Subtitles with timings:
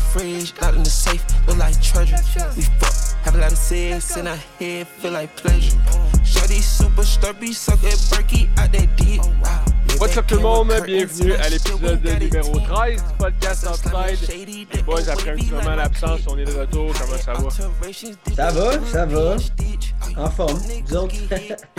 [0.00, 2.16] fridge, locked in the safe, look like treasure.
[2.56, 5.78] We fuck, have a lot of sex, in our head feel like pleasure.
[6.24, 9.20] Shorty super sturdy, suck that Berkey out that dick.
[9.98, 14.66] What's up tout le monde, bienvenue à l'épisode numéro 13 du podcast Upside.
[14.72, 17.50] Les boys, après un petit moment d'absence, on est de retour, comment ça va?
[18.34, 19.36] Ça va, ça va.
[20.16, 20.58] En forme.
[20.86, 21.14] Vous autres,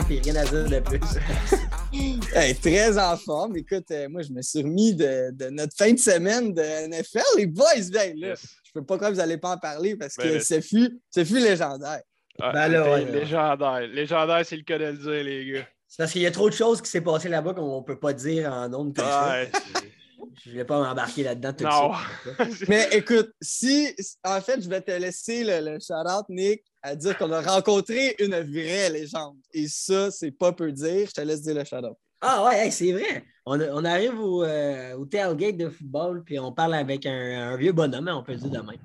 [0.10, 1.00] il rien à dire de plus.
[2.36, 3.58] hey, très en forme.
[3.58, 7.22] Écoute, euh, moi, je me suis remis de, de, notre fin de semaine de NFL.
[7.38, 8.56] Les boys, ben, là, yes.
[8.64, 11.02] je peux pas croire que vous n'allez pas en parler parce que ben, ce, fut,
[11.10, 12.02] ce fut légendaire.
[12.40, 13.88] Ah, ben là, ouais, légendaire.
[13.88, 15.68] Légendaire, c'est le cas de le dire, les gars.
[15.88, 18.00] C'est parce qu'il y a trop de choses qui s'est passées là-bas qu'on ne peut
[18.00, 19.82] pas dire en nombre comme ouais, ça.
[20.46, 22.70] Je ne vais pas m'embarquer là-dedans tout de suite.
[22.70, 27.18] Mais écoute, si en fait, je vais te laisser le, le shout-out, Nick, à dire
[27.18, 29.38] qu'on a rencontré une vraie légende.
[29.54, 31.08] Et ça, c'est pas peu dire.
[31.08, 31.98] Je te laisse dire le shout-out.
[32.22, 33.24] Ah ouais, c'est vrai.
[33.46, 37.72] On, on, arrive au, euh, au, tailgate de football, puis on parle avec un, vieux
[37.72, 38.78] bonhomme, hein, on peut le dire de même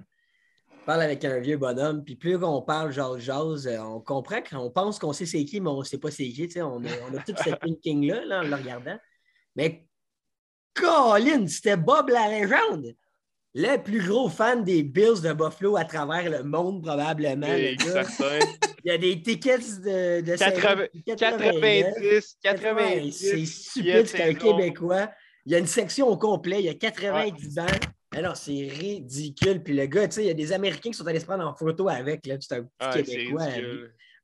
[0.87, 4.71] parle avec un vieux bonhomme, puis plus qu'on parle genre jase, euh, on comprend qu'on
[4.71, 6.49] pense qu'on sait c'est qui, mais on ne sait pas c'est qui.
[6.62, 8.96] On a, on a tout ce thinking-là là, en le regardant.
[9.56, 9.84] Mais
[10.73, 12.95] Colin, c'était Bob la légende.
[13.59, 17.46] Le plus gros fan des Bills de Buffalo à travers le monde, probablement.
[17.46, 17.74] Le
[18.85, 23.12] Il y a des tickets de, de 80, 90, 90.
[23.12, 25.09] C'est stupide, c'est un Québécois.
[25.46, 27.66] Il y a une section au complet, il y a 90 bancs.
[28.15, 29.62] Alors, c'est ridicule.
[29.62, 31.46] Puis le gars, tu sais, il y a des Américains qui sont allés se prendre
[31.46, 32.21] en photo avec.
[32.24, 33.46] C'est un petit ah, Québécois.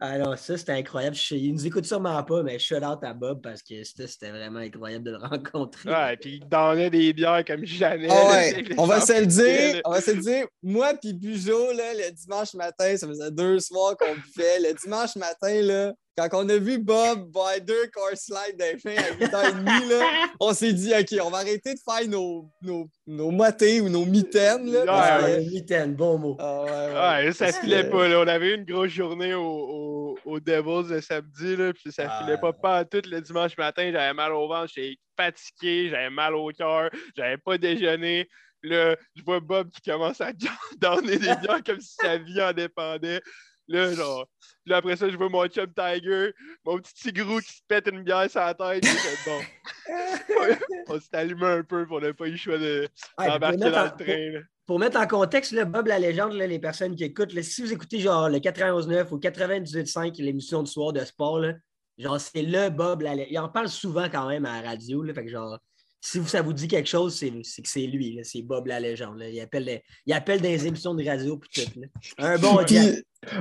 [0.04, 1.16] Alors, ça, c'était incroyable.
[1.30, 5.04] Il nous écoute sûrement pas, mais shout out à Bob parce que c'était vraiment incroyable
[5.04, 5.88] de le rencontrer.
[5.88, 8.08] Ouais, puis il donnait des bières comme jamais.
[8.10, 8.64] Ah ouais.
[8.78, 9.80] on va se le dire.
[9.84, 10.46] On va se le dire.
[10.60, 14.58] Moi, puis Bujo, là, le dimanche matin, ça faisait deux soirs qu'on buvait.
[14.58, 18.94] Le dimanche matin, là, quand on a vu Bob boire deux car slide d'un fin
[19.02, 23.30] à 8h30, là, on s'est dit, OK, on va arrêter de faire nos, nos, nos
[23.30, 24.70] motés ou nos mitaines.
[24.70, 26.36] Là, ouais, mitaines, bon mot.
[26.38, 28.08] Ah, ouais, ça se filait pas.
[28.08, 28.20] Là.
[28.20, 32.20] On avait eu une grosse journée au, au, au Devils le samedi, là, puis ça
[32.20, 33.90] filait pas pas tout le dimanche matin.
[33.90, 38.28] J'avais mal au ventre, j'étais fatigué, j'avais mal au cœur, j'avais pas déjeuné.
[38.62, 40.32] Là, je vois Bob qui commence à
[40.78, 43.20] donner des bières comme si sa vie en dépendait.
[43.68, 44.26] Là, genre,
[44.64, 46.32] puis après ça, je vois mon chum Tiger,
[46.64, 48.84] mon petit tigrou qui se pète une bière sur la tête.
[49.24, 49.40] bon.
[50.88, 54.44] on s'est allumé un peu, pour ne pas eu le choix d'embarquer dans le train.
[54.66, 57.72] Pour, mettre en contexte, là, Bob la légende, là, les personnes qui écoutent, si vous
[57.72, 61.54] écoutez genre le 91.9 ou 98.5, l'émission du soir de sport, là,
[61.98, 63.32] genre c'est le Bob la légende.
[63.32, 65.02] Il en parle souvent quand même à la radio.
[65.02, 65.58] Là, fait que genre,
[66.04, 69.18] si ça vous dit quelque chose, c'est que c'est lui, c'est Bob la légende.
[69.18, 69.28] Là.
[69.28, 71.60] Il, appelle il appelle des émissions de radio tout.
[71.76, 71.86] Là.
[72.18, 72.92] Un bon gars.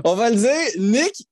[0.03, 1.27] On va le dire, Nick,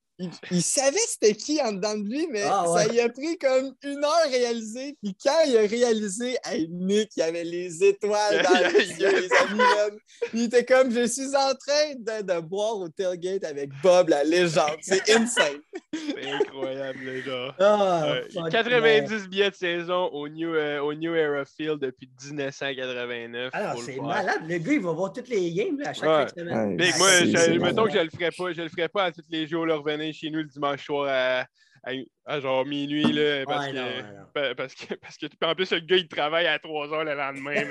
[0.50, 3.74] il, savait c'était qui en dedans de lui, mais ah, ça lui a pris comme
[3.82, 4.96] une heure à réaliser.
[5.02, 9.20] Puis quand il a réalisé, hey, Nick, il y avait les étoiles dans les yeux,
[9.20, 9.98] les amis.
[10.34, 14.24] Il était comme, je suis en train de, de, boire au tailgate avec Bob, la
[14.24, 14.76] légende.
[14.82, 15.60] C'est insane.
[15.92, 17.54] C'est incroyable, les gars.
[17.58, 18.14] Ah,
[18.50, 23.50] 90 billets de saison au New, euh, au New Era Field depuis 1989.
[23.52, 24.42] Alors, c'est malade.
[24.46, 26.76] Le gars, il va voir toutes les games à chaque semaine.
[26.76, 28.52] Big, moi, je, mettons que je le ferais pas.
[28.52, 29.74] Je le ferais pas à tous les jours, le
[30.12, 31.46] chez nous le dimanche soir
[31.82, 33.12] à, genre minuit.
[33.12, 36.92] Là, parce, que, parce, que, parce que en plus, le gars, il travaille à 3
[36.92, 37.64] heures le lendemain.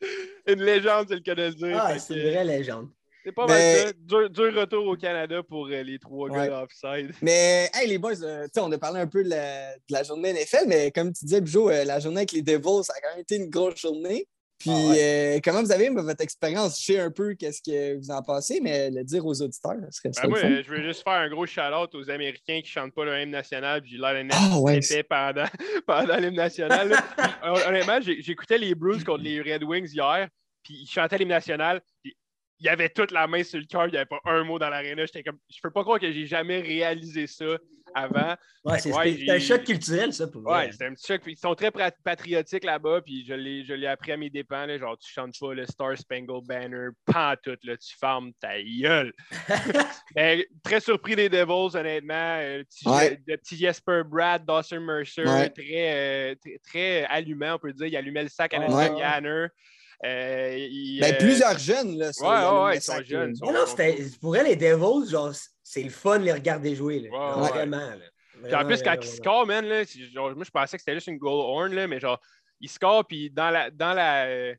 [0.46, 1.78] Une légende, c'est le cas de le dire.
[1.78, 2.88] Ah, c'est une vraie légende.
[3.24, 3.92] C'est pas mal ça.
[3.98, 7.12] Dur, retour au Canada pour euh, les trois gars offside.
[7.22, 10.32] Mais, hey, les boys, euh, on a parlé un peu de la, de la journée
[10.32, 13.10] NFL, mais comme tu disais, Bijou, euh, la journée avec les Devils, ça a quand
[13.10, 14.26] même été une grosse journée.
[14.58, 16.80] Puis, ah euh, comment vous avez votre expérience?
[16.80, 20.10] Je sais un peu qu'est-ce que vous en pensez, mais le dire aux auditeurs, serait
[20.20, 23.04] ben moi, je veux juste faire un gros shout-out aux Américains qui ne chantent pas
[23.04, 25.44] le hymne national, puis j'ai l'air oh, ouais, pendant,
[25.86, 26.92] pendant l'hymne national.
[27.42, 30.28] Honnêtement, j'écoutais les Bruins contre les Red Wings hier,
[30.64, 31.80] puis ils chantaient l'hymne national,
[32.60, 34.58] il y avait toute la main sur le cœur, il n'y avait pas un mot
[34.58, 35.06] dans l'aréna.
[35.06, 37.56] J'étais comme, je peux pas croire que j'ai jamais réalisé ça
[37.94, 38.34] avant.
[38.64, 41.22] Ouais, c'est un choc culturel, ça, pour Ouais, c'est un petit choc.
[41.26, 44.66] Ils sont très patriotiques là-bas, puis je l'ai appris à mes dépens.
[44.66, 48.60] Là, genre, tu chantes pas le Star Spangled Banner, pas tout, là, tu fermes ta
[48.62, 49.12] gueule.
[50.62, 52.38] très surpris des Devils, honnêtement.
[52.40, 57.86] Euh, le petit, Jesper Brad, Dawson Mercer, très, euh, très, très, allumant, on peut dire.
[57.86, 59.46] Il allumait le sac à Nathan Yanner.
[60.04, 60.68] Euh,
[61.00, 62.10] ben, euh, plusieurs jeunes, là.
[62.20, 63.34] Ouais, ouais, ils sont jeunes.
[63.42, 63.64] non, non,
[64.20, 65.32] pour elle, les Devils, genre,
[65.68, 67.00] c'est le fun de les regarder jouer.
[67.00, 67.10] Là.
[67.36, 67.76] Vraiment.
[68.40, 68.62] Là.
[68.62, 69.82] en plus, quand ils scorent, man, là,
[70.14, 72.18] genre, moi, je pensais que c'était juste une goal horn, là, mais genre,
[72.58, 73.70] ils scorent, puis dans la.
[73.70, 74.54] Dans la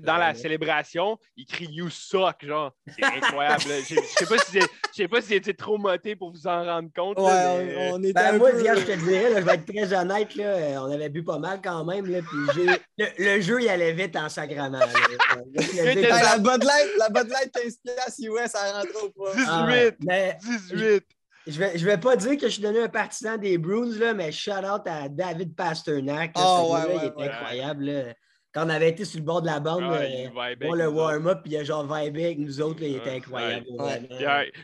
[0.00, 2.72] dans la célébration, il crie You suck, genre.
[2.86, 3.62] C'est incroyable.
[3.88, 4.58] Je sais pas si
[4.94, 7.18] sais pas si c'était trop moté pour vous en rendre compte.
[7.18, 10.76] Ouais, on, était ben, moi, je te dirais, je vais être très honnête, là, euh,
[10.78, 12.06] on avait bu pas mal quand même.
[12.06, 12.64] Là, puis
[12.98, 14.78] le, le, jeu, il allait vite en sacrament.
[15.54, 19.94] la Bud Light, la Bud Light 15 US, ça rentre pas.
[19.98, 20.70] 18!
[20.70, 21.04] 18!
[21.46, 24.14] Je vais, je vais pas dire que je suis devenu un partisan des Bruins, là,
[24.14, 26.32] mais shout out à David Pasternak.
[26.36, 28.14] oh, ouais, ouais, il était incroyable
[28.54, 30.28] quand on avait été sur le bord de la bande, euh,
[30.60, 33.10] pour le warm-up, puis il y a genre vibe avec nous autres, là, il était
[33.10, 33.66] incroyable.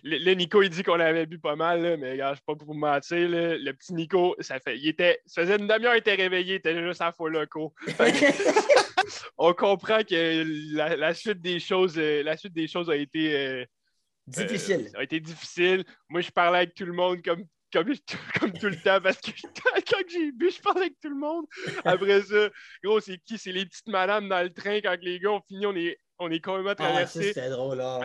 [0.04, 2.68] le, Nico, il dit qu'on avait bu pas mal, mais je ne sais pas pour
[2.68, 3.28] vous mentir.
[3.28, 6.56] le petit Nico, ça fait, il était, ça faisait une demi-heure, il était réveillé, il
[6.56, 7.74] était juste à faux loco.
[9.38, 10.44] on comprend que
[10.76, 13.36] la, suite des choses, euh, la suite des choses a été.
[13.36, 13.64] Euh,
[14.26, 14.90] difficile.
[14.94, 15.84] a été difficile.
[16.08, 17.92] Moi, je parlais avec tout le monde comme comme,
[18.40, 19.30] comme tout le temps, parce que
[19.90, 21.46] quand j'ai bu, je parlais avec tout le monde.
[21.84, 22.48] Après ça,
[22.82, 23.38] gros, c'est qui?
[23.38, 26.30] C'est les petites madames dans le train quand les gars ont fini, on est, on
[26.30, 27.32] est complètement ah, traversés.
[27.32, 27.98] c'était drôle, là.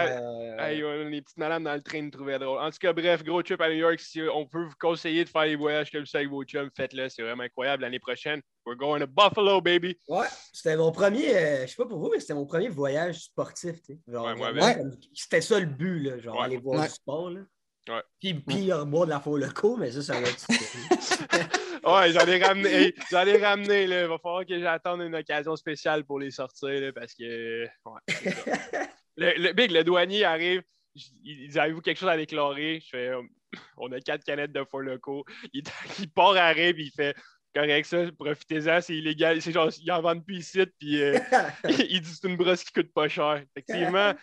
[0.69, 2.59] les petites madames dans le train nous trouvaient drôle.
[2.59, 3.99] En tout cas, bref, gros trip à New York.
[3.99, 7.09] Si on peut vous conseiller de faire les voyages comme ça avec vos chums, faites-le.
[7.09, 7.83] C'est vraiment incroyable.
[7.83, 9.97] L'année prochaine, we're going to Buffalo, baby.
[10.07, 13.25] Ouais, c'était mon premier, euh, je sais pas pour vous, mais c'était mon premier voyage
[13.25, 13.75] sportif.
[14.07, 14.77] ouais,
[15.13, 17.31] C'était ça le but, là, genre aller voir du sport.
[17.31, 17.41] Là.
[17.87, 18.01] Ouais.
[18.19, 20.47] Puis, puis boire de la foule co, mais ça, ça va être.
[21.85, 22.95] ouais, j'en ai ramené.
[23.11, 23.87] j'en ai ramené.
[23.87, 24.03] Là.
[24.03, 27.65] Il va falloir que j'attende une occasion spéciale pour les sortir là, parce que.
[27.85, 28.01] Ouais,
[29.17, 30.63] le, Big, le douanier arrive.
[31.23, 32.79] Ils avez-vous quelque chose à déclarer?
[32.81, 33.11] Je fais,
[33.77, 35.25] on a quatre canettes de four loco.
[35.53, 35.63] Il,
[35.99, 37.15] il part à puis il fait
[37.55, 39.41] correct ça, profitez-en, c'est illégal.
[39.41, 41.17] C'est genre, ils en vendent plus ici, puis euh,
[41.89, 43.43] il dit c'est une brosse qui coûte pas cher.
[43.55, 44.13] Effectivement,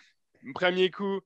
[0.53, 1.19] premier coup,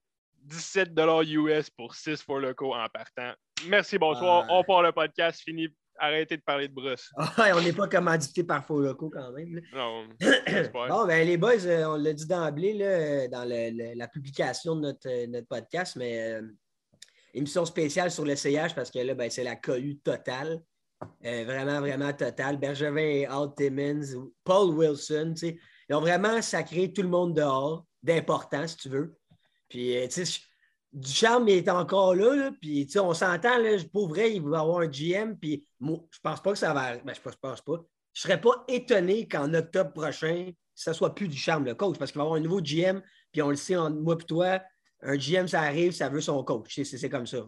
[0.48, 0.92] 17
[1.30, 3.34] US pour 6 for loco en partant.
[3.68, 4.46] Merci, bonsoir.
[4.50, 5.42] On part le podcast.
[5.44, 5.68] Fini.
[6.00, 7.12] Arrêtez de parler de brosse.
[7.56, 9.60] on n'est pas commandité par Faux Loco quand même.
[9.74, 10.08] Non,
[10.74, 15.26] bon, ben, les boys, euh, on l'a dit d'emblée dans la publication de notre, euh,
[15.28, 16.44] notre podcast, mais euh,
[17.34, 20.62] émission spéciale sur l'essayage parce que là, ben, c'est la cohue totale.
[21.24, 22.58] vraiment, vraiment totale.
[22.58, 28.68] Bergevin et Al Timmons, Paul Wilson, ils ont vraiment sacré tout le monde dehors, d'important,
[28.68, 29.16] si tu veux.
[29.70, 30.42] Puis, euh, tu sais,
[30.94, 34.62] Ducharme est encore là, là puis tu sais, on s'entend, là, pour vrai, il va
[34.62, 36.98] avoir un GM, puis moi, je pense pas que ça va.
[36.98, 37.84] Ben, je pense, pense pas.
[38.14, 42.20] Je serais pas étonné qu'en octobre prochain, ça soit plus Ducharme le coach, parce qu'il
[42.20, 44.62] va avoir un nouveau GM, puis on le sait, en, moi et toi,
[45.02, 46.80] un GM, ça arrive, ça veut son coach.
[46.82, 47.46] C'est comme ça.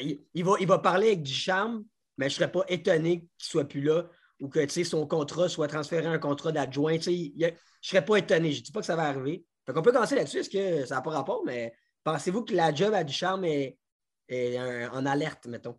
[0.00, 1.84] il, va, il va parler avec Ducharme,
[2.16, 4.08] mais je ne serais pas étonné qu'il ne soit plus là
[4.40, 6.98] ou que son contrat soit transféré à un contrat d'adjoint.
[6.98, 7.50] Je ne
[7.82, 8.52] serais pas étonné.
[8.52, 9.44] Je ne dis pas que ça va arriver.
[9.66, 10.38] Donc, on peut commencer là-dessus.
[10.38, 11.72] Est-ce que ça n'a pas rapport, mais
[12.04, 13.78] pensez-vous que la job à Ducharme est,
[14.28, 15.78] est en alerte, mettons?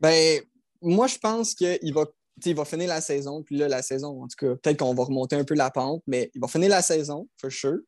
[0.00, 0.42] Ben,
[0.80, 2.04] moi, je pense qu'il va,
[2.44, 3.42] il va finir la saison.
[3.42, 6.02] Puis là, la saison, en tout cas, peut-être qu'on va remonter un peu la pente,
[6.06, 7.78] mais il va finir la saison, for sure.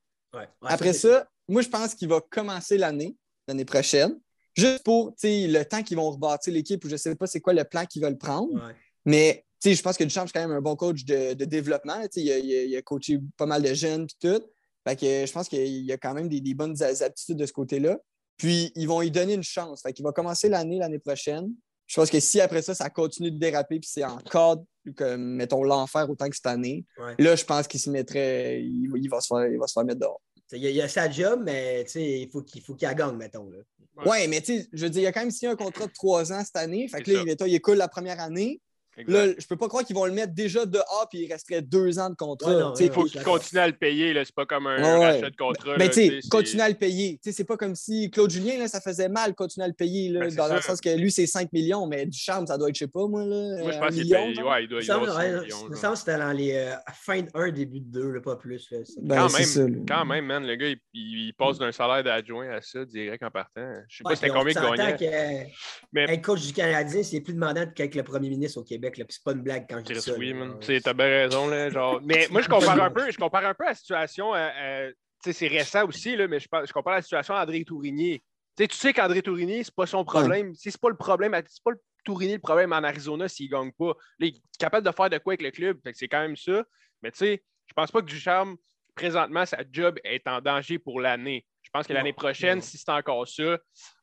[0.62, 3.16] Après ça, moi, je pense qu'il va commencer l'année,
[3.48, 4.20] l'année prochaine,
[4.54, 7.52] juste pour le temps qu'ils vont rebâtir l'équipe, ou je ne sais pas c'est quoi
[7.52, 8.72] le plan qu'ils veulent prendre.
[9.04, 12.00] Mais je pense que Duchamp, c'est quand même un bon coach de, développement.
[12.16, 14.42] Il a, coaché pas mal de jeunes et tout.
[14.86, 17.98] Fait que je pense qu'il y a quand même des, bonnes aptitudes de ce côté-là.
[18.36, 19.82] Puis, ils vont lui donner une chance.
[19.82, 21.52] Fait qu'il va commencer l'année l'année prochaine.
[21.86, 24.62] Je pense que si après ça, ça continue de déraper, puis c'est encore,
[24.96, 26.84] comme, mettons, l'enfer autant que cette année,
[27.18, 29.98] là, je pense qu'il se mettrait, il, va se faire, il va se faire mettre
[29.98, 30.20] dehors.
[30.52, 33.50] Il y, a, sa job, mais il faut qu'il faut qu'il gagne, mettons.
[33.50, 33.58] Là.
[34.06, 35.92] Ouais, mais tu sais, je veux dire, il a quand même signé un contrat de
[35.92, 36.88] trois ans cette année.
[36.88, 38.60] Fait que là, il, il écoule la première année.
[39.06, 41.62] Là, je peux pas croire qu'ils vont le mettre déjà de A puis il resterait
[41.62, 42.74] deux ans de contrat.
[42.78, 44.14] il faut qu'ils continuent à le payer.
[44.24, 45.76] C'est pas comme un, rachat de contrat.
[45.78, 47.18] Mais tu sais, continuer à le payer.
[47.22, 50.10] C'est pas comme si Claude Julien, là, ça faisait mal continuer à le payer.
[50.10, 52.68] Là, ben, dans le sens que lui, c'est 5 millions, mais du charme, ça doit
[52.68, 53.24] être, je sais pas, moi.
[53.24, 54.42] Là, moi, je pense qu'il paye.
[54.42, 57.80] Ouais, il doit, il me semble que c'était dans les euh, fin de 1, début
[57.80, 58.68] de 2, pas plus.
[59.00, 62.84] Ben, quand, même, quand même, man, le gars, il, passe d'un salaire d'adjoint à ça
[62.84, 63.72] direct en partant.
[63.88, 65.52] Je sais pas c'était combien il gagnait.
[65.92, 66.04] Mais...
[66.04, 68.79] Être coach du Canadien, c'est plus demandant qu'être le premier ministre au Québec.
[68.80, 70.14] Puis c'est pas une blague quand je dis ça.
[70.16, 70.34] Oui,
[70.82, 71.48] t'as bien raison.
[71.48, 72.00] Là, genre...
[72.04, 74.34] Mais moi, je compare un peu, je compare un peu la situation.
[74.34, 78.22] Euh, euh, c'est récent aussi, là, mais je, je, compare la situation à André Tourigny.
[78.56, 80.54] tu sais qu'André Tourigny, c'est pas son problème.
[80.54, 81.38] C'est pas le problème.
[81.46, 83.94] C'est pas le Tourigny le problème en Arizona s'il gagne pas.
[84.18, 85.78] il est capable de faire de quoi avec le club.
[85.92, 86.64] C'est quand même ça.
[87.02, 88.56] Mais tu sais, je pense pas que Ducharme,
[88.94, 91.46] présentement, sa job est en danger pour l'année.
[91.62, 93.58] Je pense que l'année prochaine, si c'est encore ça,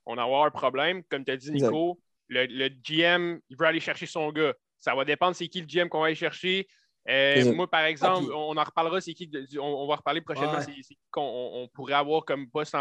[0.06, 1.04] on va avoir un problème.
[1.10, 4.54] Comme tu as dit, Nico, le, le, GM, il veut aller chercher son gars.
[4.80, 6.68] Ça va dépendre c'est qui le GM qu'on va aller chercher.
[7.10, 9.30] Euh, moi, par exemple, on en reparlera, c'est qui,
[9.60, 11.22] on, va reparler prochainement, c'est qui qu'on
[11.54, 12.76] on pourrait avoir comme poste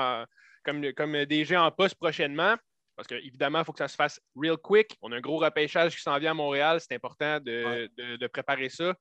[0.64, 2.56] comme, comme DG en poste prochainement.
[2.96, 4.96] Parce qu'évidemment, il faut que ça se fasse real quick.
[5.02, 6.80] On a un gros repêchage qui s'en vient à Montréal.
[6.80, 8.94] C'est important de, préparer ça.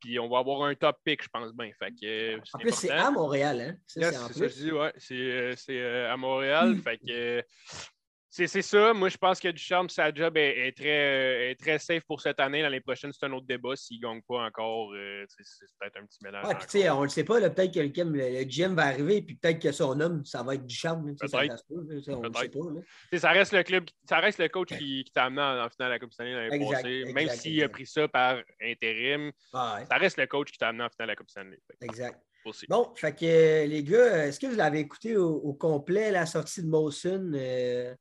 [0.00, 1.70] puis on va avoir un top pick, je pense bien.
[1.78, 3.76] Fait que, en plus, c'est à Montréal, hein?
[3.86, 4.92] c'est ça, je dis, ouais.
[5.56, 6.76] C'est à Montréal.
[6.84, 7.42] Fait que
[8.30, 8.92] c'est ça.
[8.92, 12.62] Moi, je pense que Ducharme, sa job est, très, est très safe pour cette année.
[12.62, 13.74] L'année prochaine, c'est un autre débat.
[13.74, 16.44] S'il ne gagne pas encore, euh, c'est peut-être un petit mélange.
[16.44, 17.40] Ah, on ne le sait pas.
[17.40, 20.66] Peut-être que le, le, GM va arriver, puis peut-être que son homme, ça va être
[20.66, 21.14] Ducharme.
[21.16, 21.38] Ça, ça,
[23.18, 25.98] ça reste le club, ça reste le coach qui, t'a amené en, finale à la
[25.98, 27.04] Coupe Stanley l'année passée.
[27.12, 30.90] Même s'il a pris ça par intérim, ça reste le coach qui t'a amené en
[30.90, 31.58] finale à la Coupe Stanley.
[31.80, 32.20] Exact.
[32.68, 36.68] Bon, fait que les gars, est-ce que vous l'avez écouté au, complet, la sortie de
[36.68, 37.32] Mawson?
[37.34, 37.94] Euh?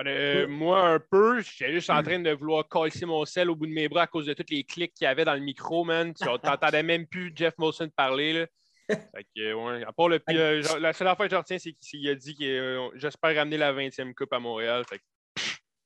[0.00, 2.04] Euh, moi, un peu, j'étais juste en hmm.
[2.04, 4.46] train de vouloir casser mon sel au bout de mes bras à cause de tous
[4.50, 6.14] les clics qu'il y avait dans le micro, man.
[6.14, 8.32] Tu n'entendais même plus Jeff Molson parler.
[8.32, 8.46] Là.
[8.88, 12.08] Fait que, ouais, à part le, euh, la seule affaire que je retiens, c'est qu'il
[12.08, 14.84] a dit que euh, j'espère ramener la 20e Coupe à Montréal.
[14.88, 15.00] Fait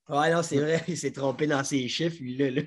[0.09, 2.63] Ouais, non, c'est vrai, il s'est trompé dans ses chiffres, lui, là.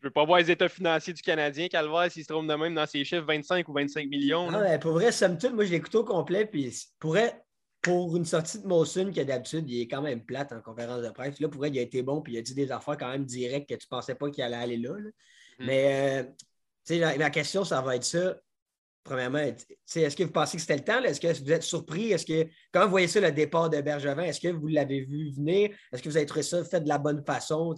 [0.00, 2.74] Je veux pas voir les états financiers du Canadien, Calvaire, s'il se trompe de même
[2.74, 4.48] dans ses chiffres 25 ou 25 millions.
[4.48, 7.42] Non, mais pour vrai, somme toute, moi, je l'ai écouté au complet, puis pourrait
[7.88, 11.08] pour une sortie de Mosun qui d'habitude, il est quand même plate en conférence de
[11.08, 11.40] presse.
[11.40, 13.24] Là, pour elle, il a été bon, puis il a dit des affaires quand même
[13.24, 14.92] directes que tu ne pensais pas qu'il allait aller là.
[14.92, 15.66] Mm.
[15.66, 16.24] Mais, euh,
[16.86, 18.36] tu sais, ma question, ça va être ça.
[19.04, 21.02] Premièrement, est-ce que vous pensez que c'était le temps?
[21.02, 22.12] Est-ce que vous êtes surpris?
[22.12, 24.24] Est-ce que, comment vous voyez ça, le départ de Bergevin?
[24.24, 25.70] Est-ce que vous l'avez vu venir?
[25.90, 27.74] Est-ce que vous avez trouvé ça fait de la bonne façon?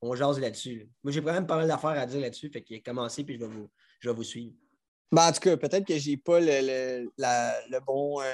[0.00, 0.88] on jase là-dessus.
[1.02, 2.48] Moi, j'ai quand même pas mal d'affaires à dire là-dessus.
[2.50, 4.54] Fait qu'il a commencé, puis je vais vous, je vais vous suivre.
[5.10, 8.20] Ben, en tout cas, peut-être que j'ai pas le, le bon.
[8.20, 8.24] Euh,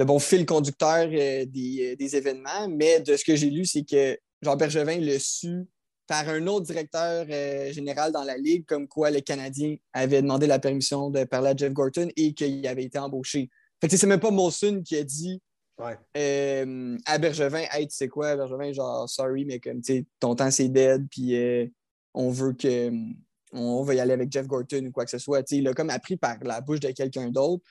[0.00, 3.84] le bon fil conducteur euh, euh, des, événements, mais de ce que j'ai lu, c'est
[3.84, 5.66] que Jean Bergevin l'a su
[6.06, 10.46] par un autre directeur euh, général dans la Ligue, comme quoi le Canadien avait demandé
[10.46, 13.50] la permission de parler à Jeff Gorton et qu'il avait été embauché.
[13.78, 15.42] Fait que c'est même pas Molson qui a dit
[15.78, 20.50] à Bergevin, hey, tu sais quoi, Bergevin, genre, sorry, mais comme, tu sais, ton temps
[20.50, 21.36] c'est dead, puis
[22.14, 22.90] on veut que.
[23.52, 25.50] On va y aller avec Jeff Gorton ou quoi que ce soit.
[25.50, 27.64] il a comme appris par la bouche de quelqu'un d'autre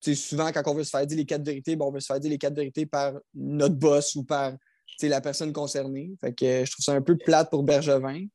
[0.00, 2.20] souvent, quand on veut se faire dire les quatre vérités, bon, on veut se faire
[2.20, 4.54] dire les quatre vérités par notre boss ou par
[5.02, 6.12] la personne concernée.
[6.20, 8.26] Fait que, je trouve ça un peu plate pour Bergevin.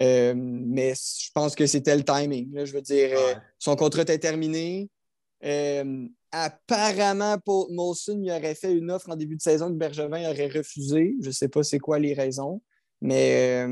[0.00, 2.64] Euh, mais je pense que c'était le timing.
[2.64, 4.88] je veux dire, euh, son contrat était terminé.
[5.44, 10.30] Euh, apparemment, pour Molson, il aurait fait une offre en début de saison que Bergevin
[10.30, 11.14] aurait refusé.
[11.20, 12.62] Je ne sais pas c'est quoi les raisons.
[13.02, 13.66] Mais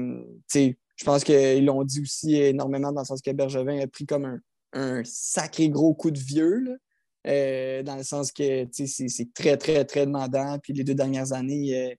[0.54, 4.24] je pense qu'ils l'ont dit aussi énormément dans le sens que Bergevin a pris comme
[4.24, 4.40] un,
[4.72, 6.78] un sacré gros coup de vieux.
[7.26, 10.58] Euh, dans le sens que c'est très, très, très demandant.
[10.60, 11.94] Puis les deux dernières années, euh,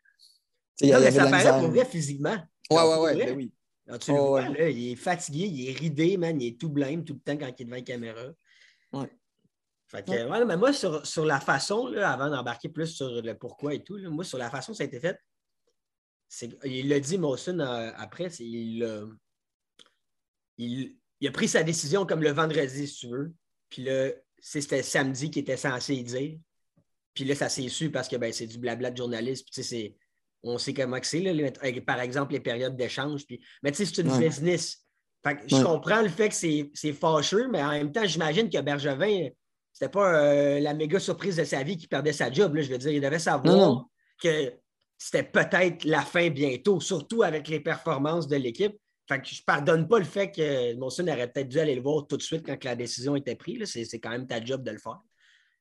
[0.82, 2.38] il y avait ça paraît pour vrai physiquement.
[2.72, 3.52] Oui, oui, oui.
[3.88, 4.00] oui.
[4.00, 7.16] tu vois, là, il est fatigué, il est ridé, man, il est tout blême tout
[7.16, 8.26] le temps quand il est devant la caméra.
[8.94, 9.10] Ouais.
[9.88, 10.46] Fait que, ouais.
[10.46, 13.98] mais moi, sur, sur la façon, là, avant d'embarquer plus sur le pourquoi et tout,
[13.98, 15.20] là, moi, sur la façon ça a été fait,
[16.64, 19.10] il l'a dit, Mawson, euh, après, il,
[20.58, 23.34] il, il, a pris sa décision comme le vendredi, si tu veux.
[23.70, 24.12] Puis là,
[24.42, 26.38] c'était samedi qui était censé dire.
[27.14, 29.48] Puis là, ça s'est su parce que ben, c'est du blabla de journaliste.
[29.52, 29.96] Puis,
[30.44, 33.26] on sait comment c'est, par exemple, les périodes d'échange.
[33.26, 33.42] Puis...
[33.62, 34.86] Mais tu sais, c'est une business.
[35.26, 36.36] je comprends le fait que
[36.74, 39.30] c'est fâcheux, mais en même temps, j'imagine que Bergevin,
[39.74, 42.56] c'était pas euh, la méga surprise de sa vie qui perdait sa job.
[42.56, 43.86] Là, je veux dire, il devait savoir
[44.22, 44.54] que
[44.98, 48.76] c'était peut-être la fin bientôt, surtout avec les performances de l'équipe.
[49.10, 52.06] Fait que je pardonne pas le fait que Monson aurait peut-être dû aller le voir
[52.06, 53.66] tout de suite quand la décision était prise.
[53.66, 55.00] C'est quand même ta job de le faire.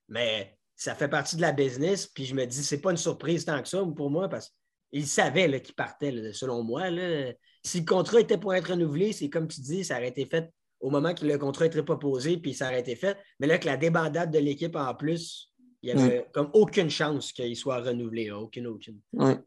[0.07, 2.07] Mais ça fait partie de la business.
[2.07, 4.55] Puis je me dis, c'est pas une surprise tant que ça pour moi parce
[4.93, 6.90] qu'il savait qu'il partait, selon moi.
[6.90, 7.33] Là.
[7.64, 10.50] Si le contrat était pour être renouvelé, c'est comme tu dis, ça aurait été fait
[10.81, 13.17] au moment que le contrat était proposé, puis ça aurait été fait.
[13.40, 15.48] Mais là, que la débandade de l'équipe en plus,
[15.83, 18.31] il n'y avait comme aucune chance qu'il soit renouvelé.
[18.31, 19.01] Aucune, aucune.
[19.13, 19.39] Ouais.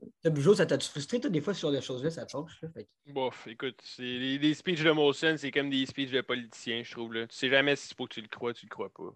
[0.56, 2.60] ça t'a frustré, toi, des fois, sur des choses-là, ça te change?
[3.08, 7.14] Bof, écoute, les, les, speeches de Molson, c'est comme des speeches de politiciens, je trouve.
[7.14, 7.28] Là.
[7.28, 9.14] Tu sais jamais si faut que tu le crois, tu le crois pas.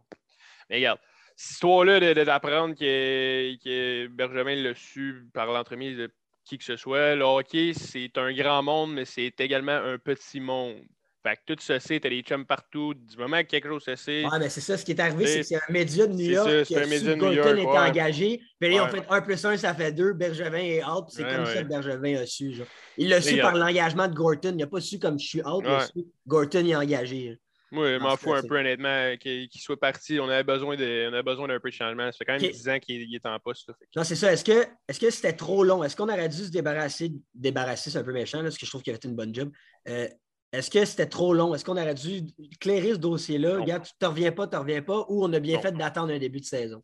[0.70, 1.00] Mais regarde,
[1.36, 6.12] cette histoire-là d'apprendre que, que Benjamin l'a su par l'entremise de
[6.44, 10.40] qui que ce soit, le hockey, c'est un grand monde, mais c'est également un petit
[10.40, 10.78] monde.
[11.26, 12.94] Fait que tout ça, c'est, t'as des chums partout.
[12.94, 14.24] Du moment que quelque chose se sait.
[14.26, 16.30] Ouais, mais c'est ça, ce qui est arrivé, c'est que c'est un média de New
[16.30, 16.66] York.
[16.68, 17.58] C'est un média de New York.
[17.58, 18.42] était engagé.
[18.60, 20.14] Puis là, ils ont fait 1 plus 1, ça fait 2.
[20.14, 21.06] Bergevin est out.
[21.10, 22.54] C'est comme ça que Bergevin a su.
[22.54, 22.68] Genre.
[22.98, 24.52] Il l'a su par l'engagement de Gorton.
[24.52, 25.66] Il n'a pas su comme je suis out.
[25.96, 27.40] Su Gorton est engagé.
[27.72, 30.20] Oui, je m'en fous un peu, honnêtement, qu'il soit parti.
[30.20, 32.12] On avait besoin d'un peu de changement.
[32.12, 33.72] Ça fait quand même 10 ans qu'il est en poste.
[33.96, 34.32] Non, c'est ça.
[34.32, 35.84] Est-ce que c'était trop long?
[35.84, 38.72] Est-ce qu'on aurait dû se débarrasser, débarrasser, c'est un peu méchant, là, parce que je
[38.72, 39.52] trouve qu'il a fait une bonne job.
[39.88, 40.08] Euh,
[40.56, 41.54] est-ce que c'était trop long?
[41.54, 42.24] Est-ce qu'on aurait dû
[42.60, 43.60] clairer ce dossier-là?
[43.60, 46.14] Regarde, tu ne reviens pas, tu ne reviens pas, ou on a bien fait d'attendre
[46.14, 46.84] un début de saison?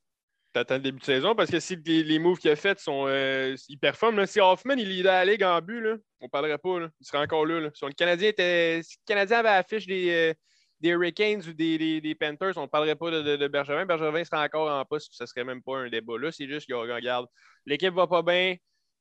[0.53, 3.05] T'attends le début de saison parce que si les, moves qu'il a faits sont.
[3.07, 4.25] Euh, ils performent.
[4.25, 6.79] Si Hoffman il est la ligue en but, là, on parlerait pas.
[6.99, 7.69] Il serait encore là.
[7.73, 8.81] Si le Canadien était.
[8.83, 10.33] Si le Canadien avait affiché des, euh,
[10.81, 13.85] des Hurricanes ou des, des, Panthers, on ne parlerait pas de, de, Bergevin.
[13.85, 16.17] Bergevin serait encore en poste, ce serait même pas un débat.
[16.17, 17.27] Là, c'est juste que regarde,
[17.65, 18.57] l'équipe va pas bien.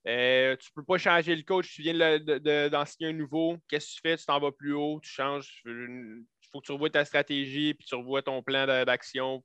[0.07, 2.19] Euh, tu peux pas changer le coach, tu viens
[2.71, 3.57] d'en signer un nouveau.
[3.69, 4.16] Qu'est-ce que tu fais?
[4.16, 5.62] Tu t'en vas plus haut, tu changes.
[5.66, 9.42] Il faut que tu revoies ta stratégie, puis tu revois ton plan d'action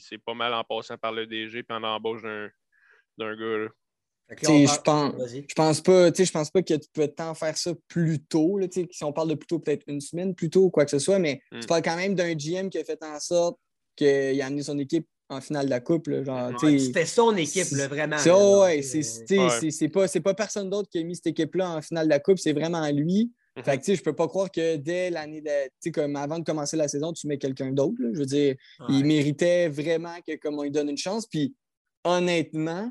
[0.00, 3.68] c'est pas mal en passant par le DG puis en embauche d'un gars.
[4.28, 8.24] Je pense, je pense pas, je pense pas que tu peux tant faire ça plus
[8.24, 8.58] tôt.
[8.58, 10.90] Là, si on parle de plus tôt, peut-être une semaine plus tôt ou quoi que
[10.90, 11.66] ce soit, mais tu hmm.
[11.66, 13.56] parles quand même d'un GM qui a fait en sorte
[13.94, 16.08] qu'il a amené son équipe en finale de la Coupe.
[16.60, 18.18] C'était son équipe, vraiment.
[19.70, 22.38] C'est pas, pas personne d'autre qui a mis cette équipe-là en finale de la Coupe,
[22.38, 23.32] c'est vraiment lui.
[23.56, 23.64] Mhm.
[23.64, 25.64] Fait que, tu sais, je peux pas croire que dès l'année de.
[25.64, 27.96] Tu sais, comme avant de commencer la saison, tu mets quelqu'un d'autre.
[27.98, 28.54] Je veux dire,
[28.88, 31.26] il méritait vraiment que, comme on lui donne une chance.
[31.26, 31.54] Puis,
[32.04, 32.90] honnêtement,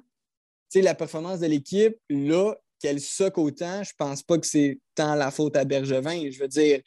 [0.71, 4.79] tu sais, la performance de l'équipe, là, qu'elle soque autant, je pense pas que c'est
[4.95, 6.29] tant la faute à Bergevin.
[6.29, 6.81] Je veux dire,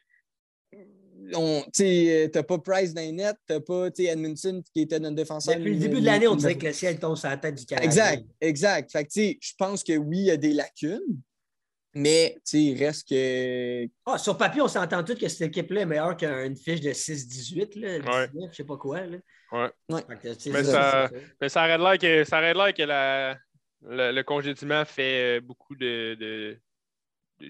[1.73, 5.57] tu n'as pas Price dans les nets, tu pas Edmondson qui était notre défenseur.
[5.57, 7.67] Depuis le début de l'année, on dirait que le ciel tombe sur la tête du
[7.67, 7.89] Canadien.
[7.89, 8.93] Exact, exact.
[8.93, 11.21] Fait que, je pense que oui, il y a des lacunes,
[11.95, 13.87] mais il reste que.
[14.07, 17.69] Ah, sur papier, on s'entend tous que cette équipe-là est meilleure qu'une fiche de 6-18,
[17.69, 18.03] 19,
[18.51, 19.01] je sais pas quoi.
[19.01, 19.19] Là.
[19.51, 19.71] Ouais.
[20.47, 23.39] mais, ça, mais ça arrête l'air que, ça arrête que la,
[23.83, 26.61] le, le, congédiement fait beaucoup de, de,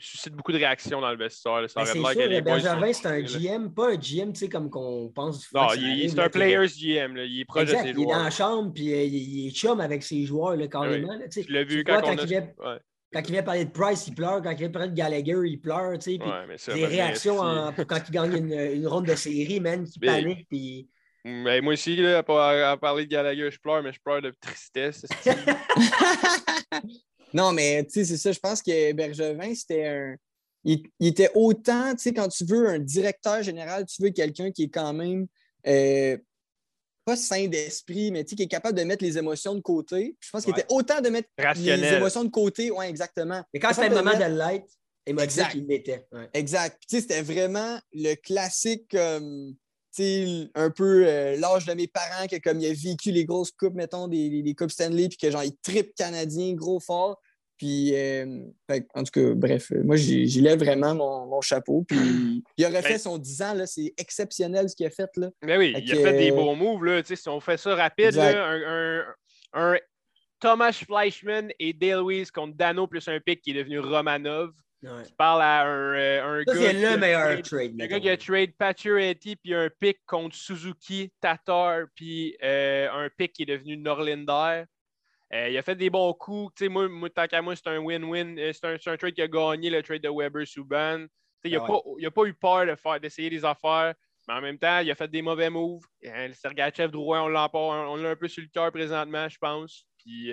[0.01, 1.69] suscite beaucoup de réactions dans le vestiaire.
[1.69, 2.05] Ça c'est sûr,
[2.95, 5.53] c'est un GM, pas un GM, tu sais, comme qu'on pense.
[5.53, 7.17] Non, c'est un player's GM.
[7.17, 7.25] Là.
[7.25, 8.07] Il est proche exact, de ses joueurs.
[8.07, 11.13] Il est dans la chambre, puis euh, il, est chum avec ses joueurs, là, carrément.
[11.13, 11.19] Oui.
[11.19, 12.25] Là, je l'ai vu quand, on a...
[12.25, 12.49] vient...
[13.11, 14.43] Quand il vient parler de Price, il pleure.
[14.43, 15.99] Quand il vient parler de Gallagher, il pleure.
[15.99, 17.39] Tu sais, puis des réactions
[17.87, 20.47] quand il gagne une, une, ronde de série, man, qui panique.
[20.49, 20.89] Puis...
[21.25, 25.07] Ben, moi aussi, là, à, parler de Gallagher, je pleure, mais je pleure de tristesse.
[27.33, 28.33] non, mais tu sais, c'est ça.
[28.33, 30.17] Je pense que Bergevin, c'était un.
[30.65, 34.65] Il, était autant, tu sais, quand tu veux un directeur général, tu veux quelqu'un qui
[34.65, 35.27] est quand même
[35.67, 36.19] euh,
[37.05, 40.17] pas sain d'esprit, mais qui est capable de mettre les émotions de côté.
[40.21, 42.71] Je pense qu'il était autant de mettre les émotions de côté.
[42.71, 43.43] Oui, exactement.
[43.55, 44.69] Mais quand c'était le moment de l'être,
[45.07, 46.07] émotif, il l'était.
[46.35, 46.83] Exact.
[46.87, 48.95] Puis, c'était vraiment le classique,
[50.55, 53.75] un peu euh, l'âge de mes parents, que comme il a vécu les grosses coupes,
[53.75, 57.21] mettons, des, des, coupes Stanley, puis que genre, il tripe canadien, gros fort.
[57.59, 58.45] Puis, euh,
[58.95, 61.85] en tout cas, bref, moi, j'y lève vraiment mon, chapeau.
[61.87, 61.99] Puis,
[62.57, 65.11] il aurait fait son 10 ans, c'est exceptionnel ce qu'il a fait.
[65.17, 65.31] Là.
[65.43, 66.85] Mais ben oui, il a fait des bons moves.
[66.85, 69.77] Là, si on fait ça rapide, un,
[70.41, 74.53] Thomas Fleischman et Dale Weiss contre Dano plus un pic qui est devenu Romanov.
[74.81, 77.75] Tu parles à un, euh, un ça, C'est le meilleur trade.
[77.77, 83.09] Le gars qui a trade Pacioretty puis un pic contre Suzuki, Tatar, puis euh, un
[83.11, 84.65] pic qui est devenu Norlinder.
[85.35, 86.63] Euh, il a fait des bons coups.
[86.63, 88.53] moi, moi, tant qu'à moi, c'est un win-win.
[88.53, 91.07] C'est un, un, trade qui a gagné le trade de Weber-Subban.
[91.45, 93.95] Il n'a ah pas, pas, eu peur de faire, d'essayer des affaires,
[94.27, 95.85] mais en même temps, il a fait des mauvais moves.
[96.05, 99.85] Euh, Sergachev Drouin, on l'a on un peu sur le cœur présentement, je pense.
[99.99, 100.33] Puis,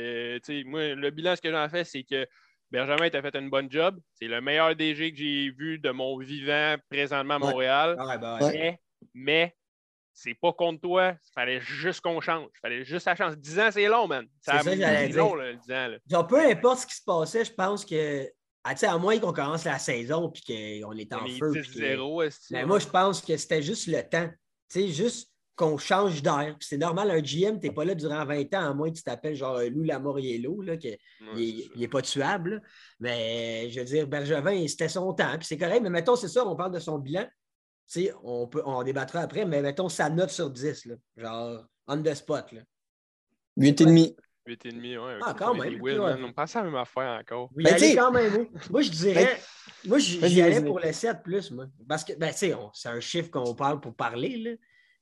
[0.65, 2.25] moi, le bilan, ce que j'en fais, c'est que
[2.71, 3.99] Benjamin a fait un bon job.
[4.13, 7.95] C'est le meilleur DG que j'ai vu de mon vivant présentement à Montréal.
[7.97, 8.79] Ben mais,
[9.13, 9.55] mais
[10.13, 11.11] c'est pas contre toi.
[11.11, 12.47] Il fallait juste qu'on change.
[12.55, 13.37] Il fallait juste la chance.
[13.37, 14.25] 10 ans, c'est long, man.
[14.41, 15.17] C'est ça, j'allais dire.
[15.17, 15.87] Long, là, 10 ans.
[16.09, 16.23] Là.
[16.23, 18.27] peu importe ce qui se passait, je pense que.
[18.67, 21.61] Ah, à moins qu'on commence la saison et qu'on est en feu.
[21.61, 24.27] 0 Mais moi, je pense que c'était juste le temps.
[24.69, 26.55] sais, juste qu'on change d'air.
[26.59, 29.03] C'est normal, un GM, tu n'es pas là durant 20 ans, à moins que tu
[29.03, 30.89] t'appelles genre Lou Lamoriello, là, que
[31.37, 32.61] il n'est pas tuable.
[32.99, 35.37] Mais je veux dire, Bergevin, c'était son temps.
[35.37, 37.25] Puis c'est correct, mais mettons, c'est ça, on parle de son bilan
[38.23, 42.13] on, peut, on débattra après, mais mettons sa note sur 10, là, genre on the
[42.13, 42.53] spot.
[43.57, 44.15] 8,5.
[44.47, 45.19] 8,5, ouais.
[45.23, 45.79] Ah, quand même.
[46.23, 47.49] On passe à la même affaire encore.
[47.55, 48.47] Oui, ben, quand même.
[48.69, 49.39] Moi, je dirais.
[49.85, 51.65] moi, j'y allais pour le 7 plus, moi.
[51.87, 54.51] Parce que, ben, tu sais, c'est un chiffre qu'on parle pour parler, là.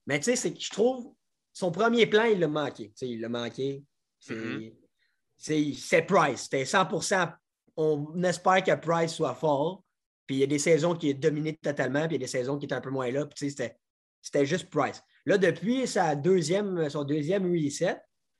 [0.07, 1.13] Mais tu sais, c'est que je trouve
[1.53, 2.89] son premier plan, il l'a manqué.
[2.89, 3.83] Tu sais, il l'a manqué.
[4.19, 6.05] C'est mm-hmm.
[6.05, 6.43] Price.
[6.43, 7.33] C'était 100%
[7.77, 9.83] On espère que Price soit fort.
[10.25, 12.31] Puis il y a des saisons qui est dominé totalement, puis il y a des
[12.31, 13.25] saisons qui étaient un peu moins là.
[13.25, 13.77] Puis c'était,
[14.21, 15.01] c'était juste Price.
[15.25, 17.97] Là, depuis sa deuxième, son deuxième reset,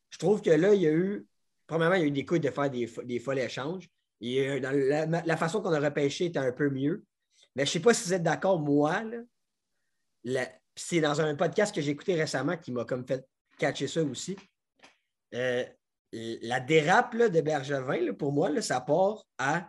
[0.09, 1.27] je trouve que là, il y a eu.
[1.67, 3.89] Premièrement, il y a eu des couilles de faire des, des folles échanges.
[4.21, 4.71] Et, dans
[5.25, 7.03] la, façon qu'on a repêché était un peu mieux.
[7.55, 9.01] Mais je ne sais pas si vous êtes d'accord, moi.
[10.75, 14.35] C'est dans un podcast que j'ai écouté récemment qui m'a comme fait catcher ça aussi.
[15.33, 15.63] Euh,
[16.11, 19.67] la dérape de Bergevin, pour moi, ça part à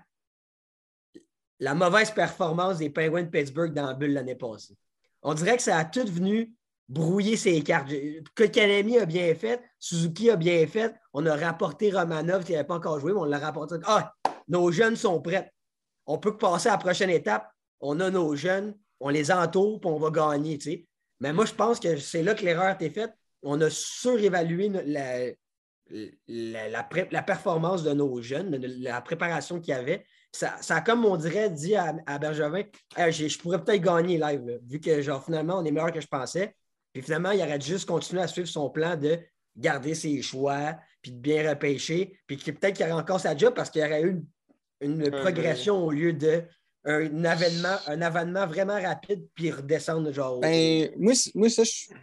[1.61, 4.77] la mauvaise performance des Penguins de Pittsburgh dans la bulle l'année passée.
[5.23, 6.53] On dirait que ça a tout venu
[6.89, 7.89] brouiller ses cartes.
[8.35, 10.95] Que Kanemi a bien fait, Suzuki a bien fait.
[11.15, 13.77] On a rapporté Romanov qui n'avait pas encore joué, mais on l'a rapporté.
[13.87, 14.13] Ah,
[14.49, 15.51] nos jeunes sont prêts.
[16.07, 17.51] On peut passer à la prochaine étape.
[17.81, 20.59] On a nos jeunes, on les entoure, puis on va gagner.
[21.25, 23.15] Mais moi, je pense que c'est là que l'erreur a été faite.
[23.43, 25.31] On a surévalué la,
[26.29, 30.05] la, performance de nos jeunes, la préparation qu'il y avait.
[30.33, 32.65] Ça, ça, a, comme on dirait, dit à, Bergevin
[32.99, 36.55] je, pourrais peut-être gagner live, vu que genre, finalement, on est meilleur que je pensais.
[36.93, 39.19] Puis finalement, il aurait juste continué à suivre son plan de
[39.57, 43.71] garder ses choix, puis de bien repêcher, puis peut-être qu'il aurait encore sa job parce
[43.71, 44.23] qu'il y aurait eu
[44.83, 46.43] une, progression au lieu de
[46.85, 50.41] un avènement, un avènement vraiment rapide, puis redescendre genre.
[50.41, 51.97] Ben, moi, moi, ça, je ne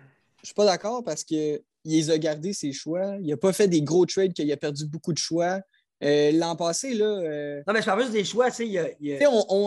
[0.44, 3.16] suis pas d'accord parce qu'il les a gardés ses choix.
[3.22, 5.60] Il n'a pas fait des gros trades qu'il a perdu beaucoup de choix.
[6.04, 7.06] Euh, l'an passé, là.
[7.06, 9.20] Euh, non, mais je parle juste des choix, tu sais.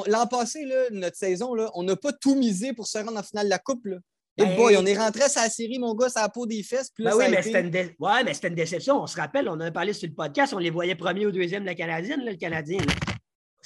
[0.06, 3.22] L'an passé, là, notre saison, là, on n'a pas tout misé pour se rendre en
[3.22, 3.86] finale de la Coupe.
[3.86, 3.98] Là.
[4.36, 4.56] Ben...
[4.56, 6.90] boy, on est rentré à sa série, mon gars, ça a peau des fesses.
[6.98, 9.00] Ben oui, mais c'était une, ouais, mais une déception.
[9.00, 11.30] On se rappelle, on en a parlé sur le podcast, on les voyait premier ou
[11.30, 12.78] deuxième de la Canadienne, le Canadien.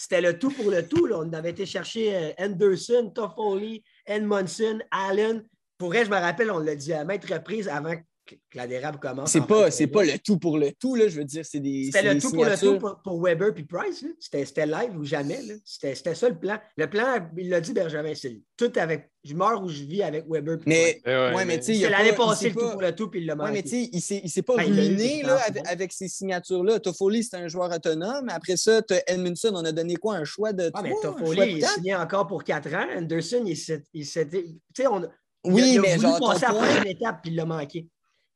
[0.01, 1.09] C'était le tout pour le tout.
[1.13, 5.45] On avait été chercher euh, Anderson, Toffoli, Edmondson, Allen.
[5.77, 7.97] Pour elle, je me rappelle, on l'a dit à maintes reprises avant
[8.29, 9.31] que la dérape commence.
[9.31, 11.91] C'est pas, c'est pas le tout pour le tout, là, je veux dire, c'est des.
[11.93, 14.05] C'était le tout pour le tout pour, Weber puis Price.
[14.19, 15.41] C'était live ou jamais.
[15.65, 16.59] C'était ça le plan.
[16.77, 19.11] Le plan, il l'a dit Benjamin, c'est tout avec.
[19.25, 20.59] Je meurs ou je vis avec Weber.
[20.59, 21.75] Puis mais, ouais, mais, tu sais.
[21.75, 23.51] C'est l'année passée le tout pour le tout, puis il l'a manqué.
[23.51, 26.79] Ouais, mais tu sais, il s'est pas ben, ruiné là, avec, ces signatures-là.
[26.81, 28.29] Toffoli, c'est un joueur autonome.
[28.29, 30.71] Après ça, Edmundson, on a donné quoi Un choix de.
[30.73, 32.87] Ah, mais Toffoli, il est signé encore pour 4 ans.
[32.97, 34.45] Anderson, il s'était.
[34.45, 35.03] Tu sais, on.
[35.45, 36.21] Oui, il a, mais voulu genre.
[36.21, 37.87] passer à la prochaine étape, puis il l'a manqué.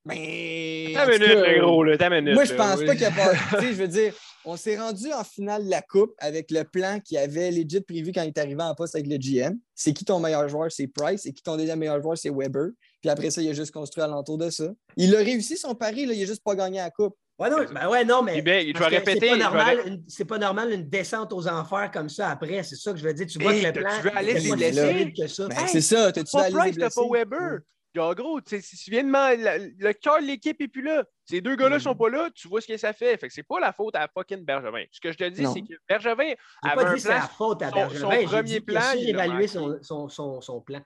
[0.04, 0.92] Mais.
[0.94, 1.96] T'as minute, le gros, là.
[1.96, 2.34] T'as minute.
[2.34, 3.30] Moi, je pense pas qu'il y a pas.
[3.58, 6.64] tu sais, je veux dire, on s'est rendu en finale de la Coupe avec le
[6.64, 9.56] plan qui avait legit prévu quand il est arrivé en poste avec le GM.
[9.74, 10.72] C'est qui ton meilleur joueur?
[10.72, 11.26] C'est Price.
[11.26, 12.18] Et qui ton deuxième meilleur joueur?
[12.18, 12.70] C'est Weber.
[13.00, 14.70] Puis après ça, il a juste construit alentour de ça.
[14.96, 16.14] Il a réussi son pari, là.
[16.14, 17.16] il a juste pas gagné la Coupe.
[17.38, 18.36] Ouais, non, ben ouais, non, mais.
[18.36, 18.42] je
[18.78, 19.20] vais répéter.
[19.20, 22.62] C'est pas, normal, une, pas normal une descente aux enfers comme ça après.
[22.62, 23.26] C'est ça que je veux dire.
[23.26, 23.90] Tu vois que le plan.
[23.96, 25.12] Tu veux aller blesser?
[25.48, 26.12] Ben, c'est ça.
[26.12, 27.60] Tu veux aller Price, pas Weber.
[27.94, 31.04] Genre, gros, si tu viens de le, cœur de l'équipe n'est plus là.
[31.26, 31.98] Ces deux gars-là ne sont mm.
[31.98, 33.18] pas là, tu vois ce que ça fait.
[33.18, 34.84] Fait que c'est pas la faute à fucking Bergevin.
[34.90, 38.00] Ce que je te dis, c'est que Bergevin avait pas dit la faute à Bergevin.
[38.00, 38.80] Son, premier plan.
[38.96, 40.80] Il a évalué son, son, son, plan.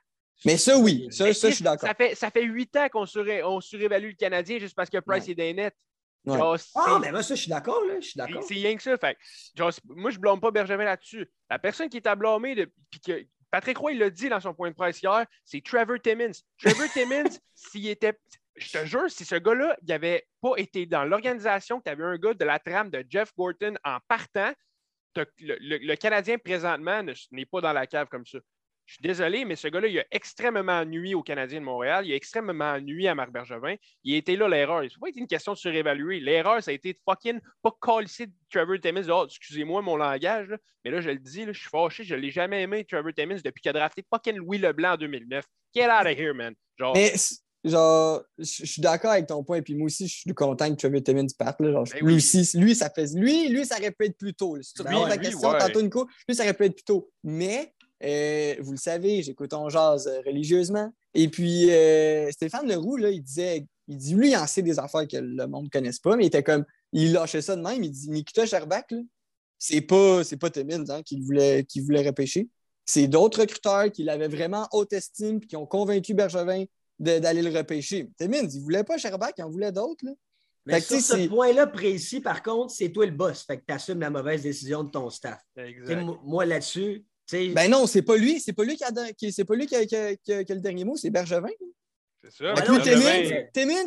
[0.45, 1.07] Mais ça, oui.
[1.11, 1.88] Ça, ça je suis d'accord.
[1.88, 3.05] Ça fait, ça fait huit ans qu'on
[3.45, 5.77] on surévalue le Canadien juste parce que Price est des nets.
[6.27, 7.83] ah, mais moi, ça, je suis d'accord.
[8.01, 8.42] Je suis d'accord.
[8.42, 8.97] C'est rien que ça.
[8.99, 9.16] Fait,
[9.55, 11.31] genre, moi, je ne blâme pas Bergevin là-dessus.
[11.49, 14.70] La personne qui est à blâmer, puis que, Patrick Roy, l'a dit dans son point
[14.70, 16.32] de presse hier, c'est Trevor Timmins.
[16.59, 18.18] Trevor Timmins, s'il était.
[18.56, 22.16] Je te jure, si ce gars-là n'avait pas été dans l'organisation, que tu avais un
[22.16, 24.52] gars de la trame de Jeff Gorton en partant,
[25.38, 28.38] le Canadien présentement n'est pas dans la cave comme ça.
[28.87, 32.07] Je suis désolé, mais ce gars-là, il a extrêmement nuit aux Canadiens de Montréal.
[32.07, 33.75] Il a extrêmement nuit à Marc Bergevin.
[34.05, 34.83] Il a été là l'erreur.
[34.83, 36.20] Ça n'a pas été une question de surévaluer.
[36.20, 39.09] L'erreur, ça a été de fucking pas ici de Trevor Timmins.
[39.11, 42.05] Oh, excusez-moi mon langage, mais là, je le dis, je suis fâché.
[42.05, 44.96] Je ne l'ai jamais aimé, Trevor Timmins, depuis qu'il a drafté fucking Louis Leblanc en
[44.96, 45.44] 2009.
[45.75, 46.55] Get out of here, man.
[46.79, 47.12] Genre, mais,
[47.64, 49.62] genre, je suis d'accord avec ton point.
[49.62, 51.61] Puis moi aussi, je suis content que Trevor Timmins parte.
[51.61, 53.07] Là, genre, ben lui aussi, lui, ça fait.
[53.16, 54.57] Lui, lui, ça aurait pu être plus tôt.
[54.62, 57.11] Si tu ben regardes la question tantôt, Nico, lui, ça aurait pu être plus tôt.
[57.25, 60.92] Mais euh, vous le savez, j'écoute en jazz euh, religieusement.
[61.14, 64.78] Et puis, euh, Stéphane Leroux, là, il disait, il dit, lui, il en sait des
[64.78, 67.62] affaires que le monde ne connaisse pas, mais il était comme, il lâchait ça de
[67.62, 67.82] même.
[67.82, 68.94] Il dit, Nikita Sherbak,
[69.59, 72.48] c'est pas, c'est pas Timmins hein, qui voulait, qui voulait repêcher.
[72.85, 76.64] C'est d'autres recruteurs qui l'avaient vraiment haute estime et qui ont convaincu Bergevin
[76.98, 78.11] d'aller le repêcher.
[78.18, 80.04] Timmins, il voulait pas Sherbak, il en voulait d'autres.
[80.66, 83.44] Mais sur ce point-là précis, par contre, c'est toi le boss.
[83.44, 85.40] Fait que tu assumes la mauvaise décision de ton staff.
[86.24, 88.41] Moi, là-dessus, ben non, c'est pas lui.
[88.41, 88.91] C'est pas lui qui a,
[89.31, 91.49] c'est pas lui qui a, le dernier mot, c'est Bergevin.
[92.23, 92.55] C'est ça.
[92.55, 92.65] Ben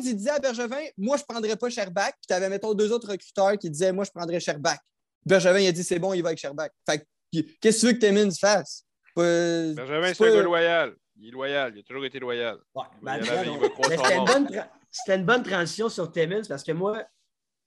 [0.04, 2.12] il disait à Bergevin, moi, je prendrais pas Sherbach.
[2.12, 4.80] Puis tu avais, mettons, deux autres recruteurs qui disaient, moi, je prendrais Sherbach.
[5.25, 6.69] Bergevin, il a dit, c'est bon, il va avec Sherbach.
[6.89, 8.86] Fait qu'est-ce que tu veux que Timmins fasse?
[9.15, 10.95] Bergevin, c'est un gars loyal.
[11.17, 11.73] Il est loyal.
[11.75, 12.58] Il a toujours été loyal.
[13.02, 14.47] Ben, c'était, une bonne
[15.08, 17.04] une bonne transition sur Timmins parce que moi,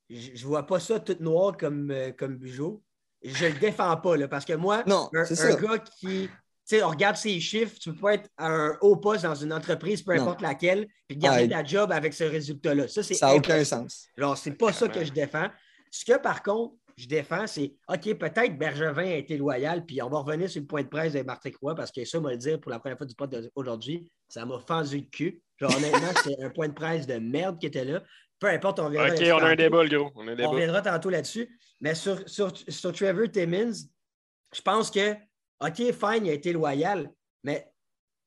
[0.08, 2.82] je vois pas ça tout noir comme, euh, comme Bugeaud
[3.24, 6.28] je le défends pas, là, parce que moi, un, gars qui.
[6.64, 9.34] Tu sais, on regarde ses chiffres, tu peux pas être à un haut poste dans
[9.34, 12.86] une entreprise, peu importe laquelle, puis garder ta job avec ce résultat-là.
[12.86, 14.06] Ça, ça n'a aucun sens.
[14.16, 15.48] Alors, c'est pas ça que je défends.
[15.90, 20.08] Ce que, par contre, je défends, c'est OK, peut-être Bergevin a été loyal, puis on
[20.08, 22.30] va revenir sur le point de presse de Martin Croix, parce que ça, on va
[22.30, 25.42] le dire pour la première fois du pod aujourd'hui, ça m'a fendu le cul.
[25.58, 28.02] Genre, honnêtement, c'est un point de presse de merde qui était là.
[28.42, 29.14] Peu importe, on verra.
[29.14, 30.10] OK, on a un débat, gros.
[30.16, 30.48] On, a un débat.
[30.48, 31.48] on reviendra tantôt là-dessus.
[31.80, 33.70] Mais sur, sur, sur, Trevor Timmins,
[34.52, 35.12] je pense que,
[35.60, 37.08] OK, fine, il a été loyal,
[37.44, 37.70] mais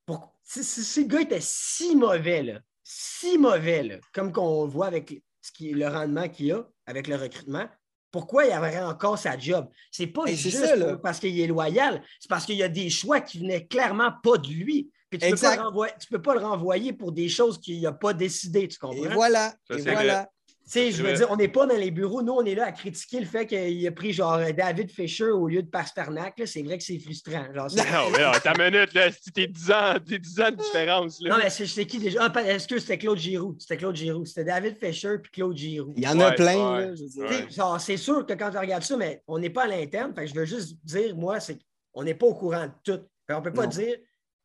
[0.06, 5.22] pour, si, le gars était si mauvais, là, si mauvais, là, comme qu'on voit avec
[5.42, 7.68] ce qui, le rendement qu'il a avec le recrutement,
[8.10, 9.68] pourquoi il aurait encore sa job?
[9.92, 13.40] C'est pas juste parce qu'il est loyal, c'est parce qu'il y a des choix qui
[13.40, 14.90] venaient clairement pas de lui.
[15.18, 18.68] Puis tu ne peux, peux, pas le renvoyer pour des choses qu'il n'a pas décidé,
[18.68, 19.06] tu comprends?
[19.06, 20.30] Et voilà, et voilà
[20.66, 22.22] sais, je veux dire, on n'est pas dans les bureaux.
[22.22, 25.48] Nous, on est là à critiquer le fait qu'il a pris genre David Fisher au
[25.48, 26.42] lieu de Pasternak.
[26.46, 27.46] C'est vrai que c'est frustrant.
[27.54, 31.22] Genre, non, mais ta minute, là, t'es 10 ans, 10 ans de différence.
[31.22, 31.30] Là.
[31.32, 32.30] Non, mais c'était qui déjà?
[32.34, 33.56] Ah, est-ce que c'était Claude Giroux?
[33.60, 34.26] C'était Claude Giroux.
[34.26, 35.94] C'était David Fisher puis Claude Giroux.
[35.96, 36.94] Il y en a plein.
[37.80, 40.14] C'est sûr que quand tu regardes ça, mais on n'est pas à l'interne.
[40.18, 41.60] je veux juste dire, moi, c'est
[41.94, 43.02] qu'on n'est pas au courant de tout.
[43.30, 43.96] on ne peut pas dire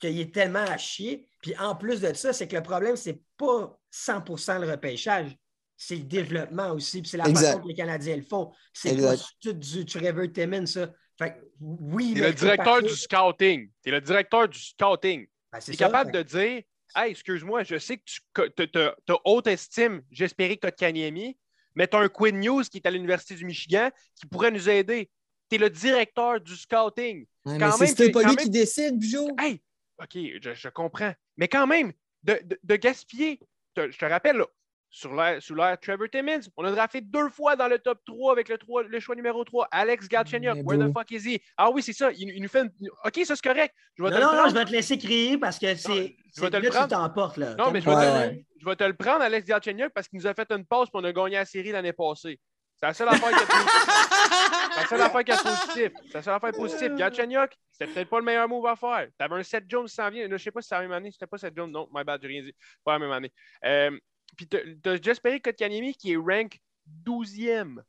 [0.01, 1.27] qu'il est tellement à chier.
[1.43, 5.37] Puis en plus de ça, c'est que le problème, c'est pas 100% le repêchage
[5.83, 7.01] c'est le développement aussi.
[7.01, 8.53] Puis c'est la façon que les Canadiens le font.
[8.75, 10.93] C'est pas tout du Trevor Timmons, ça.
[11.19, 13.71] Fait oui, T'es le directeur du scouting.
[13.83, 15.27] Tu es le directeur du scouting.
[15.51, 16.63] Ben, tu es capable de dire
[16.95, 18.03] Hey, excuse-moi, je sais
[18.35, 21.39] que tu as, haute estime, j'espérais que tu as Kanyemi,
[21.75, 24.69] mais tu as un Quinn News qui est à l'Université du Michigan qui pourrait nous
[24.69, 25.09] aider.
[25.49, 27.27] Tu es le directeur du scouting.
[27.47, 29.29] c'est pas lui qui décide, Bijou.
[29.39, 29.63] Hey,
[30.03, 31.13] OK, je, comprends.
[31.37, 33.41] Mais quand même, de, de gaspiller,
[33.77, 34.47] je te rappelle, là,
[34.91, 36.41] sur sous l'air Trevor Timmins.
[36.57, 39.45] On a drafté deux fois dans le top 3 avec le, 3, le choix numéro
[39.45, 39.69] 3.
[39.71, 41.41] Alex Galchenyuk, where the fuck is he?
[41.57, 42.11] Ah oui, c'est ça.
[42.13, 42.67] Il, nous fait
[43.05, 43.75] OK, ça c'est correct.
[43.95, 46.17] Je vais non, non, non, je vais te laisser crier parce que c'est.
[46.37, 47.39] Je vais te le prendre.
[47.39, 47.55] là.
[47.55, 50.27] Non, mais je vais, te, je vais, te, le prendre, Alex Galchenyuk, parce qu'il nous
[50.27, 52.41] a fait une passe pour on a gagné la série l'année passée.
[52.81, 53.47] C'est la seule affaire qui est
[54.73, 55.93] C'est la seule affaire qui est positive.
[56.07, 56.95] C'est la seule affaire positive.
[56.95, 59.09] Galchenyuk, c'était peut-être pas le meilleur move à faire.
[59.19, 60.27] T'avais un Seth Jones qui s'en vient.
[60.31, 61.11] je sais pas si c'est la même année.
[61.13, 61.71] C'était pas Seth Jones.
[61.71, 62.55] Non, my bad, j'ai rien dit.
[62.83, 63.33] Pas la même année.
[63.65, 63.99] Euh,
[64.37, 66.59] puis t'as Jesperi Kotkaniemi qui est rank
[67.05, 67.83] 12e.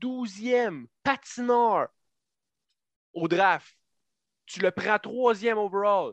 [0.00, 0.86] 12e.
[1.02, 1.88] Patineur
[3.12, 3.76] au draft.
[4.46, 6.12] Tu le prends troisième overall.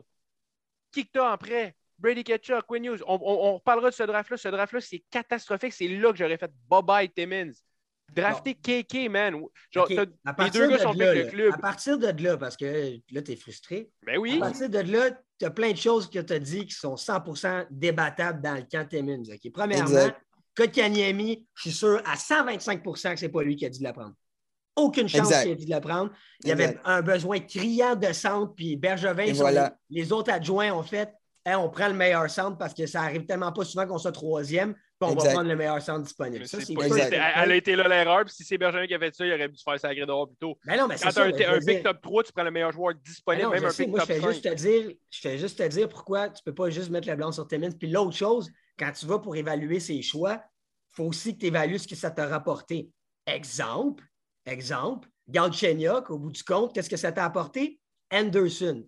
[0.90, 1.76] Qui que t'as après?
[1.98, 2.98] Brady Ketchuk, Quinn News.
[3.06, 4.36] On, on, reparlera de ce draft-là.
[4.36, 5.72] Ce draft-là, c'est catastrophique.
[5.72, 7.52] C'est là que j'aurais fait bye-bye Timmins.
[8.14, 9.34] Drafter KK, man.
[9.70, 11.52] Genre, les deux gars sont là, le club.
[11.54, 13.90] À partir de là, parce que là, tu es frustré.
[14.06, 14.36] Ben oui.
[14.36, 16.94] À partir de là, tu as plein de choses que tu as dit qui sont
[16.94, 19.22] 100% débattables dans le camp Timmins.
[19.52, 20.08] Premièrement,
[20.54, 23.92] Kotkaniemi, je suis sûr à 125% que ce n'est pas lui qui a dû la
[23.92, 24.14] prendre.
[24.74, 26.10] Aucune chance qu'il ait dû la prendre.
[26.42, 29.32] Il y avait un besoin criant de centre, puis Bergevin,
[29.90, 31.12] les autres adjoints ont fait
[31.54, 34.74] on prend le meilleur centre parce que ça arrive tellement pas souvent qu'on soit troisième,
[34.74, 36.44] puis on va prendre le meilleur centre disponible.
[36.52, 39.48] elle a été là l'erreur, puis si c'est Bergevin qui a fait ça, il aurait
[39.48, 40.58] dû se faire sacré dehors plus tôt.
[40.64, 42.94] Mais non, mais Quand tu as un, big top 3, tu prends le meilleur joueur
[42.94, 44.30] disponible, même un big top je fais 5.
[44.30, 47.08] Juste te dire, je fais juste te dire pourquoi tu ne peux pas juste mettre
[47.08, 47.70] le blanc sur tes mains.
[47.70, 50.42] Puis l'autre chose, quand tu vas pour évaluer ses choix,
[50.90, 52.90] il faut aussi que tu évalues ce que ça t'a rapporté.
[53.26, 54.04] Exemple,
[54.46, 57.80] exemple, Galchenyuk, au bout du compte, qu'est-ce que ça t'a apporté?
[58.10, 58.84] Anderson.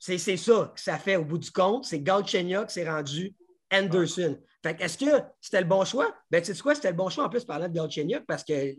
[0.00, 1.84] C'est ça que ça fait au bout du compte.
[1.84, 3.34] C'est Galchenyuk qui s'est rendu
[3.70, 4.36] Anderson.
[4.62, 6.14] Fait est-ce que c'était le bon choix?
[6.30, 6.74] Ben, tu sais quoi?
[6.74, 8.74] C'était le bon choix en plus parlant de Galchenyuk parce que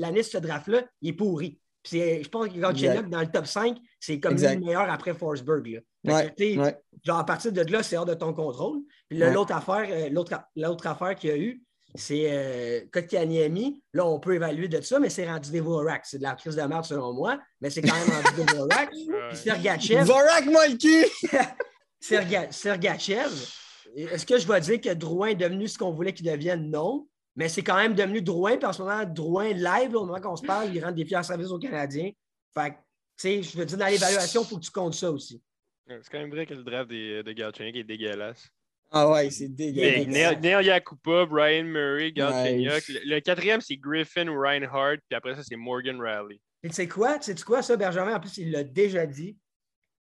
[0.00, 1.60] l'année de ce draft-là, il est pourri.
[1.90, 5.82] je pense que Galchenyuk, dans le top 5, c'est comme le meilleur après Forsberg.
[7.04, 8.80] Genre, à partir de là, c'est hors de ton contrôle.
[9.08, 11.63] Puis l'autre affaire, euh, l'autre affaire qu'il y a eu,
[11.94, 13.82] c'est euh, Kotkaniemi.
[13.92, 16.04] Là, on peut évaluer de ça, mais c'est rendu des Vorak.
[16.04, 18.90] C'est de la crise de merde selon moi, mais c'est quand même rendu des Vorak.
[19.28, 20.04] Puis Sergachev.
[20.04, 21.06] Vorak, moi, le cul!
[22.50, 23.30] Sergachev.
[23.96, 26.68] Est-ce que je vais dire que Drouin est devenu ce qu'on voulait qu'il devienne?
[26.68, 27.06] Non.
[27.36, 28.56] Mais c'est quand même devenu Drouin.
[28.56, 31.22] Puis en ce moment, Drouin, live, au moment qu'on se parle, il rend des fiers
[31.22, 32.10] services aux Canadiens.
[32.52, 32.82] Fait que, tu
[33.16, 35.40] sais, je veux dire, dans l'évaluation, il faut que tu comptes ça aussi.
[35.86, 38.48] C'est quand même vrai que le draft des, de Galchenyuk est dégueulasse.
[38.90, 40.06] Ah ouais, c'est dégueulasse.
[40.06, 42.84] Neil, Neil Yakupa, Brian Murray, Galchenyuk.
[43.04, 44.98] Le, quatrième, c'est Griffin Reinhardt.
[45.08, 46.40] Puis après ça, c'est Morgan Riley.
[46.62, 47.18] Et tu sais quoi?
[47.18, 48.14] Tu sais quoi, ça, Benjamin?
[48.16, 49.36] En plus, il l'a déjà dit.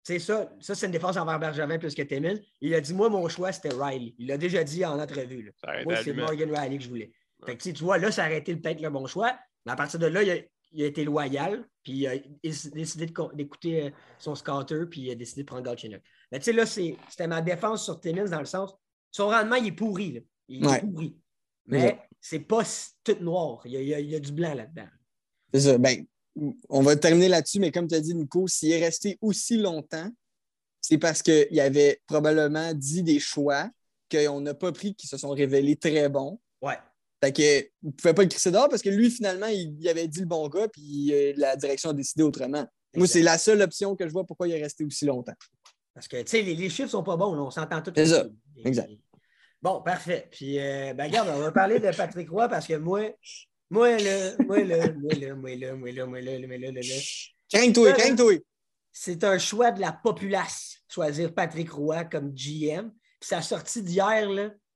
[0.04, 2.38] C'est ça, ça c'est une défense envers Bergevin plus que Timmins.
[2.60, 4.14] Il a dit, moi, mon choix, c'était Riley.
[4.18, 5.52] Il l'a déjà dit en entrevue.
[5.86, 7.12] Moi, c'est Morgan Riley que je voulais.
[7.46, 9.38] Fait que, tu vois, là, ça aurait été peut-être le bon choix.
[9.66, 13.90] Mais à partir de là, il a, été loyal, puis il a décidé d'écouter euh,
[14.18, 16.02] son scouter, puis il a décidé de prendre Galchenyuk.
[16.34, 18.74] Mais tu sais, là, c'était ma défense sur Timmins dans le sens,
[19.12, 20.14] son rendement, il est pourri.
[20.14, 20.20] Là.
[20.48, 21.16] Il est pourri.
[21.68, 22.64] Mais c'est pas
[23.04, 23.62] tout noir.
[23.66, 24.88] Il y a, il y a du blanc là-dedans.
[25.54, 25.78] C'est ça.
[25.78, 26.04] Ben,
[26.70, 30.10] on va terminer là-dessus, mais comme tu as dit, Nico, s'il est resté aussi longtemps,
[30.82, 33.70] c'est parce qu'il avait probablement dit des choix
[34.12, 36.40] qu'on n'a pas pris qui se sont révélés très bons.
[36.64, 36.80] Ouais.
[37.24, 40.22] Fait que ne pouvait pas le crisser dehors parce que lui, finalement, il, avait dit
[40.22, 42.66] le bon gars, puis euh, la direction a décidé autrement.
[42.96, 45.36] Moi, c'est la seule option que je vois pourquoi il est resté aussi longtemps.
[45.94, 47.94] Parce que, tu sais, les, chiffres sont pas bons, on s'entend tous.
[47.96, 48.26] C'est ça.
[48.66, 48.90] Exact.
[49.62, 50.28] Bon, parfait.
[50.32, 53.12] Puis, euh, ben, regarde, on va parler de Patrick Roy parce que moi,
[53.70, 56.82] moi, là, moi, là, moi, là, moi, là, moi, là, moi, là, moi, là, moi,
[56.82, 57.00] là.
[57.52, 58.34] Crains-toi, crains-toi.
[58.92, 62.92] c'est un choix de la populace, choisir Patrick Roy comme GM.
[63.20, 64.28] Puis sa sortie d'hier,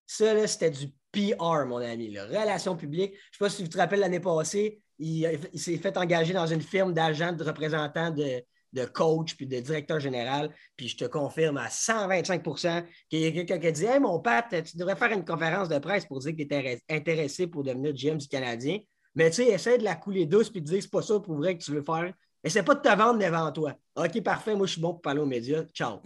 [0.06, 2.26] ça, c'était du PR, mon ami, là.
[2.26, 3.14] relations publiques.
[3.14, 6.48] Je ne sais pas si tu te rappelles l'année passée, il, s'est fait engager dans
[6.48, 8.44] une firme d'agents, de représentants de,
[8.78, 10.54] de coach puis de directeur général.
[10.76, 14.20] Puis je te confirme à 125% qu'il y a quelqu'un qui a dit Hey, mon
[14.20, 17.64] Pat, tu devrais faire une conférence de presse pour dire que tu es intéressé pour
[17.64, 18.80] devenir GM du Canadien.
[19.16, 21.20] Mais tu sais, essaie de la couler douce puis de dire que c'est pas ça
[21.20, 22.14] pour vrai que tu veux faire.
[22.44, 23.74] Essaie pas de te vendre devant toi.
[23.96, 25.64] OK, parfait, moi je suis bon pour parler aux médias.
[25.74, 26.02] Ciao.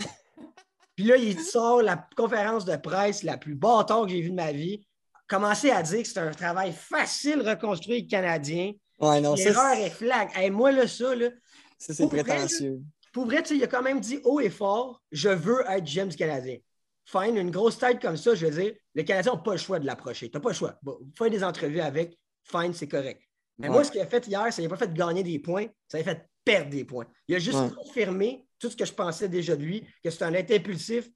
[0.96, 4.36] puis là, il sort la conférence de presse la plus bâton que j'ai vue de
[4.36, 4.86] ma vie.
[5.28, 8.74] Commencer à dire que c'est un travail facile reconstruire le Canadien.
[9.02, 10.30] Ouais, non, L'erreur est flag.
[10.36, 11.30] Hey, moi, là, ça, là,
[11.82, 12.80] ça, c'est prétentieux.
[13.12, 16.16] pour vrai, il a quand même dit haut et fort je veux être GM du
[16.16, 16.58] Canadien.
[17.06, 19.80] Fine, une grosse tête comme ça, je veux dire, le Canadien n'a pas le choix
[19.80, 20.30] de l'approcher.
[20.30, 20.78] Tu n'as pas le choix.
[20.84, 23.22] Bon, faire des entrevues avec, fine, c'est correct.
[23.58, 25.98] Mais moi, ce qu'il a fait hier, ça n'a pas fait gagner des points, ça
[25.98, 27.08] a fait perdre des points.
[27.28, 30.34] Il a juste confirmé tout ce que je pensais déjà de lui, que c'est un
[30.34, 31.10] être impulsif,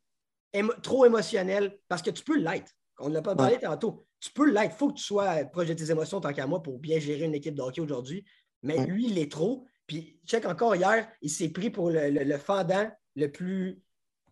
[0.82, 2.72] trop émotionnel, parce que tu peux l'être.
[3.00, 4.06] On ne l'a pas parlé tantôt.
[4.20, 4.74] Tu peux l'être.
[4.76, 7.26] Il faut que tu sois proche de tes émotions tant qu'à moi pour bien gérer
[7.26, 8.26] une équipe de hockey aujourd'hui.
[8.64, 9.66] Mais lui, il est trop.
[9.88, 13.82] Puis, check encore hier, il s'est pris pour le, le, fendant le plus.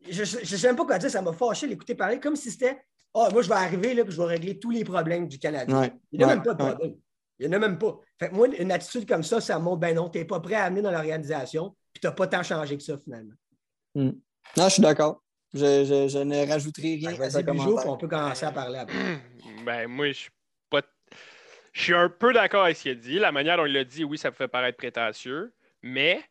[0.09, 2.81] Je ne sais même pas quoi dire, ça m'a fâché l'écouter parler comme si c'était
[3.13, 5.89] Ah, moi, je vais arriver là, puis je vais régler tous les problèmes du Canada.
[6.11, 6.95] il n'y a même pas de problème.
[7.39, 7.99] Il n'y en a même pas.
[8.19, 10.55] Fait que moi, une attitude comme ça, ça montre ben non, tu n'es pas prêt
[10.55, 13.33] à amener dans l'organisation, puis tu n'as pas tant changé que ça finalement.
[13.95, 14.11] Hmm.
[14.57, 15.23] Non, je suis d'accord.
[15.53, 17.11] Je, je, je, ne rajouterai rien.
[17.11, 19.21] à on peut commencer à parler après.
[19.65, 20.31] Ben, moi, je suis
[21.73, 23.19] je suis un peu d'accord avec ce qu'il a dit.
[23.19, 26.23] La manière dont il l'a dit, oui, ça peut fait paraître prétentieux, mais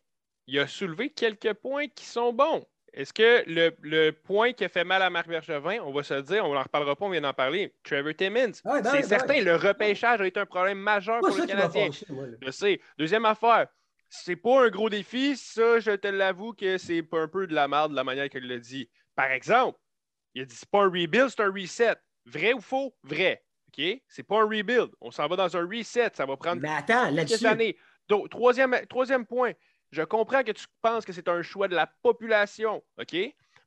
[0.46, 2.64] il a soulevé quelques points qui sont bons.
[2.92, 6.22] Est-ce que le, point qui a fait mal à Marc Bergevin, on va se le
[6.22, 8.52] dire, on n'en reparlera pas, on vient d'en parler, Trevor Timmins.
[8.84, 11.88] C'est certain, le repêchage a été un problème majeur pour le Canadien.
[12.40, 12.80] je sais.
[12.98, 13.66] Deuxième affaire,
[14.10, 17.66] c'est pas un gros défi, ça, je te l'avoue que c'est un peu de la
[17.66, 18.90] merde de la manière qu'il l'a dit.
[19.16, 19.78] Par exemple,
[20.34, 21.96] il a dit c'est pas un rebuild, c'est un reset.
[22.26, 22.94] Vrai ou faux?
[23.02, 23.42] Vrai.
[23.76, 24.02] OK?
[24.08, 24.90] C'est pas un rebuild.
[25.00, 26.10] On s'en va dans un reset.
[26.14, 27.76] Ça va prendre Mais attends, quelques années.
[28.08, 29.52] Donc, troisième, troisième point.
[29.90, 32.82] Je comprends que tu penses que c'est un choix de la population.
[32.98, 33.16] OK?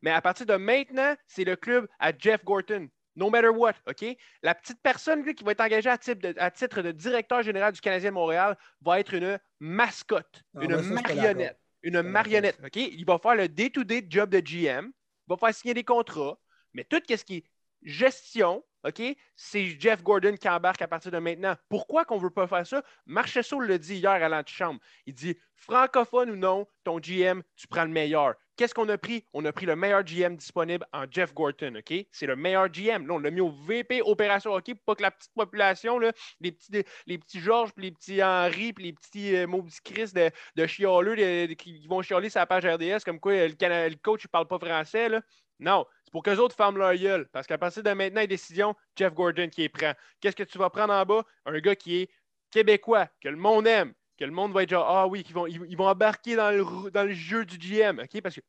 [0.01, 2.89] Mais à partir de maintenant, c'est le club à Jeff Gorton.
[3.15, 4.05] No matter what, OK?
[4.43, 7.71] La petite personne qui va être engagée à titre, de, à titre, de, directeur général
[7.71, 11.57] du Canadien de Montréal va être une mascotte, ah, une marionnette.
[11.81, 12.75] Une marionnette, OK?
[12.75, 16.37] Il va faire le day-to-day job de GM, il va faire signer des contrats,
[16.73, 17.45] mais tout ce qui est
[17.85, 19.01] gestion, OK?
[19.35, 21.55] C'est Jeff Gordon qui embarque à partir de maintenant.
[21.69, 22.83] Pourquoi qu'on ne veut pas faire ça?
[23.05, 24.79] Marchesso le dit hier à l'antichambre.
[25.05, 28.35] Il dit francophone ou non, ton GM, tu prends le meilleur.
[28.57, 29.25] Qu'est-ce qu'on a pris?
[29.33, 31.93] On a pris le meilleur GM disponible en Jeff Gorton, OK?
[32.11, 33.05] C'est le meilleur GM.
[33.05, 36.13] Là, on l'a mis au VP Opération Hockey pour pas que la petite population, là,
[36.39, 40.11] les petits, les petits Georges, puis les petits Henri, puis les petits euh, maudits Chris
[40.13, 44.47] de, de qui vont chialer la page RDS comme quoi le, le coach ne parle
[44.47, 45.09] pas français.
[45.09, 45.21] Là.
[45.59, 45.85] Non,
[46.15, 47.28] pour qu'eux autres ferment leur gueule.
[47.34, 49.91] Parce qu'à partir de maintenant, les décisions, Jeff Gordon qui est prend.
[50.21, 51.25] Qu'est-ce que tu vas prendre en bas?
[51.45, 52.10] Un gars qui est
[52.51, 55.45] québécois, que le monde aime, que le monde va être genre, ah oui, ils vont,
[55.45, 57.99] ils, vont embarquer dans le, dans le jeu du GM.
[57.99, 58.21] OK?
[58.21, 58.41] Parce que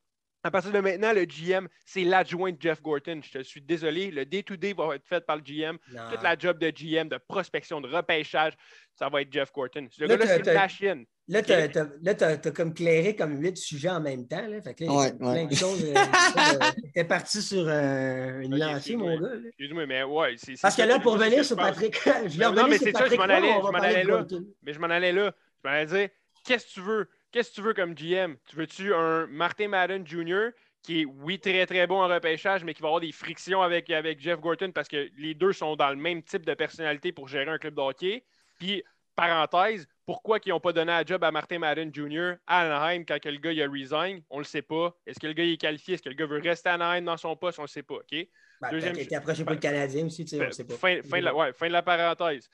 [0.44, 3.20] à partir de maintenant, le GM, c'est l'adjoint de Jeff Gorton.
[3.20, 4.12] Je te suis désolé.
[4.12, 5.76] Le day-to-day va être fait par le GM.
[6.12, 8.52] Toute la job de GM, de prospection, de repêchage,
[8.94, 9.88] ça va être Jeff Gorton.
[9.98, 11.04] Le gars-là, c'est une machine.
[11.28, 14.46] Là, tu as, comme clairé comme huit sujets en même temps.
[14.46, 14.60] Là.
[14.62, 15.84] Fait que là, plein de choses.
[15.84, 15.94] Euh,
[16.94, 19.32] tu es parti sur euh, une lancée, mon gars.
[19.48, 20.36] Excuse-moi, mais ouais.
[20.62, 23.10] Parce que là, pour venir sur Patrick, je vais revenir sur Patrick.
[23.10, 24.24] Ça, je m'en allais, là.
[24.62, 25.34] Mais je m'en allais là.
[25.64, 26.08] Je m'en allais dire,
[26.44, 27.08] qu'est-ce que tu veux?
[27.32, 28.36] Qu'est-ce que tu veux comme GM?
[28.48, 30.50] Tu veux-tu un Martin Madden Jr.
[30.82, 33.90] qui est, oui, très, très bon en repêchage, mais qui va avoir des frictions avec,
[33.90, 37.26] avec Jeff Gorton parce que les deux sont dans le même type de personnalité pour
[37.26, 38.24] gérer un club de hockey?
[38.58, 38.84] Puis,
[39.16, 42.34] parenthèse, pourquoi ils n'ont pas donné un job à Martin Madden Jr.
[42.46, 44.22] à Anaheim quand le gars il a resign?
[44.30, 44.96] On ne le sait pas.
[45.04, 45.94] Est-ce que le gars est qualifié?
[45.94, 47.58] Est-ce que le gars veut rester à Anaheim dans son poste?
[47.58, 47.96] On ne le sait pas.
[47.96, 48.28] OK?
[48.60, 48.96] Ben, Deuxième...
[48.96, 50.74] été approché par le Canadien aussi, tu sais, on ne sait pas.
[50.74, 52.48] Fin, fin, de la, ouais, fin de la parenthèse.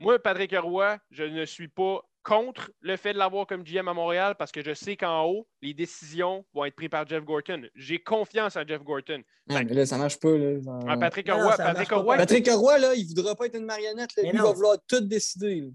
[0.00, 3.94] Moi, Patrick Roy, je ne suis pas contre le fait de l'avoir comme GM à
[3.94, 7.62] Montréal parce que je sais qu'en haut, les décisions vont être prises par Jeff Gorton.
[7.74, 9.22] J'ai confiance en Jeff Gorton.
[9.48, 10.30] mais là, ça marche pas.
[10.30, 10.60] Là.
[10.86, 14.10] Ah, Patrick Roy, Patrick Roy, Patrick Roy, là, il ne voudra pas être une marionnette.
[14.16, 14.22] Là.
[14.22, 15.72] Lui, il va vouloir tout décider.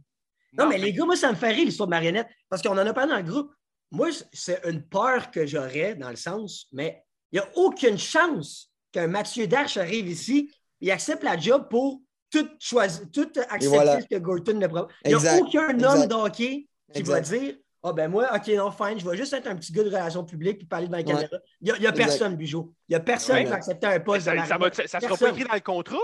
[0.53, 2.77] Non, mais, les gars, moi, ça me fait rire l'histoire de marionnette parce qu'on en
[2.77, 3.51] a parlé dans le groupe.
[3.91, 8.71] Moi, c'est une peur que j'aurais dans le sens, mais il n'y a aucune chance
[8.91, 14.07] qu'un Mathieu Dash arrive ici et accepte la job pour tout, choisir, tout accepter ce
[14.07, 14.88] que Gorton ne prend.
[15.05, 18.71] Il n'y a aucun homme d'hockey qui va dire Ah, oh, ben moi, OK, non,
[18.71, 21.04] fine, je vais juste être un petit gars de relations publiques et parler devant la
[21.04, 21.37] caméra.
[21.62, 22.73] Il n'y a, personne, Bijou.
[22.87, 24.25] Il n'y a personne qui va accepter un poste.
[24.25, 25.98] Ça ne sera pas écrit dans le contrat?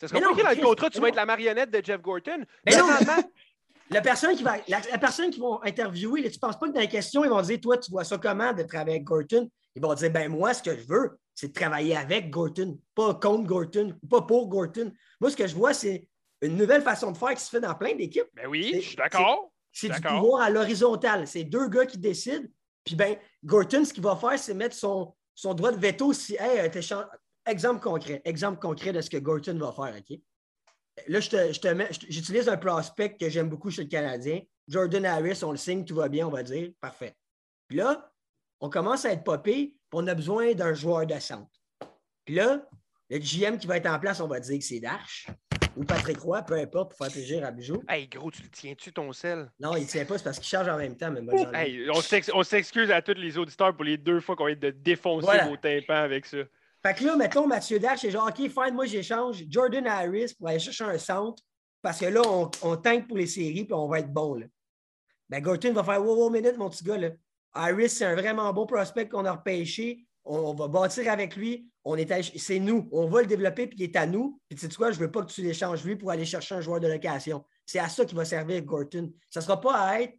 [0.00, 2.44] Ça sera pas écrit dans le contrat, tu vas être la marionnette de Jeff Gorton?
[2.66, 2.86] Mais non,
[3.90, 6.80] la personne qui va, la, personne qui vont interviewer, tu ne penses pas que dans
[6.80, 9.48] les questions, ils vont dire Toi, tu vois ça comment de travailler avec Gorton?
[9.74, 13.14] Ils vont dire Ben, moi, ce que je veux, c'est de travailler avec Gorton, pas
[13.14, 14.92] contre Gorton, pas pour Gorton.
[15.20, 16.06] Moi, ce que je vois, c'est
[16.42, 18.28] une nouvelle façon de faire qui se fait dans plein d'équipes.
[18.34, 19.50] Ben oui, je suis d'accord.
[19.72, 21.26] C'est du pouvoir à l'horizontale.
[21.26, 22.46] C'est deux gars qui décident.
[22.84, 26.36] Puis ben, Gorton, ce qu'il va faire, c'est mettre son, son droit de veto si,
[26.38, 26.68] hey,
[27.46, 30.18] exemple concret, exemple concret de ce que Gorton va faire, OK?
[31.06, 34.40] Là, je te, je j'utilise un prospect que j'aime beaucoup chez le Canadien.
[34.66, 36.70] Jordan Harris, on le signe, tout va bien, on va dire.
[36.80, 37.14] Parfait.
[37.68, 38.10] Puis là,
[38.60, 41.50] on commence à être popé, puis on a besoin d'un joueur de centre.
[42.24, 42.66] Puis là,
[43.10, 45.26] le GM qui va être en place, on va dire que c'est Darche
[45.76, 47.82] ou Patrick Roy, peu importe, pour faire plaisir à Bijou.
[47.88, 49.50] Hey, gros, tu le tiens-tu ton sel?
[49.60, 51.14] Non, il ne tient pas, c'est parce qu'il charge en même temps.
[51.54, 51.88] hey,
[52.34, 55.56] on s'excuse à tous les auditeurs pour les deux fois qu'on vient de défoncer vos
[55.56, 56.38] tympans avec ça.
[56.82, 60.48] Fait que là, mettons, Mathieu Dash, c'est genre, OK, fine, moi, j'échange Jordan Harris pour
[60.48, 61.42] aller chercher un centre
[61.82, 64.34] parce que là, on, on tank pour les séries puis on va être bon.
[64.34, 64.46] Là.
[65.28, 66.96] Ben, Gorton va faire, wow, wow, minute, mon petit gars.
[66.96, 67.10] Là.
[67.52, 70.06] Harris, c'est un vraiment bon prospect qu'on a repêché.
[70.24, 71.70] On, va bâtir avec lui.
[71.84, 72.88] On est c'est nous.
[72.92, 74.38] On va le développer puis il est à nous.
[74.48, 76.60] Puis tu sais quoi, je veux pas que tu l'échanges lui pour aller chercher un
[76.60, 77.44] joueur de location.
[77.64, 79.10] C'est à ça qu'il va servir Gorton.
[79.30, 80.14] Ça sera pas à être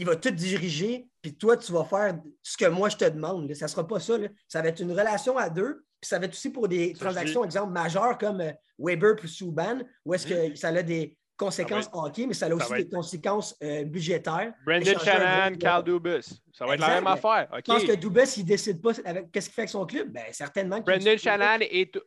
[0.00, 3.52] il va tout diriger, puis toi, tu vas faire ce que moi, je te demande.
[3.52, 4.16] Ça ne sera pas ça.
[4.48, 7.44] Ça va être une relation à deux, puis ça va être aussi pour des transactions,
[7.44, 12.26] exemple, majeures comme euh, Weber plus Souban, où est-ce que ça a des, conséquences hockey,
[12.26, 14.52] mais ça a aussi des conséquences euh, budgétaires.
[14.64, 16.42] Brendan Shannon, Carl Dubus.
[16.52, 17.48] Ça va être la même affaire.
[17.56, 20.12] Je pense que Dubus, il ne décide pas qu'est-ce qu'il fait avec son club?
[20.12, 20.80] Ben, certainement.
[20.80, 21.98] Brendan Shannon, est,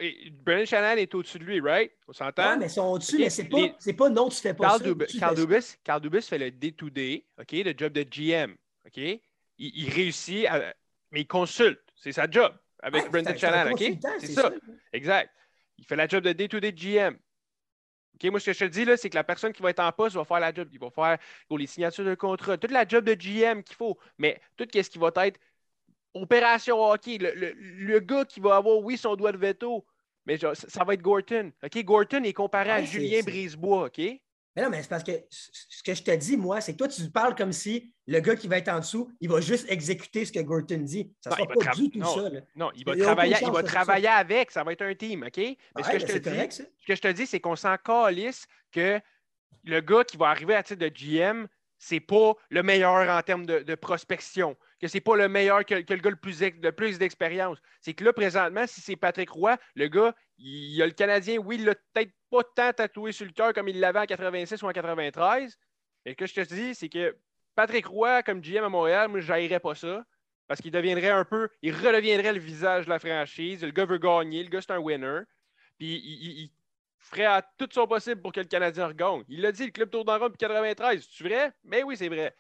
[0.44, 1.92] Brendan Shannon est au-dessus de lui, right?
[2.08, 2.52] On s'entend?
[2.52, 4.80] Oui, mais ils sont au-dessus, mais c'est pas, pas non, tu ne fais pas Carl
[4.80, 4.86] ça.
[4.86, 8.56] Dubus, Carl, Dubus, Carl Dubus fait le day-to-day, OK, le job de GM.
[8.86, 8.98] OK?
[8.98, 9.22] Il,
[9.58, 10.74] il réussit, à,
[11.12, 11.80] mais il consulte.
[11.96, 12.54] C'est sa job
[12.84, 13.84] avec Brendan Shannon, OK?
[14.20, 14.52] C'est ça.
[14.92, 15.32] Exact.
[15.80, 17.18] Il fait la job de day-to-day -day GM.
[18.16, 19.80] OK, moi, ce que je te dis, là, c'est que la personne qui va être
[19.80, 20.70] en poste va faire la job.
[20.72, 21.18] Il va faire
[21.49, 24.99] les signatures de contrat, toute la job de GM qu'il faut, mais tout ce qui
[24.99, 25.39] va être
[26.14, 29.86] opération hockey, le, gars qui va avoir, oui, son doigt de veto,
[30.26, 31.51] mais ça, va être Gorton.
[31.64, 34.01] OK, Gorton est comparé à Julien Brisebois, OK?
[34.56, 36.88] Mais non, mais c'est parce que ce que je te dis, moi, c'est que toi,
[36.88, 40.26] tu parles comme si le gars qui va être en dessous, il va juste exécuter
[40.26, 41.12] ce que Gorton dit.
[41.22, 42.30] Ça ne sera pas du tout ça.
[42.56, 44.51] Non, il va travailler, il va travailler avec.
[44.51, 45.38] Ça va être un team, OK?
[45.38, 48.45] Mais ce, que je te dis, ce que je te dis, c'est qu'on s'en calisse
[48.72, 48.99] que
[49.64, 51.47] le gars qui va arriver à titre de GM,
[51.84, 55.82] c'est pas le meilleur en termes de, prospection, que c'est pas le meilleur que, le
[55.82, 57.58] gars le plus, d'expérience.
[57.82, 61.58] C'est que là, présentement, si c'est Patrick Roy, le gars, il, a le Canadien, oui,
[61.60, 64.68] il l'a peut-être pas tant tatoué sur le cœur comme il l'avait en 86 ou
[64.68, 65.58] en 93.
[66.06, 67.18] Et que je te dis, c'est que
[67.54, 70.06] Patrick Roy, comme GM à Montréal, moi, je pas ça.
[70.48, 73.62] Parce qu'il deviendrait un peu, il redeviendrait le visage de la franchise.
[73.62, 75.22] Le gars veut gagner, le gars, c'est un winner.
[75.78, 76.52] Puis il,
[77.04, 79.24] ferait à tout son possible pour que le Canadien regagne.
[79.28, 81.06] Il l'a dit, le club tour d'en depuis 93.
[81.12, 81.51] C'est vrai?
[81.64, 82.36] Mais ben oui, c'est vrai.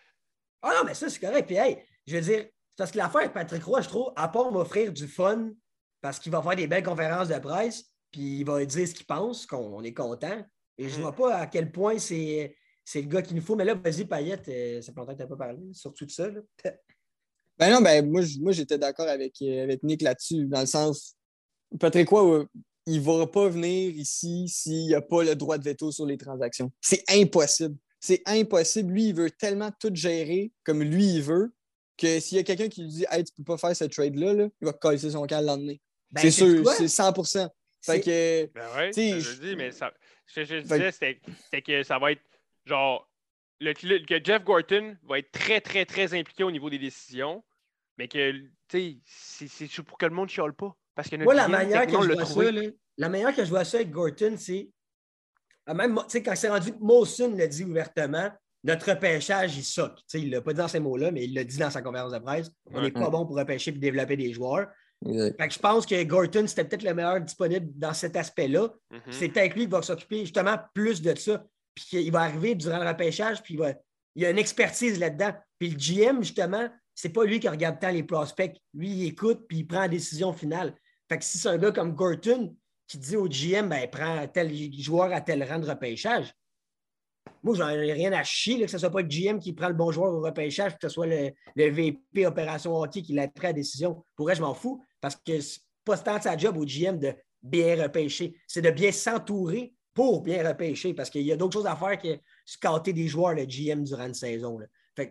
[0.61, 1.45] Ah non, mais ça, c'est correct.
[1.45, 2.45] Puis hey, je veux dire,
[2.77, 5.51] parce que l'affaire avec Patrick Roy, je trouve, à part m'offrir du fun,
[6.01, 9.05] parce qu'il va faire des belles conférences de presse, puis il va dire ce qu'il
[9.05, 10.43] pense, qu'on est content.
[10.77, 11.01] Et je ne mm.
[11.01, 12.55] vois pas à quel point c'est,
[12.95, 13.55] le gars qu'il nous faut.
[13.55, 16.11] Mais là, vas-y, Payette, euh, ça fait longtemps que tu n'as pas parlé, surtout de
[16.11, 16.29] ça.
[17.55, 21.15] Ben non, ben moi, moi j'étais d'accord avec, euh, avec Nick là-dessus, dans le sens,
[21.79, 22.47] Patrick quoi,
[22.85, 26.05] il ne va pas venir ici s'il n'y a pas le droit de veto sur
[26.05, 26.71] les transactions.
[26.81, 27.77] C'est impossible.
[27.99, 28.91] C'est impossible.
[28.91, 31.53] Lui, il veut tellement tout gérer comme lui, il veut,
[31.97, 34.33] que s'il y a quelqu'un qui lui dit Hey, tu peux pas faire ce trade-là,
[34.33, 35.75] là, il va casser son camp le lendemain.
[36.11, 37.13] Ben, c'est sûr, c'est 100
[37.83, 38.45] fait que.
[38.53, 39.93] Ben ouais, je dis, mais ça,
[40.25, 42.21] ce que je disais, c'était que ça va être
[42.65, 43.09] genre.
[43.59, 47.43] Le, que Jeff Gorton va être très, très, très impliqué au niveau des décisions,
[47.97, 48.31] mais que,
[48.67, 50.75] tu sais, c'est pour que le monde ne chiale pas.
[50.95, 52.51] Parce que Moi, la manière, que je vois ça,
[52.97, 54.69] la manière que je vois ça avec Gorton, c'est.
[55.65, 58.29] Ah, même, tu sais, quand c'est rendu, Mawson l'a dit ouvertement,
[58.63, 59.99] notre repêchage, il soque.
[60.13, 62.11] il ne l'a pas dit dans ces mots-là, mais il l'a dit dans sa conférence
[62.11, 62.51] de presse.
[62.71, 64.67] On n'est pas bon pour repêcher et développer des joueurs
[65.05, 68.69] je pense que Gorton, c'était peut-être le meilleur disponible dans cet aspect-là.
[68.91, 68.99] Mhm.
[69.11, 71.45] C'est peut-être lui qui va s'occuper justement plus de ça.
[71.75, 73.73] Puis il va arriver durant le repêchage, puis il, va,
[74.15, 75.33] il a une expertise là-dedans.
[75.59, 78.55] Puis le GM, justement, c'est pas lui qui regarde tant les prospects.
[78.73, 80.75] Lui, il écoute, puis il prend la décision finale.
[81.21, 82.55] Si c'est un gars comme Gorton
[82.87, 86.33] qui dit au GM, ben, prend tel joueur à tel rang de repêchage,
[87.41, 89.73] moi, j'en ai rien à chier que ce soit pas le GM qui prend le
[89.73, 93.53] bon joueur au repêchage, que ce soit le, VP Opération Hockey qui l'a pris à
[93.53, 94.03] décision.
[94.15, 97.81] Pour je m'en fous parce que c'est pas tant sa job au GM de bien
[97.81, 98.35] repêcher.
[98.47, 101.97] C'est de bien s'entourer pour bien repêcher parce qu'il y a d'autres choses à faire
[101.97, 104.59] que scatter des joueurs, le GM, durant une saison.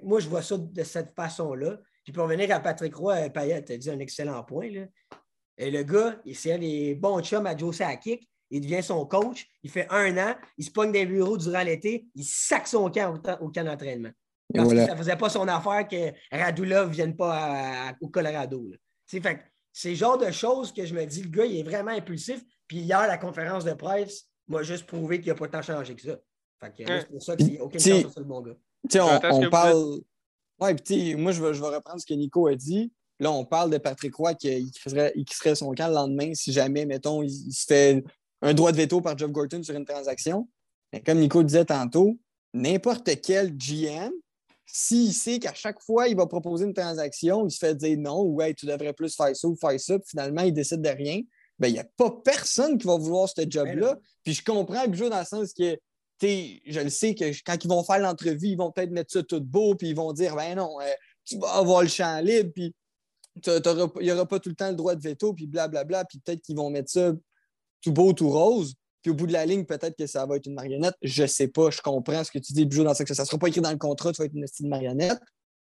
[0.02, 1.78] Moi, je vois ça de cette façon-là.
[2.02, 4.70] Puis pour revenir à Patrick Roy, Payet a dit un excellent point.
[5.58, 8.28] Et le gars, c'est un des bons chums à Joe Sakic.
[8.50, 12.06] il devient son coach, il fait un an, il se pogne des bureaux durant l'été,
[12.14, 14.10] il sac son camp au, camp d'entraînement.
[14.54, 18.70] Parce que ça ne faisait pas son affaire que Radulov ne vienne pas au Colorado.
[19.06, 22.42] C'est le genre de choses que je me dis, le gars, il est vraiment impulsif.
[22.66, 26.02] Puis hier, la conférence de presse m'a juste prouvé qu'il n'a pas tant changé que
[26.02, 26.18] ça.
[26.76, 28.56] c'est pour ça qu'il n'y a aucune chance sur le bon gars.
[28.94, 30.00] On, on parle.
[30.60, 32.92] Ouais, puis moi, je vais, je vais reprendre ce que Nico a dit.
[33.20, 36.86] Là, on parle de Patrick Roy qui, serait, serait son camp le lendemain si jamais,
[36.86, 38.04] mettons, il, se fait
[38.40, 40.48] un droit de veto par Jeff Gorton sur une transaction.
[40.92, 42.18] Mais comme Nico disait tantôt,
[42.52, 44.10] n'importe quel GM,
[44.66, 48.22] s'il sait qu'à chaque fois, il va proposer une transaction, il se fait dire non,
[48.22, 51.20] ou tu devrais plus faire ça ou faire ça, puis finalement, il décide de rien,
[51.58, 53.98] ben, il n'y a pas personne qui va vouloir ce job-là.
[54.24, 55.76] Puis je comprends dans le sens que
[56.22, 59.40] je le sais que quand ils vont faire l'entrevue, ils vont peut-être mettre ça tout
[59.40, 60.92] beau, puis ils vont dire ben non, euh,
[61.24, 62.74] tu vas avoir le champ libre, puis
[63.36, 66.42] il n'y aura pas tout le temps le droit de veto, puis blablabla, puis peut-être
[66.42, 67.12] qu'ils vont mettre ça
[67.82, 68.74] tout beau, tout rose.
[69.02, 70.94] Puis au bout de la ligne, peut-être que ça va être une marionnette.
[71.02, 73.26] Je sais pas, je comprends ce que tu dis, Bijou, dans ça, que ça ne
[73.26, 75.18] sera pas écrit dans le contrat, tu vas être une style marionnette.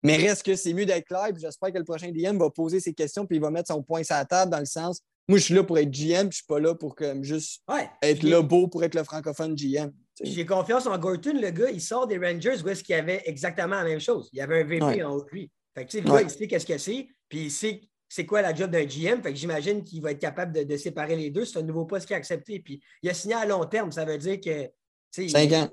[0.02, 2.80] Mais reste que c'est mieux d'être clair, puis j'espère que le prochain DM va poser
[2.80, 5.38] ses questions, puis il va mettre son point sur la table dans le sens moi,
[5.38, 7.62] je suis là pour être GM, puis je suis pas là pour comme, juste
[8.02, 9.92] être le beau pour être le francophone GM.
[10.20, 13.76] J'ai confiance en Gorton, le gars, il sort des Rangers où est-ce qu'il avait exactement
[13.76, 14.28] la même chose.
[14.32, 15.50] Il y avait un VP en haut de lui.
[15.74, 17.80] Fait que, le gars, il sait qu'est-ce que c'est, puis il sait
[18.12, 19.22] c'est quoi la job d'un GM.
[19.22, 21.46] Fait que j'imagine qu'il va être capable de, séparer les deux.
[21.46, 22.60] C'est un nouveau poste qu'il a accepté.
[22.60, 23.90] Puis il a signé à long terme.
[23.90, 24.70] Ça veut dire que.
[25.10, 25.70] Cinq ans.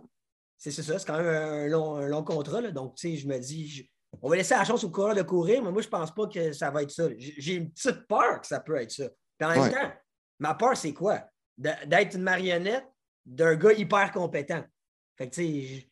[0.57, 2.61] C'est ça, c'est quand même un long, un long contrat.
[2.61, 2.71] Là.
[2.71, 3.89] Donc, je me dis,
[4.21, 6.27] on va laisser la chance au coureur de courir, mais moi, je ne pense pas
[6.27, 7.09] que ça va être ça.
[7.17, 9.09] J'ai une petite peur que ça peut être ça.
[9.41, 9.91] en même temps,
[10.39, 11.21] ma peur, c'est quoi?
[11.57, 12.85] D'être une marionnette
[13.25, 14.63] d'un gars hyper compétent.
[15.17, 15.88] Fait que, tu sais,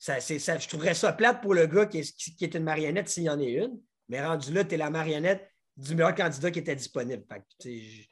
[0.00, 3.24] ça, je trouverais ça plate pour le gars qui est, qui est une marionnette s'il
[3.24, 3.78] y en a une.
[4.08, 5.46] Mais rendu là, tu es la marionnette
[5.76, 7.22] du meilleur candidat qui était disponible.
[7.60, 8.08] Puis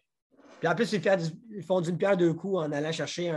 [0.64, 3.30] en plus, ils, font d'une pierre deux coups en allant chercher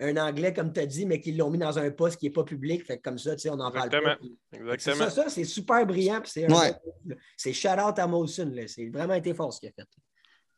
[0.00, 2.32] un, anglais, comme tu as dit, mais qu'ils l'ont mis dans un poste qui n'est
[2.32, 2.84] pas public.
[2.86, 4.18] Fait comme ça, on en parle pas.
[4.52, 5.10] Exactement.
[5.10, 6.22] Ça, c'est super brillant.
[6.24, 8.54] C'est shout-out à Molson.
[8.66, 9.86] C'est vraiment été fort ce qu'il a fait.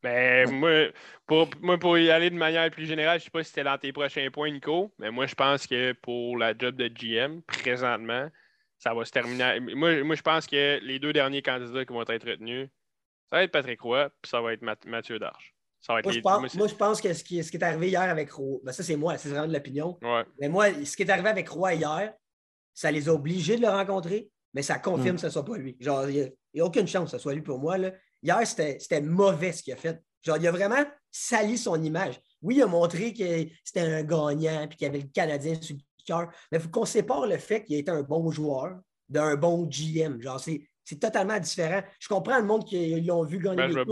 [0.03, 0.89] Mais moi,
[1.27, 3.65] pour, moi, pour y aller de manière plus générale, je ne sais pas si c'était
[3.65, 7.43] dans tes prochains points, Nico, mais moi, je pense que pour la job de GM,
[7.43, 8.29] présentement,
[8.79, 9.61] ça va se terminer.
[9.61, 12.69] Moi, moi je pense que les deux derniers candidats qui vont être retenus,
[13.29, 15.55] ça va être Patrick Roy, puis ça va être Mathieu Darche.
[15.89, 18.33] moi, je pense, moi, je pense, que ce qui, ce qui est arrivé hier avec
[18.33, 19.99] Roy, ben ça, c'est moi, c'est vraiment de l'opinion.
[20.41, 22.15] Mais moi, ce qui est arrivé avec Roy hier,
[22.75, 25.15] ça les a obligés de le rencontrer, mais ça confirme mm.
[25.17, 25.77] que ce ne soit pas lui.
[25.79, 27.77] Genre, il n'y a, aucune chance que ce soit lui pour moi.
[27.77, 27.93] Là.
[28.23, 30.01] Hier, c'était mauvais ce qu'il a fait.
[30.23, 32.21] Genre, il a vraiment sali son image.
[32.43, 35.77] Oui, il a montré que c'était un gagnant puis qu'il y avait le Canadien sur
[35.77, 38.79] le cœur, mais il faut qu'on sépare le fait qu'il a été un bon joueur
[39.09, 40.21] d'un bon GM.
[40.21, 41.83] Genre, c'est c'est totalement différent.
[42.01, 43.85] Je comprends le monde qui l'ont vu gagner ben,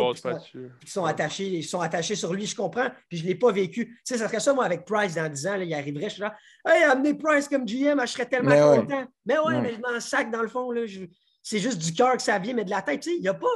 [0.85, 3.53] qui sont, attachés, ils sont attachés sur lui, je comprends, puis je ne l'ai pas
[3.53, 3.87] vécu.
[3.87, 6.23] Tu sais, ça serait ça, moi, avec Price dans 10 ans, il arriverait, je suis
[6.23, 6.35] là,
[6.67, 9.07] Hey, amenez Price comme GM, je serais tellement content.
[9.25, 10.71] Mais ouais, mais je m'en sac dans le fond,
[11.41, 13.01] c'est juste du cœur que ça vient, mais de la tête.
[13.01, 13.47] Tu sais, il n'a pas,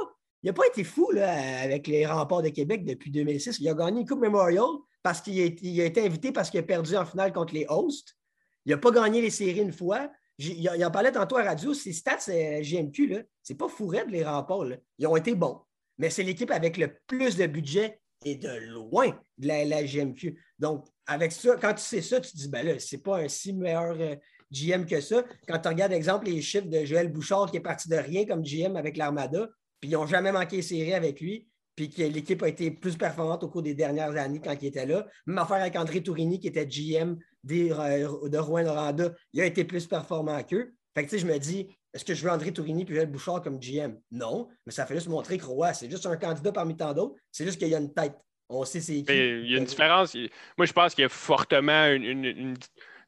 [0.51, 3.59] pas été fou avec les remparts de Québec depuis 2006.
[3.59, 4.65] Il a gagné une Coupe Memorial
[5.01, 8.17] parce qu'il a, été invité parce qu'il a perdu en finale contre les hosts.
[8.65, 10.09] Il n'a pas gagné les séries une fois.
[10.39, 14.23] Il en parlait tantôt à radio, ces stats euh, GMQ, c'est pas fourré de les
[14.23, 14.65] remports.
[14.97, 15.61] Ils ont été bons.
[15.97, 20.41] Mais c'est l'équipe avec le plus de budget et de loin de la, GMQ.
[20.57, 23.27] Donc, avec ça, quand tu sais ça, tu te dis, ben là, c'est pas un
[23.27, 24.15] si meilleur euh,
[24.51, 25.23] GM que ça.
[25.47, 28.43] Quand tu regardes, exemple, les chiffres de Joël Bouchard qui est parti de rien comme
[28.43, 29.49] GM avec l'Armada,
[29.83, 33.43] puis ils n'ont jamais manqué série avec lui, puis que l'équipe a été plus performante
[33.43, 35.05] au cours des dernières années quand il était là.
[35.25, 39.85] Même affaire avec André Tourini, qui était GM de Rouen Noranda, il a été plus
[39.85, 40.73] performant qu'eux.
[40.95, 43.59] Fait que, je me dis, est-ce que je veux André Tourini puis Joël Bouchard comme
[43.59, 43.97] GM?
[44.09, 47.15] Non, mais ça fait juste montrer que Roy, c'est juste un candidat parmi tant d'autres.
[47.29, 48.15] C'est juste qu'il y a une tête.
[48.47, 49.13] On sait c'est qui.
[49.13, 50.15] Il y a une différence.
[50.57, 52.55] Moi, je pense qu'il y a fortement une,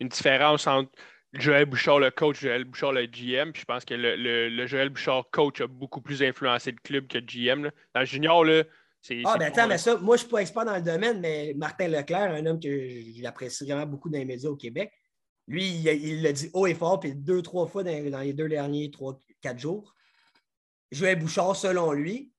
[0.01, 0.91] différence entre
[1.35, 3.51] Joël Bouchard, le coach, Joël Bouchard, le GM.
[3.51, 7.17] Puis je pense que le, Joël Bouchard, coach, a beaucoup plus influencé le club que
[7.17, 7.71] le GM.
[7.93, 8.63] Dans le junior, là,
[9.25, 11.53] ah, ben attends, mais ça, moi, je ne suis pas expert dans le domaine, mais
[11.55, 12.69] Martin Leclerc, un homme que
[13.21, 14.91] j'apprécie vraiment beaucoup dans les médias au Québec,
[15.47, 18.89] lui, il l'a dit haut et fort, puis deux, trois fois dans, les deux derniers
[18.89, 19.93] trois, quatre jours.
[20.91, 22.31] Joël Bouchard, selon lui,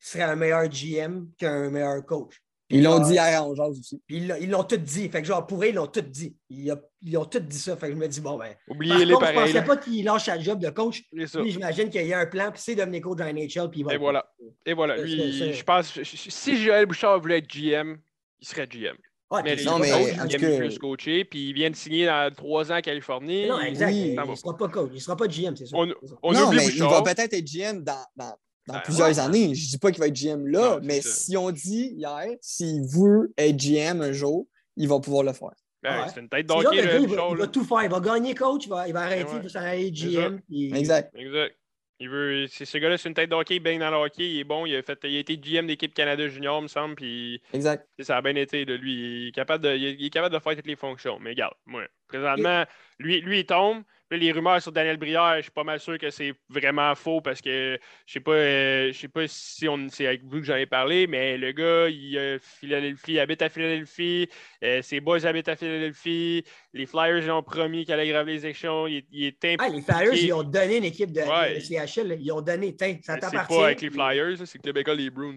[0.00, 2.42] serait un meilleur GM qu'un meilleur coach.
[2.70, 4.02] Ils l'ont dit hier en aussi.
[4.08, 5.08] ils l'ont tout dit.
[5.08, 6.36] Fait que genre, pour eux, ils l'ont tout dit.
[6.50, 6.70] Ils,
[7.16, 7.76] ont tout dit ça.
[7.76, 8.54] Fait que je me dis, bon, ben.
[8.68, 9.34] Oubliez-les pareil.
[9.34, 11.04] Je ne pensais pas qu'il lâche sa job de coach.
[11.10, 13.70] Puis j'imagine qu'il y a un plan, puis c'est devenir coach dans NHL.
[13.70, 14.30] Puis Et voilà.
[14.66, 14.96] Et voilà.
[14.98, 17.96] Lui, je pense, si Joël Bouchard voulait être GM,
[18.40, 18.96] il serait GM.
[19.42, 22.30] mais les non, mais coachs, il aime plus coacher, puis il vient de signer dans
[22.34, 23.48] trois ans en Californie.
[23.48, 23.92] Non, exact.
[23.92, 24.90] il ne sera pas coach.
[24.92, 25.78] Il ne sera pas GM, c'est sûr.
[25.78, 25.88] On,
[26.22, 28.34] on non, mais il va peut-être être GM dans, dans
[28.68, 29.54] dans ben, plusieurs années.
[29.54, 32.82] Je ne dis pas qu'il va être GM là, mais si on dit hier, s'il
[32.82, 34.46] veut être GM un jour,
[34.76, 35.54] il va pouvoir le faire.
[35.82, 36.76] Ben, C'est une tête d'hockey.
[36.76, 37.82] Il, il, va tout faire.
[37.84, 40.40] Il va gagner coach, il va, il va arrêter de s'arrêter GM.
[40.50, 41.12] Exact.
[41.16, 41.56] Exact.
[42.00, 44.44] Il veut, ce gars-là, c'est une tête d'hockey, il baigne dans le hockey, il est
[44.44, 47.88] bon, il a, fait, il a été GM d'équipe Canada Junior, me semble, puis exact.
[47.98, 48.92] ça a bien été de lui.
[48.92, 51.18] Il est, capable de, il est capable de faire toutes les fonctions.
[51.18, 52.64] Mais regarde, moi, présentement,
[53.00, 56.10] lui, lui, il tombe, les rumeurs sur Daniel Brière, je suis pas mal sûr que
[56.10, 60.24] c'est vraiment faux parce que je sais pas, euh, je sais pas si c'est avec
[60.24, 64.28] vous que j'en ai parlé, mais le gars, il, Philadelphie, habite à Philadelphie,
[64.64, 68.44] euh, ses boys habitent à Philadelphie, les Flyers ils ont promis qu'il allait graver les
[68.44, 69.56] élections, il, est impliqué.
[69.58, 73.36] Ah, les Flyers, ils ont donné une équipe de, CHL, ils ont donné, ça t'appartient.
[73.48, 75.36] C'est pas avec les Flyers, c'est Club École des Bruins.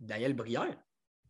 [0.00, 0.76] Daniel Brière.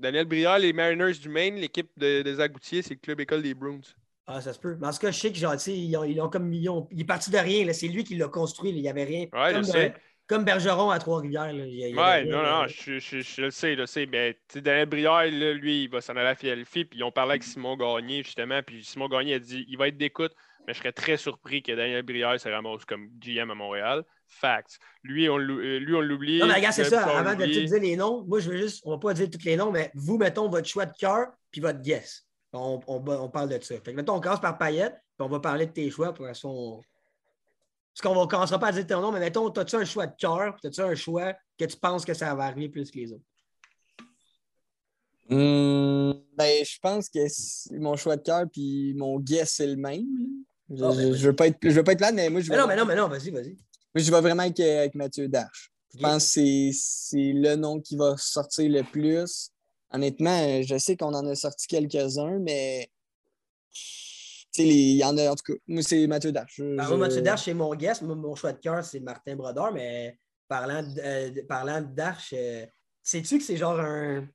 [0.01, 3.55] Daniel Brière, les Mariners du Maine, l'équipe de, des Agoutiers, c'est le Club École des
[3.55, 3.81] Bruins.
[4.27, 4.77] Ah, ça se peut.
[4.81, 7.01] Mais en tout cas, je sais que genre, ils ont, ils ont comme ils il
[7.01, 7.71] est parti de rien.
[7.73, 8.71] C'est lui qui l'a construit.
[8.71, 9.27] Il n'y avait rien.
[9.33, 9.95] Ouais, comme, je sais.
[10.27, 11.55] comme Bergeron à Trois-Rivières.
[11.55, 14.07] Ouais, non, non, je, je, je, le sais, je le sais.
[14.07, 16.87] Mais Daniel Brière, lui, il va s'en aller à Philadelphie.
[16.87, 18.63] Puis ils ont parlé avec Simon Gagné, justement.
[18.63, 20.33] Puis Simon Gagné a dit il va être d'écoute,
[20.67, 24.05] mais je serais très surpris que Daniel Brière se ramasse comme GM à Montréal.
[24.27, 24.79] Facts.
[25.03, 26.39] Lui, on euh, l'oublie.
[26.39, 27.19] Non, mais regarde, c'est ça.
[27.19, 29.45] Avant de te dire les noms, moi, je veux juste, on va pas dire tous
[29.45, 32.27] les noms, mais vous, mettons votre choix de cœur puis votre guess.
[32.55, 33.75] On, on, parle de ça.
[33.75, 36.13] Fait que, mettons, on commence par Payette, puis on va parler de tes choix.
[36.13, 36.81] Pour son...
[37.93, 40.15] Parce qu'on ne commencera pas à dire ton nom, mais mettons, as-tu un choix de
[40.17, 43.25] cœur, as-tu un choix que tu penses que ça va arriver plus que les autres?
[45.29, 50.05] Hmm, ben, je pense que mon choix de cœur puis mon guess, c'est le même.
[50.69, 52.57] Je, ben, veux pas être, je veux pas être là, mais moi, je vais.
[52.57, 53.57] non, mais non, mais non, vas-y, vas-y.
[53.95, 55.73] Moi, je vais vraiment avec, avec Mathieu Darche.
[55.95, 59.51] Je pense que c'est le nom qui va sortir le plus
[59.95, 62.91] honnêtement, je sais qu'on en a sorti quelques-uns, mais
[64.59, 66.61] il y en a, en tout cas, moi, c'est Mathieu Dash.
[66.61, 68.03] Ben, Mathieu Dash, c'est mon guest.
[68.03, 70.19] Mon choix de cœur, c'est Martin Brodeur, mais
[70.49, 72.67] parlant de, euh, parlant de Dash, euh,
[73.03, 74.29] sais-tu que c'est genre un,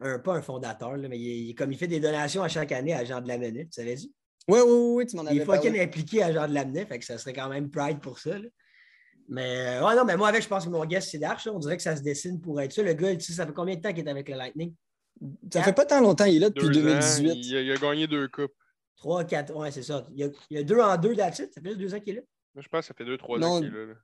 [0.00, 2.92] un, pas un fondateur, là, mais il, comme il fait des donations à chaque année
[2.92, 4.08] à Jean de Lamennais, tu savais-tu?
[4.48, 6.98] Oui, oui, oui, tu m'en avais Il est fucking impliqué à Jean de Lamennais, fait
[6.98, 8.36] que ça serait quand même pride pour ça.
[9.28, 11.46] Mais ouais, non, mais moi, avec, je pense que mon guest, c'est Darche.
[11.46, 12.82] On dirait que ça se dessine pour être ça.
[12.82, 14.74] Le gars, tu sais, ça fait combien de temps qu'il est avec le Lightning?
[15.52, 17.32] Ça fait pas tant longtemps, il est là depuis 2018.
[17.46, 18.52] il, a, gagné deux coupes.
[18.96, 20.06] Trois, quatre, ouais, c'est ça.
[20.14, 21.48] Il y a, deux en deux là-dessus.
[21.52, 22.22] Ça fait deux ans qu'il est là.
[22.54, 23.94] Moi, je pense que ça fait deux, trois ans qu'il est là.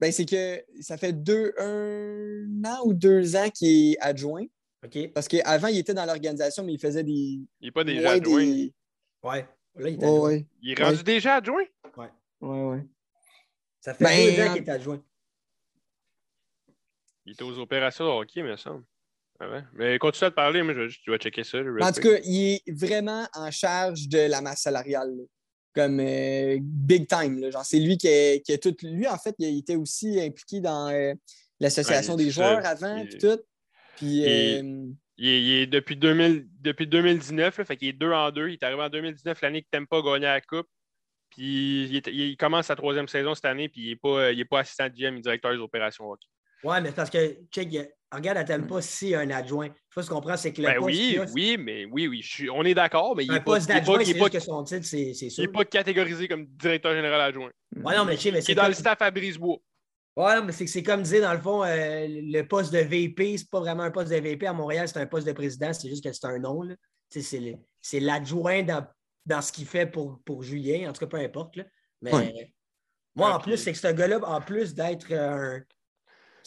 [0.00, 4.44] Ben, c'est que ça fait deux, un an ou deux ans qu'il est adjoint.
[4.84, 5.12] OK.
[5.12, 7.40] Parce qu'avant, il était dans l'organisation, mais il faisait des.
[7.60, 8.68] Il n'est pas déjà adjoint.
[9.24, 9.48] Ouais.
[9.74, 10.46] Là, il, est ouais.
[10.62, 11.64] il est rendu déjà adjoint?
[11.96, 12.10] Ouais.
[12.40, 12.86] Ouais, ouais.
[13.80, 15.02] Ça fait ben, deux ans qu'il est adjoint.
[17.24, 18.84] Il était aux opérations de hockey, me semble.
[19.40, 19.62] Ah ouais.
[19.74, 21.58] Mais continue à te parler, moi, je, tu vas checker ça.
[21.58, 25.14] En tout cas, il est vraiment en charge de la masse salariale.
[25.74, 27.52] Comme euh, big time.
[27.52, 28.74] Genre, c'est lui qui est, qui est, tout.
[28.82, 31.14] Lui, en fait, il était aussi impliqué dans euh,
[31.60, 33.38] l'association des joueurs avant, puis tout.
[33.96, 34.24] Puis.
[34.26, 34.86] Euh,
[35.18, 38.48] il est, depuis, 2000, depuis 2019, là, fait qu'il est deux en deux.
[38.48, 40.68] Il est arrivé en 2019, l'année que pas gagner la Coupe.
[41.30, 44.94] Puis il, commence sa troisième saison cette année, puis il n'est pas, pas assistant de
[44.94, 46.28] GM, il est directeur des opérations hockey.
[46.64, 47.68] Ouais, mais parce que, check,
[48.10, 49.66] regarde à pas si un adjoint.
[49.66, 52.74] Il faut se comprendre, c'est que le ben oui, oui, mais oui, oui, on est
[52.74, 53.80] d'accord, mais il n'est pas, c'est
[54.18, 55.44] pas, que son titre, c'est sûr.
[55.44, 57.50] Il n'est pas catégorisé comme directeur général adjoint.
[57.76, 58.52] Ouais, non, mais sais, mais c'est.
[58.52, 59.58] Il est dans le staff à Brisebois.
[60.16, 63.60] Ouais, mais c'est comme dire, dans le fond, euh, le poste de VP, c'est pas
[63.60, 64.48] vraiment un poste de VP.
[64.48, 66.62] À Montréal, c'est un poste de président, c'est juste que c'est un nom.
[67.08, 68.84] C'est l'adjoint dans,
[69.28, 71.56] dans, ce qu'il fait pour, pour Julien, en tout cas, peu importe.
[71.56, 71.64] Là.
[72.02, 72.52] Mais
[73.14, 75.62] moi, en plus, c'est que ce gars-là, en plus d'être un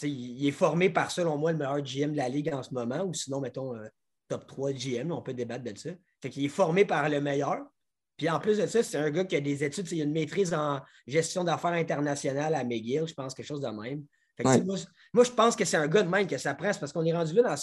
[0.08, 3.04] il est formé par, selon moi, le meilleur GM de la Ligue en ce moment,
[3.04, 3.88] ou sinon, mettons, euh,
[4.28, 5.90] top 3 GM, on peut débattre de ça.
[6.22, 7.60] Fait qu'il est formé par le meilleur.
[8.18, 10.12] Puis en plus de ça, c'est un gars qui a des études, il a une
[10.12, 14.06] maîtrise en gestion d'affaires internationales à McGill, je pense, quelque chose de même.
[15.14, 17.14] moi, je pense que c'est un gars de même que ça presse parce qu'on est
[17.14, 17.56] rendu là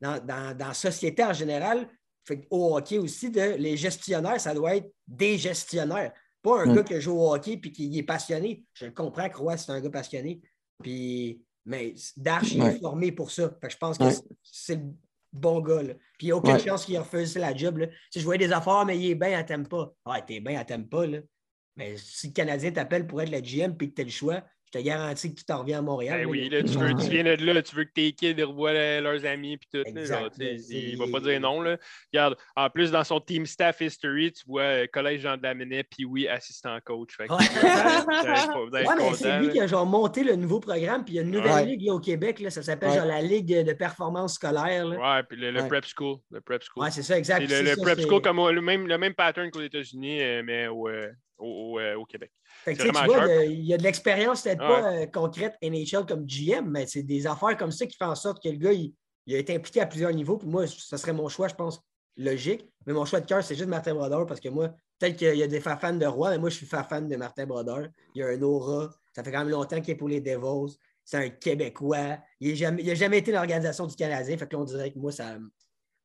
[0.00, 1.88] dans, dans, dans, la société en général,
[2.24, 6.12] fait, au hockey aussi, de, les gestionnaires, ça doit être des gestionnaires.
[6.42, 8.64] Pas un gars qui joue au hockey et qui est passionné.
[8.74, 10.40] Je comprends que Roy, c'est un gars passionné.
[10.82, 13.56] Puis mais Dash, il est formé pour ça.
[13.68, 14.04] je pense que
[14.42, 14.92] c'est le
[15.32, 15.82] bon gars.
[15.82, 15.94] Là.
[16.18, 17.78] Puis il n'y a aucune chance qu'il refasse la job.
[17.78, 17.86] Là.
[18.10, 19.94] Si je voyais des affaires, mais il est bien, elle pas.
[20.04, 21.06] Ah, t'es bien, elle t'aime pas.
[21.06, 21.18] Là.
[21.76, 24.44] Mais si le Canadien t'appelle pour être le GM et que tu as le choix,
[24.72, 26.20] je te garantis que tu t'en reviens à Montréal.
[26.20, 28.72] Ben oui, là, tu, veux, tu viens de là, tu veux que tes kids revoient
[28.72, 29.82] leurs amis puis tout.
[29.86, 31.60] Il ne va pas dire non.
[31.60, 31.76] Là.
[32.12, 36.04] Regarde, en plus, dans son team staff history, tu vois euh, Collège Jean Daminet, puis
[36.04, 37.16] oui, assistant coach.
[37.16, 41.16] Fait que, ouais, mais c'est lui qui a genre, monté le nouveau programme, puis il
[41.16, 44.34] y a une nouvelle ligue au Québec, là, ça s'appelle genre la Ligue de performance
[44.34, 44.86] scolaire.
[44.86, 46.16] Ouais, puis le, prep school.
[46.30, 46.84] Le prep school.
[46.84, 47.48] Ouais, c'est ça, exact.
[47.48, 50.88] Le, le, prep school, comme le même, le même pattern qu'aux États-Unis, euh, mais au,
[50.88, 52.30] euh, au, au, Québec.
[52.64, 57.02] Tu vois, il y a de l'expérience, peut-être pas concrète NHL comme GM, mais c'est
[57.02, 58.94] des affaires comme ça qui font en sorte que le gars, il,
[59.26, 60.36] il a été impliqué à plusieurs niveaux.
[60.36, 61.80] Puis moi, ce serait mon choix, je pense,
[62.16, 62.68] logique.
[62.86, 65.42] Mais mon choix de cœur, c'est juste Martin Brodeur parce que moi, peut-être qu'il y
[65.42, 67.88] a des fans de Roi, mais moi, je suis fan de Martin Brodeur.
[68.14, 68.90] Il y a un aura.
[69.14, 70.76] Ça fait quand même longtemps qu'il est pour les Devils.
[71.04, 72.18] C'est un Québécois.
[72.40, 74.36] Il n'a jamais, jamais, été dans l'organisation du Canadien.
[74.36, 75.36] Fait que là, on dirait que moi, ça.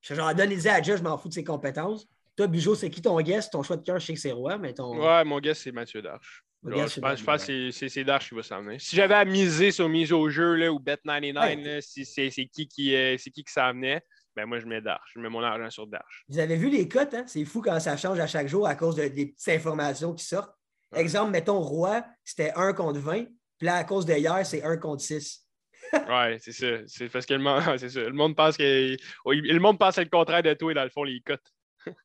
[0.02, 2.08] Je genre, donne à Joe, je m'en fous de ses compétences.
[2.38, 3.52] Toi, Bijou, c'est qui ton guest?
[3.52, 4.96] Ton choix de cœur, je sais que c'est Roi, mais ton.
[4.96, 6.44] Ouais, mon guest, c'est Mathieu Darche.
[6.64, 8.78] je pense, que c'est Darche qui va s'amener.
[8.78, 12.96] Si j'avais à miser sur mise au jeu là, ou Bet99, si c'est qui qui,
[12.96, 14.04] euh, qui, qui s'amenait,
[14.36, 15.14] ben moi, je mets Darche.
[15.16, 16.26] Je mets mon argent sur Darche.
[16.30, 17.24] Vous avez vu les cotes, hein?
[17.26, 20.54] C'est fou quand ça change à chaque jour à cause des petites informations qui sortent.
[20.96, 23.26] Exemple, mettons, Roi, c'était 1 contre 20.
[23.58, 25.44] Puis là, à cause de hier, c'est 1 contre 6.
[25.94, 26.68] ouais, c'est ça.
[26.86, 28.00] C'est parce que le monde, ça.
[28.00, 28.96] Le monde pense que.
[29.26, 31.42] Le monde pense le contraire de toi, dans le fond, les cotes.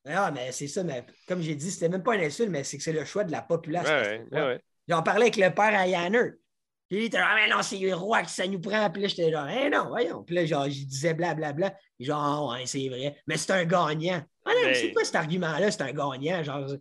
[0.05, 2.77] Ah, mais c'est ça, mais comme j'ai dit, c'était même pas un insulte, mais c'est
[2.77, 3.93] que c'est le choix de la population.
[3.93, 6.31] Ouais, ouais, J'en parlais avec le père à Yanner.
[6.89, 8.89] Puis il était ah, mais non, c'est le roi que ça nous prend.
[8.89, 10.23] Puis là, j'étais genre, eh non, voyons.
[10.23, 11.69] Puis là, genre, je disais blablabla.
[11.69, 13.15] Bla, Genre, ouais, c'est vrai.
[13.25, 14.21] Mais c'est un gagnant.
[14.45, 15.71] Ah non, c'est quoi cet argument-là?
[15.71, 16.43] C'est un gagnant.
[16.43, 16.75] Genre,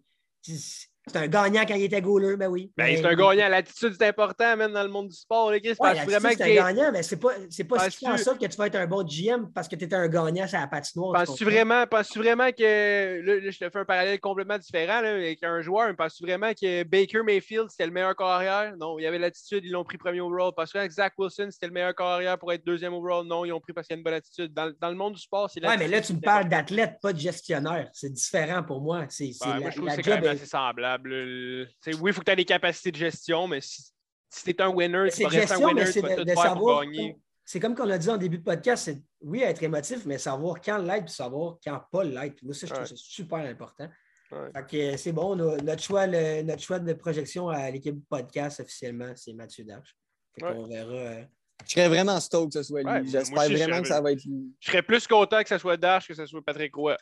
[1.09, 2.71] c'est un gagnant quand il était goaler, ben oui.
[2.77, 3.49] Ben, c'est un gagnant.
[3.49, 5.49] L'attitude, c'est important, même dans le monde du sport.
[5.49, 5.61] Ouais,
[6.05, 8.47] vraiment c'est un gagnant, mais c'est pas, c'est pas ce qui fait en sorte que
[8.47, 11.25] tu vas être un bon GM parce que tu étais un gagnant sur la patinoire.
[11.25, 13.21] Penses-tu vraiment, penses vraiment que.
[13.21, 15.95] Là, je te fais un parallèle complètement différent là, avec un joueur.
[15.97, 18.77] Penses-tu vraiment que Baker Mayfield, c'était le meilleur carrière?
[18.77, 20.53] Non, il y avait l'attitude, ils l'ont pris premier overall.
[20.57, 23.27] Penses-tu que Zach Wilson, c'était le meilleur carrière pour être deuxième overall?
[23.27, 24.55] Non, ils l'ont pris parce qu'il y a une bonne attitude.
[24.55, 27.13] Dans, dans le monde du sport, c'est Ouais, mais là, tu me parles d'athlète, pas
[27.13, 27.89] de gestionnaire.
[27.93, 29.07] C'est différent pour moi.
[29.09, 32.25] C'est, ben, moi, je trouve que c'est quand même assez semblable oui, il faut que
[32.25, 33.83] tu aies des capacités de gestion, mais si,
[34.29, 36.83] si tu es un winner, tu vas rester un winner, tu vas tout faire pour
[36.83, 37.17] gagner.
[37.45, 40.61] C'est comme qu'on l'a dit en début de podcast, c'est oui, être émotif, mais savoir
[40.61, 42.43] quand l'être et savoir quand pas l'être.
[42.43, 43.89] Moi, ça, je trouve ça super important.
[44.33, 49.65] Euh, c'est bon, notre, choix, notre choix de projection à l'équipe podcast officiellement, c'est Mathieu
[49.65, 49.97] Darche.
[50.41, 50.93] On verra.
[50.93, 51.25] Euh,
[51.67, 53.11] je serais vraiment stoked que ce soit lui.
[53.11, 54.55] J'espère vraiment que ça va être lui.
[54.59, 56.97] Je serais plus content que ce soit Darche que ce soit Patrick Roy.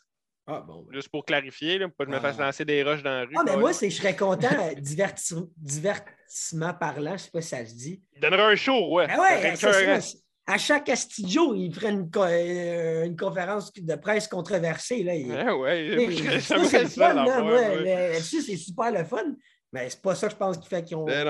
[0.47, 2.47] Ah, bon, Juste pour clarifier, là, pour pas que je me fasse ah.
[2.47, 3.35] lancer des roches dans la rue.
[3.37, 7.65] Ah, mais moi, c'est je serais content, euh, divertissement parlant, je sais pas si ça
[7.65, 8.03] se dit.
[8.15, 9.07] Il donnerait un show, ouais.
[9.17, 9.55] Ouais,
[10.47, 15.05] à chaque studio, il ferait une, euh, une, conférence de presse controversée.
[15.05, 15.13] Là.
[15.47, 19.37] Ah ouais, ça c'est fun, c'est super le fun,
[19.73, 21.25] mais c'est pas ça, je pense, qui fait qu'ils ont ben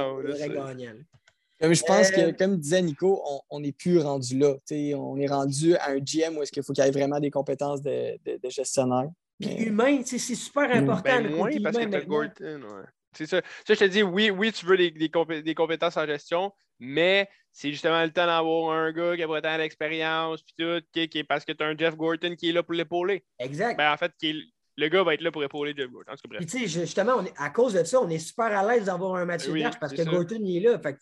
[1.61, 4.55] Je pense que, euh, comme disait Nico, on n'est plus rendu là.
[4.97, 7.31] on est rendu à un GM où est-ce qu'il faut qu'il y ait vraiment des
[7.31, 9.11] compétences de, de, gestionnaire.
[9.39, 11.03] Puis humain, c'est super important.
[11.05, 12.85] Ben, le parce que Gorton, ouais.
[13.17, 13.41] C'est ça.
[13.67, 13.75] ça.
[13.75, 18.03] Je te dis, oui, oui, tu veux des, des, compétences en gestion, mais c'est justement
[18.03, 21.53] le temps d'avoir un gars qui a vraiment d'expérience, puis tout, qui, qui, parce que
[21.53, 23.25] tu as un Jeff Gorton qui est là pour l'épauler.
[23.39, 23.77] Exact.
[23.77, 24.35] Ben, en fait, qui est,
[24.77, 26.13] le gars va être là pour épauler Jeff Gorton.
[26.31, 28.87] Puis, tu sais, justement, on est, à cause de ça, on est super à l'aise
[28.87, 30.79] d'avoir un match oui, parce que Gorton, il est là.
[30.79, 31.01] Fait que,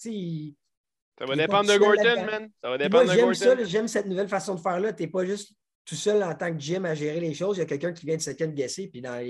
[1.18, 2.50] ça va dépendre de Gorton, man.
[2.62, 3.64] Ça va dépendre moi, de Gorton.
[3.64, 4.92] J'aime cette nouvelle façon de faire là.
[4.92, 5.52] Tu n'es pas juste
[5.84, 7.56] tout seul en tant que GM à gérer les choses.
[7.56, 8.88] Il y a quelqu'un qui vient de second guesser.
[8.88, 9.20] Puis dans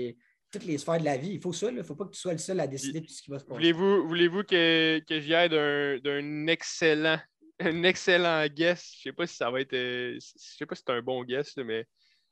[0.51, 1.69] toutes les sphères de la vie, il faut ça.
[1.69, 3.31] Il ne faut pas que tu sois le seul à décider de tout ce qui
[3.31, 3.55] va se passer.
[3.55, 7.19] Voulez-vous voulez que, que j'y aille d'un excellent,
[7.59, 8.93] un excellent guess?
[9.01, 9.73] Je ne sais pas si ça va être.
[9.73, 11.87] Euh, je sais pas si c'est un bon guess, mais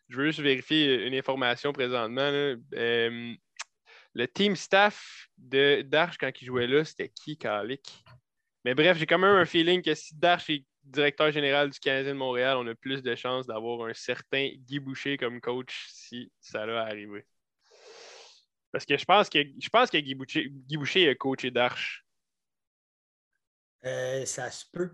[0.09, 2.31] je veux juste vérifier une information présentement.
[2.73, 3.33] Euh,
[4.13, 8.03] le team staff de d'Arche quand il jouait là, c'était qui, Kalik?
[8.65, 12.13] Mais bref, j'ai quand même un feeling que si Darche est directeur général du Canadien
[12.13, 16.31] de Montréal, on a plus de chances d'avoir un certain Guy Boucher comme coach si
[16.39, 17.25] ça va arriver.
[18.71, 22.05] Parce que je pense que je pense que Guy Boucher, Guy Boucher a coaché Darche.
[23.85, 24.91] Euh, ça se peut.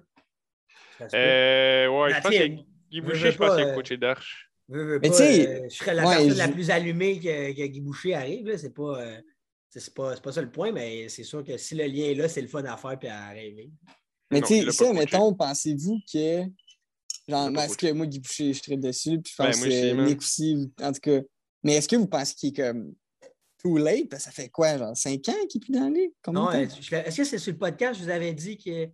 [1.14, 2.48] Euh, ouais, je pense que
[2.90, 4.53] Guy Boucher, je pense qu'il a euh, coaché Darche.
[4.70, 8.56] Mais tu sais, je serais la personne la plus allumée que, que Guy Boucher arrive.
[8.58, 9.00] C'est pas.
[9.70, 12.30] C'est pas, pas ça le point, mais c'est sûr que si le lien est là,
[12.30, 13.72] c'est le fun à faire et à rêver.
[14.30, 16.44] Mais tu sais, ça, mettons, pensez-vous que.
[17.28, 20.20] Genre, parce que moi, Guy Boucher, je traite dessus, puis je ben, pense que Nick
[20.20, 21.22] aussi, en tout cas.
[21.64, 22.94] Mais est-ce que vous pensez qu'il est comme
[23.58, 24.10] too late?
[24.10, 27.16] Parce que ça fait quoi, genre 5 ans qu'il est plus dans le Non, est-ce
[27.16, 28.90] que c'est sur le podcast, je vous avais dit que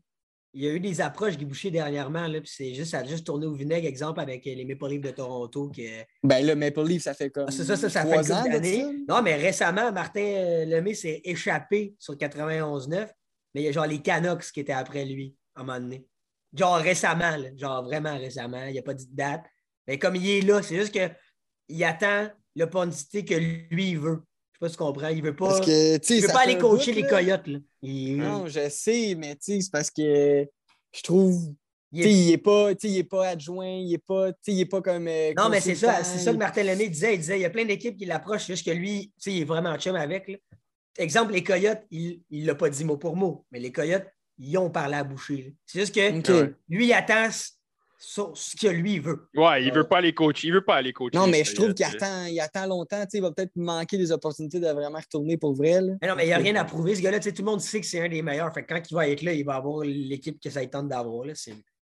[0.53, 3.05] il y a eu des approches Guy Boucher dernièrement, là, puis c'est juste, ça a
[3.05, 5.69] juste tourné au vinaigre, exemple, avec les Maple Leafs de Toronto.
[5.69, 6.03] Que...
[6.23, 7.45] Ben, le Maple Leaf, ça fait comme.
[7.47, 8.85] Ah, c'est ça, ça, ça fait ans d'années.
[9.07, 13.07] Non, mais récemment, Martin euh, Lemay s'est échappé sur 91-9,
[13.53, 16.07] mais il y a genre les Canucks qui étaient après lui, à un moment donné.
[16.53, 19.45] Genre récemment, genre vraiment récemment, il n'y a pas de date.
[19.87, 24.23] Mais comme il est là, c'est juste qu'il attend l'opportunité que lui, il veut
[24.59, 25.07] sais pas si tu comprends.
[25.07, 25.59] Il veut pas.
[25.65, 27.47] il veut pas aller coacher les coyotes.
[27.47, 27.59] Là.
[27.81, 30.47] Non, je sais, mais c'est parce que
[30.91, 31.53] je trouve.
[31.91, 32.75] Il n'est pas,
[33.09, 35.07] pas adjoint, il n'est pas, il est pas comme.
[35.07, 37.15] Euh, non, mais c'est ça, c'est ça que Martin Lemay disait.
[37.15, 39.75] Il disait il y a plein d'équipes qui l'approchent, juste que lui, il est vraiment
[39.77, 40.39] chum avec.
[40.97, 44.07] exemple, les Coyotes, il ne l'a pas dit mot pour mot, mais les Coyotes,
[44.37, 45.55] ils ont parlé à boucher.
[45.65, 47.29] C'est juste que lui, il attend
[47.99, 49.27] ce que lui veut.
[49.35, 50.47] Ouais, il veut pas aller coacher.
[50.47, 51.17] Il veut pas aller coacher.
[51.17, 53.03] Non, mais je trouve qu'il attend, il attend longtemps.
[53.13, 55.81] Il va peut-être manquer des opportunités de vraiment retourner pour vrai.
[56.01, 56.95] Mais non, mais il n'y a rien à prouver.
[56.95, 58.53] Ce gars-là, tout le monde sait que c'est un des meilleurs.
[58.53, 61.25] Fait quand il va être là, il va avoir l'équipe que ça tente d'avoir.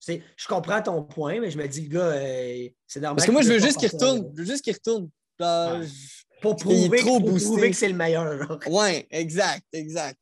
[0.07, 3.17] Je comprends ton point, mais je me dis, le gars, euh, c'est normal.
[3.17, 4.31] Parce que moi, je veux juste qu'il retourne.
[4.35, 5.09] Je veux juste qu'il retourne.
[6.43, 8.59] Pour prouver, trop pour prouver que c'est le meilleur.
[8.67, 10.19] Oui, exact, exact.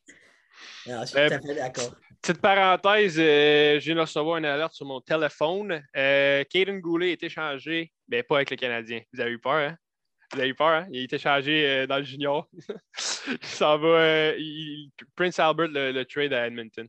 [0.86, 1.96] je suis tout à fait d'accord.
[2.22, 5.82] Petite parenthèse, euh, je viens de recevoir une alerte sur mon téléphone.
[5.96, 9.00] Euh, Caden Goulet est échangé, mais pas avec le Canadien.
[9.12, 9.76] Vous avez eu peur, hein?
[10.32, 10.86] Vous avez eu peur, hein?
[10.92, 12.48] Il est échangé euh, dans le junior.
[13.42, 13.88] Ça va.
[13.88, 14.38] Euh,
[15.16, 16.86] Prince Albert le, trade à Edmonton.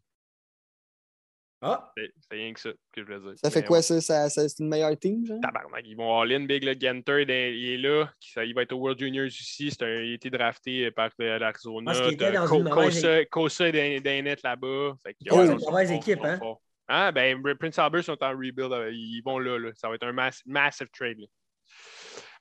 [1.64, 1.91] Ah!
[1.95, 3.34] C'est rien que ça que je voulais dire.
[3.43, 4.01] Ça fait quoi ça?
[4.01, 5.39] ça, c'est une meilleure team, genre?
[5.41, 8.11] Tabarnak, ils vont all-in, Big le Genter, il est là.
[8.38, 9.76] Il va être au World Juniors ici.
[9.82, 11.91] Un, il a été drafté par l'Arizona.
[11.91, 14.93] Parce qu'il était dans une mauvaise Kosa et Dainette là-bas.
[15.05, 16.39] C'est une mauvaise équipe, hein?
[16.88, 18.72] Ah, ben, Prince Albert sont en rebuild.
[18.72, 19.72] Euh, ils vont là, là.
[19.74, 20.11] Ça va être un
[20.45, 21.18] massive trade.
[21.18, 21.28] Là.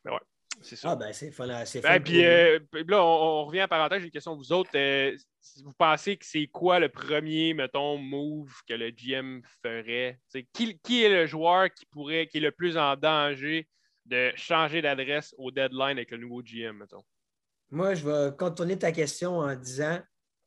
[0.05, 0.19] Mais ouais.
[0.63, 0.93] C'est ça.
[0.93, 1.47] Ah, ben, c'est fun.
[1.47, 2.59] Ben, puis euh,
[2.89, 4.01] là, on, revient à parenthèse.
[4.01, 4.71] J'ai une question à vous autres.
[4.75, 5.17] Euh,
[5.65, 10.21] vous pensez que c'est quoi le premier, mettons, move que le GM ferait?
[10.53, 13.69] Qui, qui, est le joueur qui pourrait, qui est le plus en danger
[14.07, 17.05] de changer d'adresse au deadline avec le nouveau GM, mettons?
[17.71, 20.01] Moi, je vais contourner ta question en disant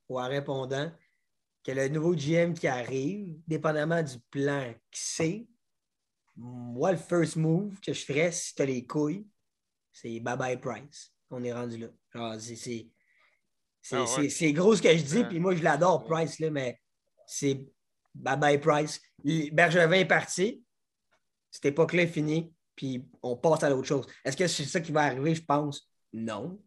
[0.10, 0.92] ou en répondant
[1.64, 5.48] que le nouveau GM qui arrive, dépendamment du plan qui c'est,
[6.36, 9.26] moi, le first move que je ferais si tu as les couilles,
[9.96, 11.14] c'est bye bye price.
[11.32, 12.38] On est rendu là.
[12.40, 12.88] c'est
[13.92, 16.80] ah c'est gros ce que je dis, puis moi, je l'adore, Price, là, mais
[17.28, 17.66] c'est
[18.16, 19.02] bye-bye Price.
[19.52, 20.64] Bergevin est parti.
[21.52, 24.06] Cette époque-là est finie, puis on passe à l'autre chose.
[24.24, 25.90] Est-ce que c'est ça qui va arriver, je pense?
[26.12, 26.60] Non.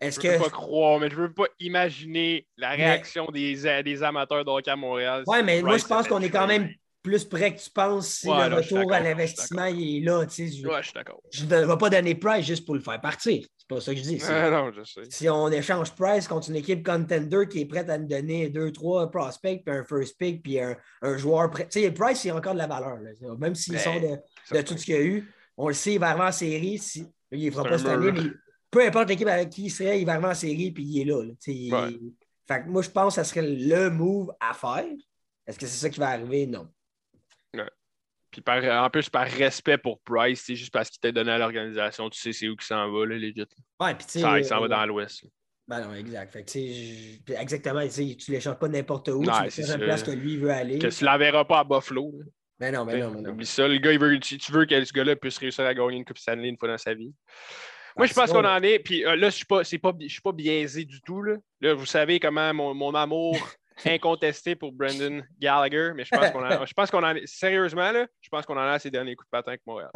[0.00, 3.82] Est-ce je ne peux pas croire, mais je ne veux pas imaginer la réaction des,
[3.84, 5.24] des amateurs de à Montréal.
[5.26, 6.70] Oui, mais moi, je pense qu'on est quand même
[7.02, 10.26] plus près que tu penses si le retour à l'investissement est là.
[10.26, 11.20] Tu sais, je, ouais, je suis d'accord.
[11.30, 13.44] Je ne vais pas donner Price juste pour le faire partir.
[13.56, 14.18] C'est pas ça que je dis.
[14.18, 15.02] non, je sais.
[15.08, 18.70] Si on échange Price contre une équipe contender qui est prête à nous donner deux,
[18.72, 21.68] trois prospects, puis un first pick, puis un, un joueur prêt.
[21.68, 22.98] Tu sais, Price, il a encore de la valeur.
[22.98, 23.10] Là.
[23.38, 25.94] Même s'il ben, sort de, de tout ce qu'il y a eu, on le sait,
[25.94, 26.78] il va arriver en série.
[26.78, 28.30] Si, il ne fera pas cette année, mais
[28.70, 31.04] peu importe l'équipe avec qui il serait, il va arriver en série, puis il est
[31.04, 31.22] là.
[32.46, 34.84] Fait que moi, je pense que ça serait le move à faire.
[35.46, 36.46] Est-ce que c'est ça qui va arriver?
[36.46, 36.68] Non.
[38.30, 42.08] Puis en plus, par respect pour Price, c'est juste parce qu'il t'a donné à l'organisation,
[42.10, 43.44] tu sais c'est où qu'il s'en va, là, legit.
[43.80, 44.40] Ouais, puis tu sais.
[44.40, 45.24] il s'en va dans l'Ouest.
[45.66, 46.32] Ben non, exact.
[46.32, 49.22] Fait que, exactement, tu ne l'échanges pas n'importe où.
[49.22, 50.78] Non, tu une place que lui veut aller.
[50.78, 52.12] Que tu ne l'enverras pas à Buffalo.
[52.58, 53.30] Ben non, ben non, ben non.
[53.30, 55.96] Oublie ça, le gars, il veut, tu veux que ce gars-là puisse réussir à gagner
[55.96, 57.14] une Coupe Stanley une fois dans sa vie.
[57.96, 58.78] Moi, je pense qu'on en est.
[58.80, 61.22] Puis euh, là, je ne suis, pas, suis pas biaisé du tout.
[61.22, 61.36] Là.
[61.60, 63.36] là vous savez comment mon, mon amour
[63.86, 68.06] incontesté pour Brendan Gallagher, mais je pense qu'on je pense qu'on en est, sérieusement, là,
[68.20, 69.90] je pense qu'on en a ses derniers coups de patin avec Montréal.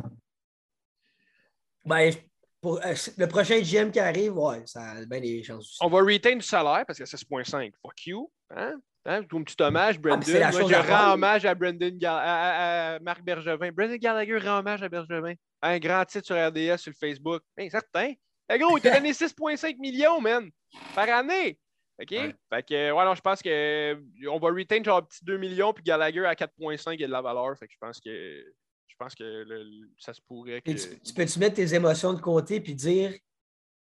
[1.84, 2.12] Ben,
[2.60, 5.78] pour euh, le prochain GM qui arrive, ouais, ça a bien des chances aussi.
[5.82, 7.72] On va retain du salaire parce que c'est 6.5.
[7.82, 8.30] Fuck you.
[8.56, 8.80] Hein?
[9.04, 9.22] Hein?
[9.30, 10.50] Un petit hommage, ah, Brendan.
[10.50, 13.70] Moi, je rends hommage à Brendan à, Marc Bergevin.
[13.70, 15.34] Brendan Gallagher rend hommage à Bergevin.
[15.60, 17.42] Un grand titre sur RDS sur Facebook.
[17.54, 18.12] Ben, certain.
[18.50, 20.50] Gros, il t'a donné 6,5 millions, man,
[20.94, 21.58] par année.
[22.00, 22.08] OK?
[22.08, 26.26] Fait que, ouais, je pense qu'on va retain genre un petit 2 millions, puis Gallagher
[26.26, 27.56] à 4,5, il y a de la valeur.
[27.58, 28.44] Fait que je pense que,
[28.88, 29.46] je pense que
[29.98, 30.72] ça se pourrait que.
[30.72, 33.12] tu, peux-tu mettre tes émotions de côté puis dire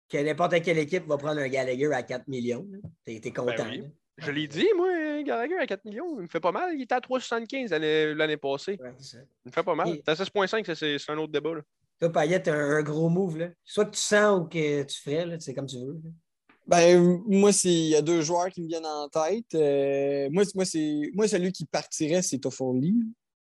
[0.08, 2.66] que n'importe quelle équipe va prendre un Gallagher à 4 millions?
[3.04, 3.70] T'es, es ben content.
[4.18, 6.18] Je l'ai dit, moi, Gallagher à 4 millions.
[6.18, 6.74] Il me fait pas mal.
[6.74, 8.78] Il était à 3,75 l'année, l'année passée.
[8.78, 10.02] il me fait pas mal.
[10.04, 11.54] T'as 16,5, c'est, c'est un autre débat.
[11.54, 11.62] Là.
[11.98, 13.38] Toi, Payette, un, un gros move.
[13.38, 13.48] Là.
[13.64, 16.00] Soit que tu sens ou que tu ferais, c'est comme tu veux.
[16.66, 19.54] Ben, moi, il y a deux joueurs qui me viennent en tête.
[19.54, 20.64] Euh, moi, moi,
[21.14, 22.94] moi, celui qui partirait, c'est Toffoli.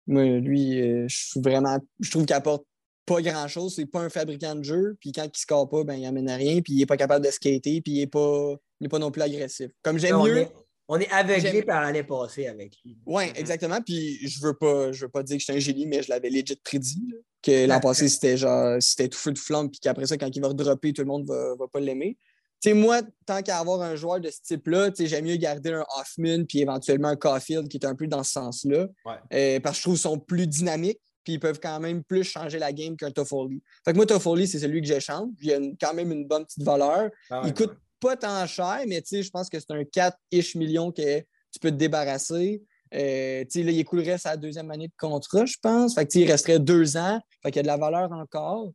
[0.06, 1.78] Moi, lui, euh, je suis vraiment.
[2.00, 2.64] Je trouve qu'il apporte
[3.04, 3.74] pas grand-chose.
[3.76, 4.96] C'est pas un fabricant de jeu.
[4.98, 6.60] Puis quand il ne score pas, ben, il amène à rien.
[6.62, 7.80] Puis il n'est pas capable de skater.
[7.82, 8.56] Puis il n'est pas,
[8.90, 9.70] pas non plus agressif.
[9.82, 10.46] Comme j'aime mieux.
[10.88, 12.98] On est aveuglé par l'année passée avec lui.
[13.06, 13.38] Oui, mm-hmm.
[13.38, 13.80] exactement.
[13.80, 16.10] Puis je veux pas, je veux pas dire que je suis un génie, mais je
[16.10, 17.08] l'avais legit prédit.
[17.40, 20.40] que l'an passé, c'était genre c'était tout feu de flamme, puis qu'après ça, quand il
[20.42, 22.18] va redropper, tout le monde va, va pas l'aimer
[22.66, 26.60] moi, tant qu'à avoir un joueur de ce type-là, j'aime mieux garder un Hoffman puis
[26.60, 28.86] éventuellement un Caulfield qui est un peu dans ce sens-là.
[29.32, 32.24] Euh, parce que je trouve qu'ils sont plus dynamiques puis ils peuvent quand même plus
[32.24, 33.62] changer la game qu'un Toffoli.
[33.84, 35.28] Fait que moi, Toffoli, c'est celui que j'échange.
[35.40, 37.10] Il a quand même une bonne petite valeur.
[37.30, 41.20] Ah il coûte pas tant cher, mais je pense que c'est un 4-ish millions que
[41.20, 42.62] tu peux te débarrasser.
[42.94, 45.94] Euh, là, il écoulerait sa deuxième année de contrat, je pense.
[45.94, 47.20] Fait que, il resterait deux ans.
[47.42, 48.72] Fait qu'il y a de la valeur encore.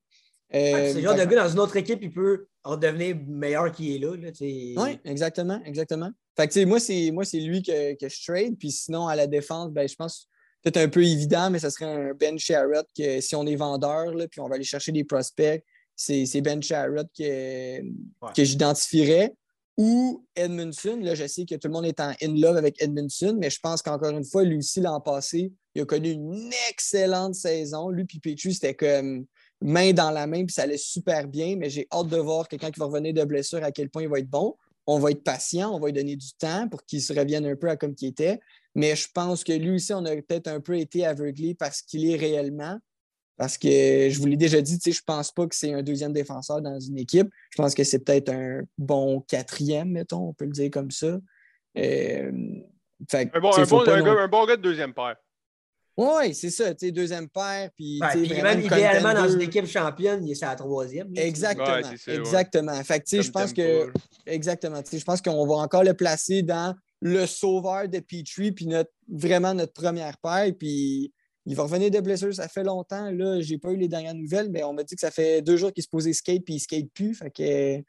[0.51, 3.95] C'est le genre de gars dans une autre équipe, il peut en devenir meilleur qu'il
[3.95, 4.11] est là.
[4.11, 6.11] oui, exactement, exactement.
[6.35, 8.57] Fait que, moi, c'est, moi, c'est lui que, que, je trade.
[8.57, 10.29] Puis sinon, à la défense, ben, je pense
[10.61, 14.13] peut-être un peu évident, mais ça serait un Ben Sherrod que si on est vendeur,
[14.13, 15.63] là, puis on va aller chercher des prospects,
[15.95, 17.81] c'est, Ben Sherrod que,
[18.33, 19.33] que j'identifierais.
[19.77, 23.37] Ou Edmundson, là, je sais que tout le monde est en in love avec Edmundson,
[23.39, 27.35] mais je pense qu'encore une fois, lui aussi, l'an passé, il a connu une excellente
[27.35, 27.89] saison.
[27.89, 29.27] Lui, puis Petru, c'était comme
[29.61, 32.71] main dans la main, puis ça allait super bien, mais j'ai hâte de voir quelqu'un
[32.71, 34.55] qui va revenir de blessure, à quel point il va être bon.
[34.85, 37.55] On va être patient, on va lui donner du temps pour qu'il se revienne un
[37.55, 38.39] peu à comme il était.
[38.73, 42.09] Mais je pense que lui aussi, on a peut-être un peu été aveuglé parce qu'il
[42.09, 42.79] est réellement.
[43.35, 46.13] Parce que je vous l'ai déjà dit, je ne pense pas que c'est un deuxième
[46.13, 47.27] défenseur dans une équipe.
[47.51, 51.19] Je pense que c'est peut-être un bon quatrième, mettons, on peut le dire comme ça.
[51.77, 52.31] Euh,
[53.13, 55.17] un, bon, un, bon, gars, de deuxième paire.
[55.97, 57.71] Oui, c'est ça, tu sais, deuxième paire.
[57.75, 61.11] Puis, même idéalement, dans une équipe championne, il est à la troisième.
[61.15, 61.91] exactement.
[62.07, 62.83] exactement.
[62.83, 63.91] Fait que, je pense que.
[64.27, 64.81] Exactement.
[64.91, 69.55] Je pense qu'on va encore le placer dans le sauveur de Petrie, puis notre, vraiment
[69.55, 70.51] notre première paire.
[70.57, 71.11] Puis
[71.47, 73.09] il va revenir de blessure, ça fait longtemps.
[73.09, 75.57] Là, j'ai pas eu les dernières nouvelles, mais on m'a dit que ça fait deux
[75.57, 77.15] jours qu'il se posait skate, puis il skate plus.
[77.15, 77.83] Fait que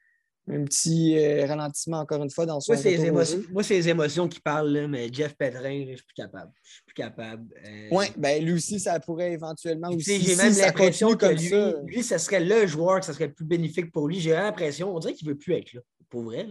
[0.51, 2.73] un petit euh, ralentissement encore une fois dans son.
[2.73, 5.97] Moi, c'est les émotions, moi, c'est les émotions qui parlent, là, mais Jeff Pedrin, je
[5.97, 6.53] suis plus capable.
[6.63, 7.49] Je suis plus capable.
[7.67, 7.89] Euh...
[7.91, 10.21] Oui, ben lui aussi, ça pourrait éventuellement aussi.
[10.21, 11.75] J'ai même l'impression que lui, ça...
[11.85, 14.21] lui, ce serait le joueur que ça serait le plus bénéfique pour lui.
[14.21, 15.81] J'ai l'impression, on dirait qu'il ne veut plus être là.
[16.11, 16.47] Pour vrai.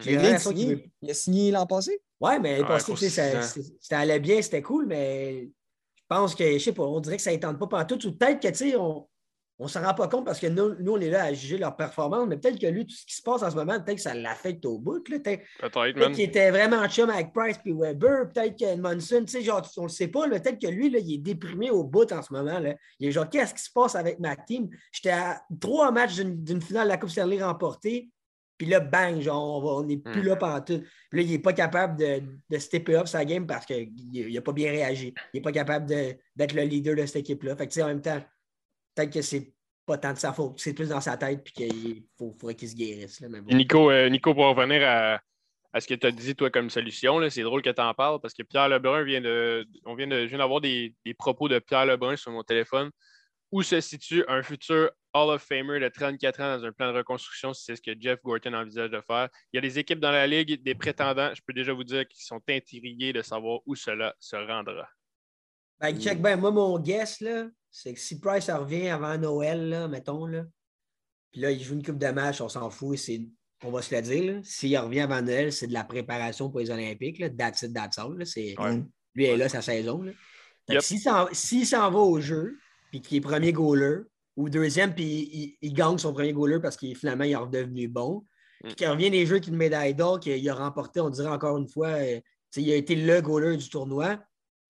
[0.00, 0.82] J'ai l'impression qu'il veut...
[1.00, 1.98] Il a signé l'an passé?
[2.20, 3.42] Oui, mais ouais, parce que ça,
[3.80, 5.48] ça allait bien, c'était cool, mais
[5.96, 8.06] je pense que, je sais pas, on dirait que ça ne tente pas partout.
[8.06, 9.06] Ou peut-être que, tu sais, on
[9.58, 11.56] on ne s'en rend pas compte parce que nous, nous, on est là à juger
[11.56, 13.96] leur performance, mais peut-être que lui, tout ce qui se passe en ce moment, peut-être
[13.96, 15.02] que ça l'affecte au bout.
[15.02, 19.42] Peut-être peut qu'il était vraiment chum avec Price puis Weber, peut-être que Monson, tu sais,
[19.42, 22.10] genre, on ne le sait pas, peut-être que lui, là, il est déprimé au bout
[22.12, 22.58] en ce moment.
[22.58, 22.74] Là.
[23.00, 24.68] Il est genre, qu'est-ce qui se passe avec ma team?
[24.92, 28.10] J'étais à trois matchs d'une finale de la Coupe Stanley remportée,
[28.58, 30.26] puis là, bang, genre, on n'est plus hmm.
[30.26, 30.82] là pendant tout.
[31.10, 34.40] Puis là, il n'est pas capable de, de stepper up sa game parce qu'il n'a
[34.40, 35.14] pas bien réagi.
[35.32, 37.56] Il n'est pas capable d'être le leader de cette équipe-là.
[37.56, 38.20] Fait que, tu sais, en même temps,
[38.96, 39.52] peut-être que c'est
[39.84, 40.58] pas tant de sa faute.
[40.58, 43.20] C'est plus dans sa tête puis qu'il faudrait qu'il se guérisse.
[43.20, 45.20] Là, Nico, euh, Nico, pour revenir à,
[45.78, 48.34] ce que tu as dit, toi, comme solution, c'est drôle que tu en parles parce
[48.34, 49.66] que Pierre Lebrun vient de.
[49.84, 50.22] On vient de.
[50.22, 52.90] Je viens d'avoir des, propos de Pierre Lebrun sur mon téléphone.
[53.52, 56.98] Où se situe un futur Hall of Famer de 34 ans dans un plan de
[56.98, 59.28] reconstruction, si c'est ce que Jeff Gorton envisage de faire.
[59.52, 62.08] Il y a des équipes dans la Ligue, des prétendants, je peux déjà vous dire,
[62.08, 64.88] qui sont intrigués de savoir où cela se rendra.
[65.78, 67.46] Ben, check ben, moi, mon guess, là,
[67.76, 70.46] c'est que si Price revient avant Noël, là, mettons, là,
[71.30, 73.20] puis là, il joue une coupe de match, on s'en fout, c'est,
[73.62, 74.40] on va se le dire.
[74.44, 77.18] S'il revient avant Noël, c'est de la préparation pour les Olympiques.
[77.18, 78.16] Là, that's it, that's all.
[78.16, 78.54] Là, c'est,
[79.14, 80.02] Lui est là sa saison.
[80.02, 80.80] Là.
[80.80, 82.56] S'il s'en va au jeu,
[82.90, 84.04] puis qu'il est premier goaler,
[84.36, 88.24] ou deuxième, puis il, gagne son premier goaler parce qu'il finalement il est redevenu bon,
[88.62, 88.74] puis mm.
[88.74, 91.88] qu'il revient des jeux qu'il médaille d'or, qu'il a remporté, on dirait encore une fois,
[91.88, 92.20] euh,
[92.56, 94.18] il a été le goaler du tournoi,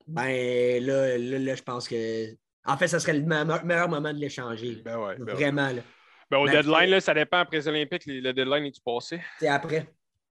[0.09, 2.37] ben là, là je pense que
[2.67, 4.83] en fait, ce serait le meilleur moment de l'échanger.
[4.85, 5.69] Ben ouais, ben Vraiment.
[5.69, 5.83] Là.
[6.31, 8.03] Ben, au deadline, là, ça dépend après les Olympiques.
[8.07, 9.21] Le deadline est-tu passé?
[9.39, 9.87] C'est après.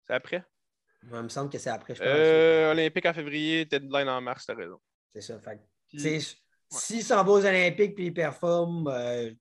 [0.08, 0.44] C'est après?
[1.04, 1.96] il me semble que c'est après.
[1.96, 4.80] Je euh, Olympique en février, deadline en mars, t'as raison.
[5.14, 5.40] C'est ça.
[5.40, 5.60] Fait,
[6.70, 9.32] S'il s'en va aux Olympiques et il performe, euh,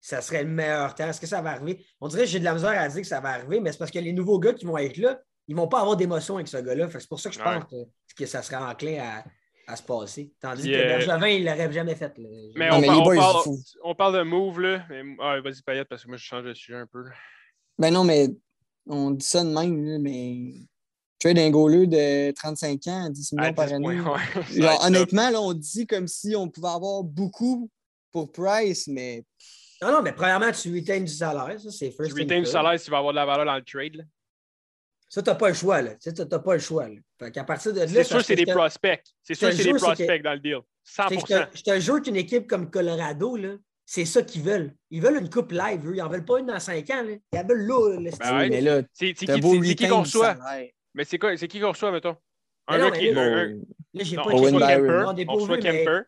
[0.00, 1.08] ça serait le meilleur temps.
[1.08, 1.86] Est-ce que ça va arriver?
[2.00, 3.78] On dirait que j'ai de la misère à dire que ça va arriver, mais c'est
[3.78, 6.34] parce que les nouveaux gars qui vont être là, ils ne vont pas avoir d'émotion
[6.34, 6.88] avec ce gars-là.
[6.90, 7.76] C'est pour ça que je pense que,
[8.16, 9.24] que, ça serait enclin à,
[9.66, 10.32] à se passer.
[10.40, 12.12] Tandis que Bergevin, il ne l'aurait jamais fait.
[12.54, 14.84] Mais, on, parle, on, parle, de move, là.
[14.88, 15.02] Mais...
[15.20, 17.04] Ah, vas-y, Payette, parce que moi, je change de sujet un peu.
[17.78, 18.28] Ben non, mais
[18.86, 20.52] on dit ça de même, là, mais
[21.18, 24.00] trade un goaler de 35 ans à 10 millions par année.
[24.82, 27.68] honnêtement, là, on dit comme si on pouvait avoir beaucoup
[28.12, 29.24] pour Price, mais.
[29.82, 31.60] Non, non, mais premièrement, tu retains du salaire.
[31.60, 33.56] Ça, c'est first Tu retains du salaire si tu vas avoir de la valeur dans
[33.56, 33.96] le trade.
[33.96, 34.04] Là.
[35.08, 35.82] Ça, tu n'as pas le choix.
[35.82, 35.94] Là.
[35.96, 36.88] Tu n'as pas le choix.
[36.88, 37.30] Là.
[37.30, 37.86] qu'à partir de là.
[37.86, 39.02] C'est sûr que c'est des prospects.
[39.22, 40.58] C'est sûr que c'est des prospects dans le deal.
[40.84, 41.08] 100
[41.54, 43.38] Je te jure qu'une équipe comme Colorado,
[43.84, 44.74] c'est ça qu'ils veulent.
[44.90, 45.86] Ils veulent une coupe live.
[45.86, 45.94] Eux.
[45.94, 47.02] Ils n'en veulent pas une dans 5 ans.
[47.02, 47.12] Là.
[47.32, 48.10] Ils veulent là.
[48.18, 50.36] Ben mais là c'est qui, qu'on reçoit?
[50.94, 52.16] Mais c'est qui qu'on reçoit, mettons?
[52.68, 53.12] Un gars qui.
[53.12, 56.02] Là, j'ai pas On reçoit Kemper.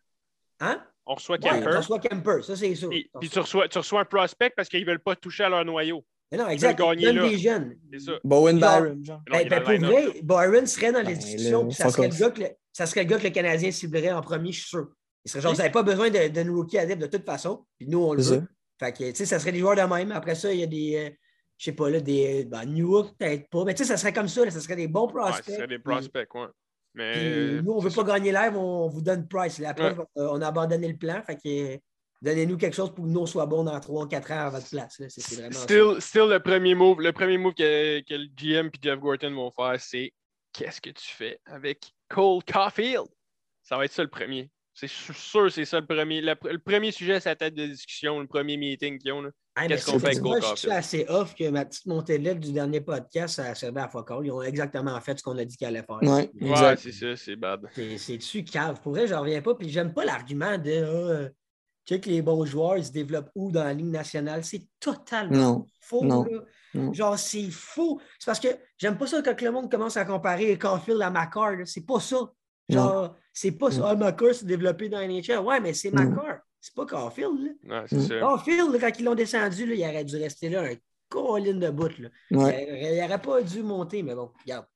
[0.60, 0.84] Hein?
[1.06, 1.70] On reçoit Kemper.
[1.72, 2.90] On reçoit Kemper, ça c'est sûr.
[2.90, 5.64] Puis tu reçois, tu reçois un prospect parce qu'ils ne veulent pas toucher à leur
[5.64, 6.04] noyau.
[6.30, 6.78] Mais non, exact.
[6.78, 7.76] Donne des jeunes.
[8.22, 9.22] Bowen Byron, genre.
[9.30, 12.40] Ben, ben, pour vrai, Byron serait dans les ben, discussions, ça, serait le gars que
[12.40, 14.88] le, ça serait le gars que le Canadien ciblerait en premier, je suis sûr.
[15.24, 17.66] Il serait genre, vous n'avez pas besoin de, de rookie adepte de toute façon.
[17.78, 18.46] Puis nous, on le veut.
[18.78, 20.12] Fait que, tu sais, ça serait des joueurs de même.
[20.12, 21.10] Après ça, il y a des, euh,
[21.56, 22.44] je sais pas, là, des.
[22.44, 23.64] Ben, New York, peut-être pas.
[23.64, 24.44] Mais tu sais, ça serait comme ça.
[24.44, 25.46] Là, ça serait des bons prospects.
[25.46, 26.46] Ouais, ça serait des prospects, ouais.
[26.94, 27.62] Mais...
[27.62, 29.60] nous, on ne veut pas gagner live, on vous donne price.
[29.64, 31.22] Après, on a abandonné le plan.
[31.22, 31.78] Fait que
[32.20, 35.00] Donnez-nous quelque chose pour que nous soyons bons dans 3 4 ans à votre place.
[35.08, 38.78] C'est vraiment still, still, le premier move, le premier move que, que le GM et
[38.82, 40.12] Jeff Gorton vont faire, c'est
[40.52, 43.06] qu'est-ce que tu fais avec Cole Caulfield?
[43.62, 44.50] Ça va être ça le premier.
[44.74, 46.20] C'est sûr c'est ça le premier.
[46.20, 49.30] Le, premier sujet, c'est la tête de discussion, le premier meeting qu'ils ont.
[49.66, 50.56] Qu'est-ce qu'on fait avec Cole Caulfield?
[50.56, 53.88] Je suis assez off que ma petite montée de du dernier podcast, ça servait à
[53.88, 54.20] Focal.
[54.24, 56.02] Ils ont exactement fait ce qu'on a dit qu'ils allaient faire.
[56.02, 57.66] Ouais, ouais c'est ça, c'est bad.
[57.74, 58.80] C'est-tu cave?
[58.80, 59.54] Pour vrai, j'en reviens pas.
[59.54, 61.26] Puis j'aime pas l'argument de.
[61.26, 61.28] Ah,
[61.96, 64.44] que les bons joueurs ils se développent où dans la Ligue nationale?
[64.44, 66.04] C'est totalement faux.
[66.92, 68.00] Genre, c'est faux.
[68.18, 71.66] C'est parce que j'aime pas ça quand le monde commence à comparer Caulfield à McCarr.
[71.66, 72.30] C'est pas ça.
[72.68, 73.88] Genre, c'est pas ça.
[73.88, 75.38] Ah, McCarr s'est développé dans la NHL.
[75.38, 76.40] Ouais, mais c'est McCarr.
[76.60, 77.56] C'est pas Caulfield.
[77.64, 77.84] Là.
[77.90, 80.74] Ouais, quand ils l'ont descendu, là, il aurait dû rester là un
[81.08, 81.98] colline de bout.
[81.98, 82.10] Là.
[82.30, 84.66] Il n'aurait pas dû monter, mais bon, regarde.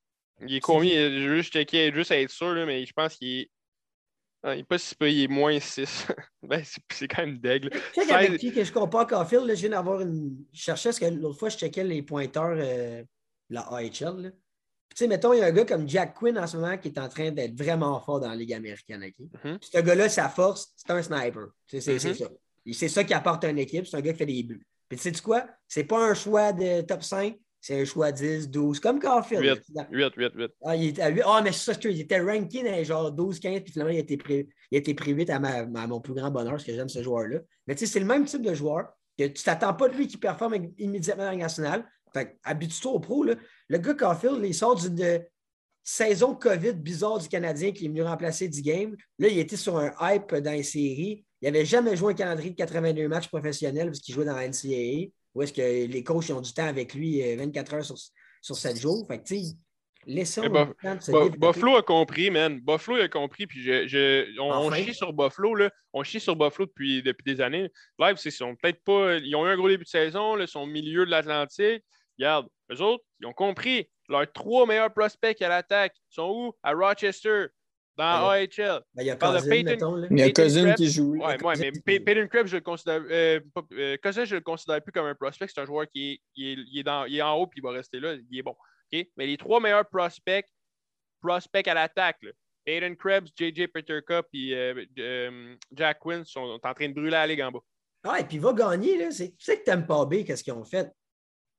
[0.40, 1.10] Il est combien?
[1.10, 3.50] Juste checker, juste à être sûr, là, mais je pense qu'il est
[4.45, 6.09] ah, il n'est pas si peu, il est moins 6.
[6.43, 7.70] ben, c'est quand même dègle.
[7.95, 10.45] Tu sais avec qui que je compare Caulfield, je viens d'avoir une.
[10.53, 13.05] Je cherchais, parce que l'autre fois, je checkais les pointeurs euh,
[13.51, 14.32] la AHL.
[14.90, 16.88] Tu sais, mettons, il y a un gars comme Jack Quinn en ce moment qui
[16.88, 19.03] est en train d'être vraiment fort dans la Ligue américaine.
[19.05, 19.30] Okay?
[19.45, 19.59] Mm-hmm.
[19.61, 21.47] Ce gars-là, sa force, c'est un sniper.
[21.66, 22.14] C'est mm-hmm.
[22.14, 22.28] ça.
[22.72, 23.86] C'est ça qui apporte à une équipe.
[23.86, 24.66] C'est un gars qui fait des buts.
[24.88, 25.47] Puis tu sais quoi?
[25.66, 29.62] C'est pas un choix de top 5, c'est un choix 10, 12, comme Caulfield.
[29.70, 30.50] 8, 8, 8, 8.
[30.64, 31.22] Ah, il était à 8.
[31.24, 34.00] Ah, mais c'est ça, il était ranké dans genre 12, 15, puis finalement, il a
[34.00, 36.74] été pris, il a été pris 8 à, à, mon plus grand bonheur, parce que
[36.74, 37.38] j'aime ce joueur-là.
[37.68, 40.08] Mais tu sais, c'est le même type de joueur que tu t'attends pas de lui
[40.08, 41.88] qui performe immédiatement dans la nationale.
[42.12, 43.22] Fait habitue-toi au pro.
[43.22, 43.36] Là.
[43.68, 45.24] Le gars Caulfield, il sort d'une
[45.84, 48.96] saison COVID bizarre du Canadien qui est venu remplacer 10 games.
[49.20, 51.24] Là, il était sur un hype dans les séries.
[51.40, 54.48] Il n'avait jamais joué un calendrier de 82 matchs professionnels parce qu'il jouait dans la
[54.48, 55.12] NCAA.
[55.34, 57.96] Où est-ce que les coachs ont du temps avec lui 24 euh, heures sur,
[58.40, 59.06] sur 7 jours?
[59.06, 59.56] Fait que, tu sais,
[60.06, 62.60] laissons le temps de se Buffalo a compris, man.
[62.60, 65.70] Buffalo a compris, puis je, on, chie sur Buffalo, là.
[65.92, 67.70] On chie sur Buffalo depuis, depuis des années.
[67.98, 69.16] Live, ils sont peut-être pas.
[69.16, 71.82] Ils ont eu un gros début de saison, là, ils sont au milieu de l'Atlantique.
[72.18, 73.88] Regarde, eux autres, ils ont compris.
[74.08, 76.52] Leurs trois meilleurs prospects à l'attaque sont où?
[76.62, 77.46] À Rochester.
[77.97, 78.80] Dans AHL.
[78.95, 81.12] Ben, il y a Cousin, mettons, Il y a Cousin qui joue.
[81.12, 83.03] Oui, ouais, mais Peyton Krebs, je le considère.
[83.11, 83.40] Euh,
[83.72, 85.49] euh, Cousin, je le considère plus comme un prospect.
[85.49, 87.61] C'est un joueur qui est, il est, il est, dans, il est en haut puis
[87.61, 88.14] il va rester là.
[88.30, 88.57] Il est bon.
[88.90, 89.11] Okay?
[89.16, 90.47] Mais les trois meilleurs prospects,
[91.20, 92.20] prospects à l'attaque,
[92.64, 97.26] Peyton Krebs, JJ Peterka et euh, euh, Jack Quinn sont, en train de brûler la
[97.26, 97.61] ligue en bas.
[98.05, 98.99] Ah, et puis il va gagner.
[98.99, 99.09] Là.
[99.11, 100.90] Tu sais que t'aimes pas B, qu'est-ce qu'ils ont fait?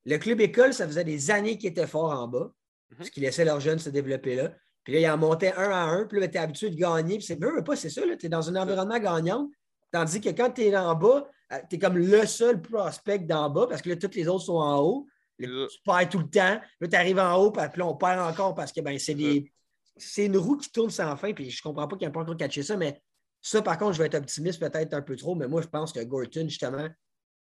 [0.05, 2.97] Le club école, ça faisait des années qu'ils étaient forts en bas, mm-hmm.
[2.97, 4.53] parce qu'ils laissaient leurs jeunes se développer là.
[4.83, 6.05] Puis là, il en montait un à un.
[6.05, 7.17] Puis là, tu es habitué de gagner.
[7.17, 8.01] Puis c'est pas, c'est ça.
[8.19, 9.49] Tu es dans un environnement gagnant.
[9.91, 13.49] Tandis que quand tu es en bas, euh, tu es comme le seul prospect d'en
[13.49, 15.07] bas parce que là, tous les autres sont en haut.
[15.39, 15.47] tu
[15.85, 16.59] perds tout le temps.
[16.79, 19.51] Là, tu arrives en haut, puis là, on perd encore parce que ben, c'est des.
[19.95, 22.21] C'est une roue qui tourne sans fin, puis je comprends pas qu'il n'y ait pas
[22.21, 22.99] encore catché ça, mais
[23.39, 25.93] ça, par contre, je vais être optimiste peut-être un peu trop, mais moi, je pense
[25.93, 26.87] que Gorton, justement,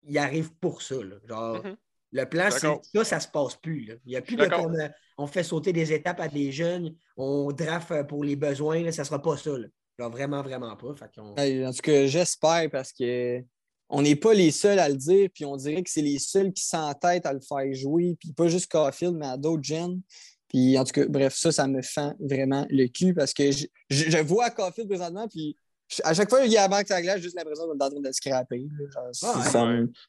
[0.05, 0.95] il arrive pour ça.
[1.25, 1.77] Genre, mm-hmm.
[2.13, 3.91] Le plan, c'est ça, ça ne se passe plus.
[4.05, 4.77] Il n'y a plus de comme
[5.19, 8.93] on fait sauter des étapes à des jeunes, on draft euh, pour les besoins, là,
[8.93, 9.53] ça ne sera pas ça.
[9.99, 10.89] vraiment, vraiment pas.
[10.89, 13.43] en tout cas, j'espère parce que
[13.89, 16.53] on n'est pas les seuls à le dire, puis on dirait que c'est les seuls
[16.53, 20.01] qui s'entêtent à le faire jouer, puis pas juste Caulfield, mais à d'autres jeunes.
[20.49, 23.67] Puis en tout cas, bref, ça, ça me fend vraiment le cul parce que je,
[23.91, 25.57] je, vois Caulfield présentement, puis
[26.03, 28.01] à chaque fois qu'il y a la sa glace, j'ai juste l'impression d'être en train
[28.01, 28.67] de scraper.
[28.97, 29.09] Ah,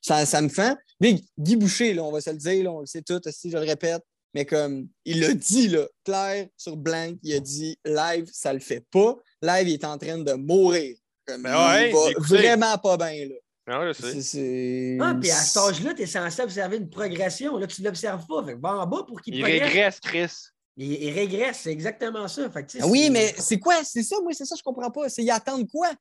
[0.02, 0.76] ça, ça, me fait.
[1.00, 3.52] Mais Guy Boucher, là, on va se le dire, là, on le sait tout, si
[3.52, 4.04] je le répète.
[4.34, 8.60] Mais comme il l'a dit, là, clair sur blanc, il a dit live, ça le
[8.60, 9.16] fait pas.
[9.42, 10.98] Live, il est en train de mourir.
[11.26, 13.28] Comme, ben il va vraiment pas bien.
[13.28, 13.36] Là.
[13.70, 14.98] Ah, je sais.
[15.02, 17.58] Ah, puis à cet âge-là, tu es censé observer une progression.
[17.58, 18.46] Là, tu ne l'observes pas.
[18.46, 20.32] Fait va en bas pour qu'il Il régresse, Chris.
[20.80, 22.52] Il, régresse, c'est exactement ça.
[22.80, 23.84] Ah oui, mais c'est quoi?
[23.84, 25.10] C'est ça, moi, c'est ça, je comprends pas.
[25.10, 25.92] C'est y attendre quoi?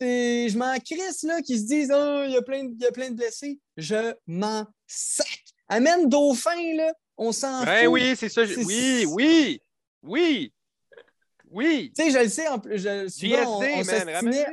[0.00, 2.86] Je m'en crisse, là, qui se disent, oh, il y, a plein de, il y
[2.86, 3.60] a plein de blessés.
[3.76, 5.44] Je m'en sac.
[5.68, 7.88] Amène Dauphin, là, on s'en ben fout.
[7.92, 8.42] Oui, c'est ça.
[8.64, 9.60] Oui, oui,
[10.02, 10.52] oui.
[11.50, 11.92] Oui.
[11.96, 13.60] Tu sais, je le sais, en plus, je, souvent,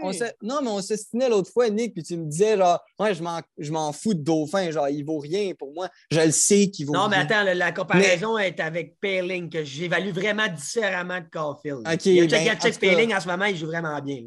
[0.01, 3.13] on, on Non, mais on s'estimait l'autre fois, Nick, puis tu me disais, genre, ouais,
[3.13, 5.89] je m'en fous de Dauphin, genre, il vaut rien pour moi.
[6.11, 10.11] Je le sais qu'il vaut Non, mais attends, la, comparaison est avec Payling, que j'évalue
[10.11, 11.87] vraiment différemment de Caulfield.
[11.87, 12.05] OK.
[12.05, 14.23] Il y a ben, check Payling en ce moment, il joue vraiment bien.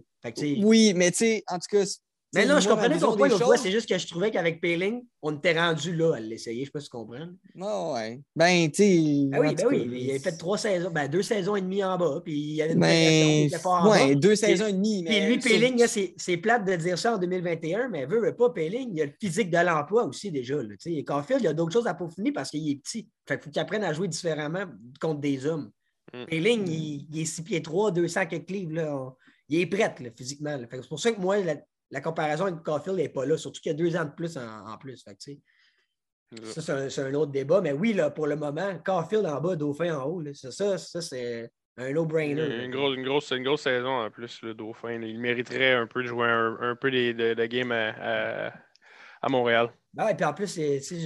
[0.63, 1.85] oui, mais tu sais, en tout cas,
[2.35, 5.35] mais non, je comprenais ton point l'autre c'est juste que je trouvais qu'avec Payling, on
[5.37, 6.59] était rendu là à l'essayer.
[6.59, 7.29] Je ne sais pas si tu comprends.
[7.61, 8.21] Ah ouais.
[8.37, 9.29] Ben, tu sais.
[9.29, 9.89] Ben oui, ben oui.
[10.03, 12.75] Il a fait trois saisons, ben, deux saisons et demie en bas, puis il avait
[12.75, 15.05] une ben, fort ouais, deux saisons et demie.
[15.05, 18.91] Puis lui, Payling, c'est plate de dire ça en 2021, mais veut, veut pas Payling,
[18.95, 20.57] il a le physique de l'emploi aussi déjà.
[20.57, 23.09] Là, et Caulfield, il y a d'autres choses à peaufiner parce qu'il est petit.
[23.27, 24.65] Fait faut qu'il apprenne à jouer différemment
[25.01, 25.71] contre des hommes.
[26.13, 26.25] Mm.
[26.27, 28.75] Payling, il, est 6 pieds 3, 200 quelques livres.
[28.75, 29.15] Là.
[29.49, 30.59] Il est prêt là, physiquement.
[30.71, 31.57] C'est pour ça que moi, la
[32.03, 34.77] comparaison avec Caulfield n'est pas là, surtout qu'il y a deux ans de plus en,
[34.79, 35.05] plus.
[36.45, 37.61] ça, c'est un, autre débat.
[37.61, 41.51] Mais oui, là, pour le moment, Caulfield en bas, Dauphin en haut, ça, ça, c'est
[41.77, 42.65] un no-brainer.
[42.65, 45.01] Une, grosse, une, grosse, une grosse saison en plus, le Dauphin.
[45.01, 48.53] Il mériterait un peu de jouer un, peu de, de, de game à, à
[49.29, 49.71] Montréal.
[49.97, 50.59] Ah, et puis en plus,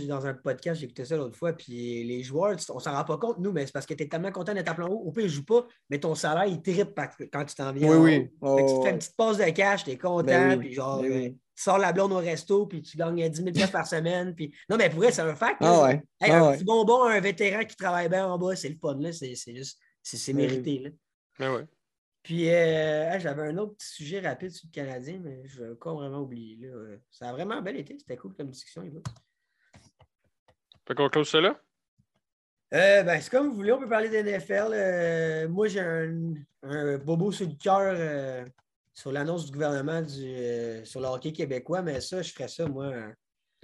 [0.07, 3.17] dans un podcast, j'ai écouté ça l'autre fois, puis les joueurs, on s'en rend pas
[3.17, 5.03] compte, nous, mais c'est parce que tu es tellement content d'être à plan haut.
[5.07, 6.99] Au pire, ils jouent pas, mais ton salaire, il tripe
[7.33, 7.97] quand tu t'en viens.
[7.97, 8.65] Oui, oui.
[8.67, 11.33] tu te fais une petite pause de cash, tu es content, ben puis genre, ben
[11.55, 14.35] tu sors la blonde au resto, puis tu gagnes 10 000 par semaine.
[14.35, 14.55] Puis...
[14.69, 15.59] Non, mais pour vrai, c'est un fact.
[15.61, 16.03] Ah ouais.
[16.21, 19.13] ah un petit bonbon, un vétéran qui travaille bien en bas, c'est le fun, là.
[19.13, 20.91] C'est juste, c'est mérité, là.
[21.39, 21.67] Ben ouais.
[22.23, 25.97] Puis, euh, j'avais un autre petit sujet rapide sur le Canadien, mais je vais encore
[25.97, 26.57] vraiment oublier.
[26.61, 26.97] Là.
[27.11, 27.99] Ça a vraiment bien été.
[27.99, 28.85] C'était cool comme discussion.
[30.87, 31.61] Fait qu'on close ça là?
[32.75, 34.71] Euh, ben, c'est comme vous voulez, on peut parler de NFL.
[34.73, 38.47] Euh, moi, j'ai un, un, bobo sur le cœur
[38.95, 42.93] sur l'annonce du gouvernement du, sur le hockey québécois, mais ça, je ferais ça, moi.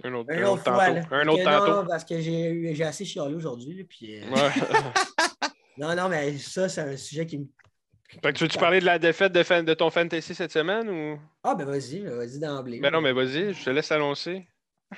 [0.03, 1.15] Un autre, un autre, fois, tantôt.
[1.15, 1.81] Un autre tantôt.
[1.81, 3.83] Non, parce que j'ai assez chialé aujourd'hui.
[3.85, 4.27] Puis, ouais.
[5.77, 7.45] non, non, mais ça, c'est un sujet qui me
[8.09, 11.19] fait que tu veux-tu parler de la défaite de, de, ton fantasy cette semaine ou?
[11.43, 12.79] Ah, ben vas-y, vas-y d'emblée.
[12.79, 14.47] Ben non, mais vas-y, je te laisse annoncer.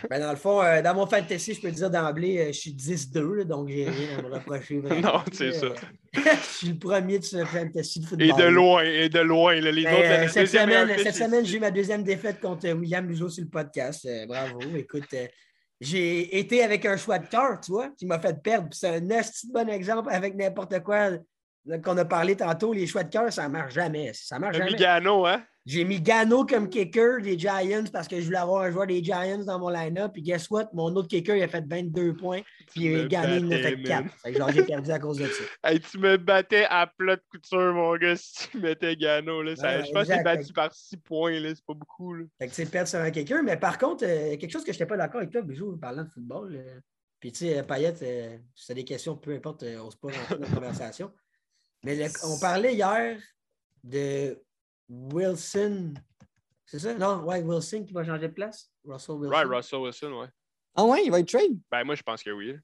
[0.09, 2.59] Ben dans le fond, euh, dans mon fantasy, je peux te dire d'emblée, euh, je
[2.59, 4.75] suis 10-2, donc j'ai rien à me reprocher.
[5.03, 5.67] non, c'est ça.
[6.13, 8.27] je suis le premier de ce fantasy de football.
[8.27, 9.53] Et de loin, et de loin.
[9.55, 13.05] les ben, autres, euh, cette semaine, cette semaine j'ai eu ma deuxième défaite contre William
[13.05, 14.07] Lujo sur le podcast.
[14.25, 14.59] bravo.
[14.77, 15.13] Écoute,
[15.81, 18.69] j'ai été avec un choix de cœur, tu vois, qui m'a fait perdre.
[18.71, 19.01] C'est un
[19.53, 21.09] bon exemple avec n'importe quoi
[21.83, 24.11] qu'on a parlé tantôt, les choix de cœur, ça ne marche jamais.
[24.13, 24.71] Ça marche jamais.
[24.71, 25.43] mis Gano, hein?
[25.63, 29.03] J'ai mis Gano comme kicker des Giants parce que je voulais avoir un joueur des
[29.03, 30.11] Giants dans mon line-up.
[30.11, 30.69] Puis guess what?
[30.73, 32.41] Mon autre kicker, il a fait 22 points.
[32.71, 34.53] Puis il a gagné, il a fait 4.
[34.53, 35.43] j'ai perdu à cause de ça.
[35.63, 39.43] Hey, tu me battais à plat de couture, mon gars, si tu mettais Gano.
[39.43, 39.53] Là.
[39.53, 41.39] je pense que j'ai battu par 6 points.
[41.53, 42.15] C'est pas beaucoup.
[42.15, 42.25] Là.
[42.39, 43.43] Fait que tu sur un kicker.
[43.43, 46.03] Mais par contre, euh, quelque chose que je n'étais pas d'accord avec toi, Bijou, parlant
[46.03, 46.55] de football.
[46.55, 46.79] Euh,
[47.19, 50.13] puis tu sais, Payette, euh, si tu as des questions, peu importe, on se pose
[50.27, 51.11] dans la conversation.
[51.83, 53.19] Mais on parlait hier
[53.83, 54.39] de
[54.87, 55.93] Wilson.
[56.65, 56.93] C'est ça?
[56.93, 58.71] Non, ouais, Wilson qui va changer de place.
[58.85, 59.35] Russell Wilson.
[59.35, 60.27] Right, Russell Wilson, ouais.
[60.75, 61.59] Ah ouais, il va être trade?
[61.69, 62.55] Ben, moi, je pense que oui.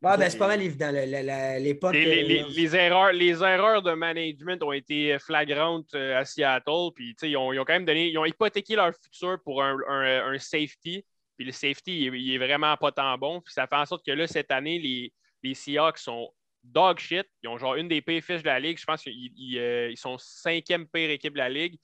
[0.00, 0.92] Ouais, ben, c'est pas mal évident.
[0.92, 1.92] L'époque.
[1.92, 6.90] Les, les, les, erreurs, les erreurs de management ont été flagrantes euh, à Seattle.
[6.94, 8.08] Puis, ils ont, ils ont quand même donné.
[8.08, 11.04] Ils ont hypothéqué leur futur pour un, un, un safety.
[11.36, 13.40] Puis le safety, il, il, est vraiment pas tant bon.
[13.40, 15.12] Puis ça fait en sorte que là, cette année, les,
[15.42, 16.30] les Seahawks sont
[16.64, 17.26] dog shit.
[17.42, 18.78] Ils ont genre une des pires fiches de la ligue.
[18.78, 21.78] Je pense qu'ils euh, sont cinquième pire équipe de la ligue.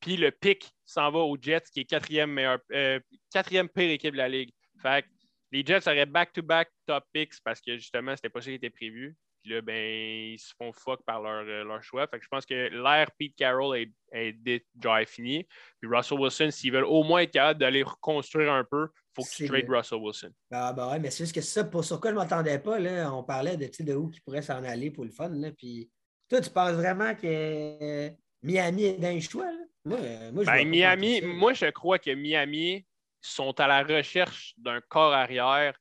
[0.00, 2.98] Puis le pic s'en va aux Jets, qui est quatrième, meilleur, euh,
[3.32, 4.50] quatrième pire équipe de la ligue.
[4.80, 5.04] Fait
[5.52, 9.16] les Jets auraient back-to-back top picks parce que justement, c'était pas ça qui était prévu.
[9.42, 12.06] Puis là, ben, ils se font fuck par leur, euh, leur choix.
[12.06, 15.46] Fait que je pense que l'ère Pete Carroll est, est déjà fini.
[15.80, 19.34] Puis Russell Wilson, s'ils veulent au moins être capables d'aller reconstruire un peu, faut que
[19.34, 20.32] tu trades Russell Wilson.
[20.50, 22.78] Ah, bah ouais, mais c'est juste que ça, pour sur quoi je ne m'attendais pas,
[22.78, 25.28] là, on parlait de, de où qui pourrait s'en aller pour le fun.
[25.30, 25.90] Là, puis
[26.28, 28.10] toi, tu penses vraiment que
[28.42, 29.50] Miami est dans le choix?
[29.50, 29.64] Là?
[29.84, 32.86] Moi, euh, moi, je ben, Miami, moi, je crois que Miami
[33.20, 35.78] sont à la recherche d'un corps arrière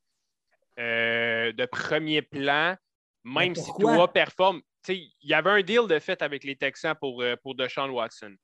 [0.80, 2.76] euh, de premier plan
[3.24, 7.22] même si toi performe, il y avait un deal de fait avec les Texans pour,
[7.22, 8.36] euh, pour Deshaun Watson.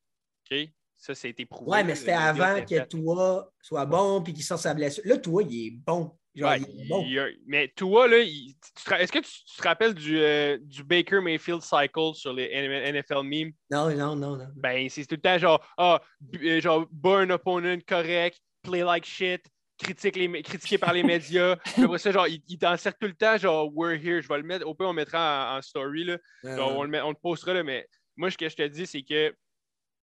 [0.51, 0.69] OK?
[1.05, 1.69] Ça, c'était prouvé.
[1.71, 5.03] Oui, mais c'était avant que toi soit bon puis qu'il sorte sa blessure.
[5.05, 6.17] Là, toi, il est bon.
[6.33, 7.05] Genre, il est bon.
[7.45, 12.33] mais toi, là, est-ce que tu, te rappelles du, euh, du, Baker Mayfield cycle sur
[12.33, 12.49] les
[12.91, 13.51] NFL memes?
[13.69, 14.47] Non, non, non, non.
[14.55, 16.01] Ben, c'est tout le temps genre, ah,
[16.43, 19.45] euh, genre, burn opponent correct, play like shit,
[19.77, 21.55] critique les, critiqué par les médias.
[21.77, 24.23] après ça, genre, il, il t'encercle tout le temps, genre, we're here.
[24.23, 24.67] Je vais le mettre.
[24.67, 26.03] Au pire, on mettra en, story.
[26.03, 26.17] Là.
[26.43, 27.87] on, le met, on, le postera, là, mais
[28.17, 29.35] moi, ce que je te dis, c'est que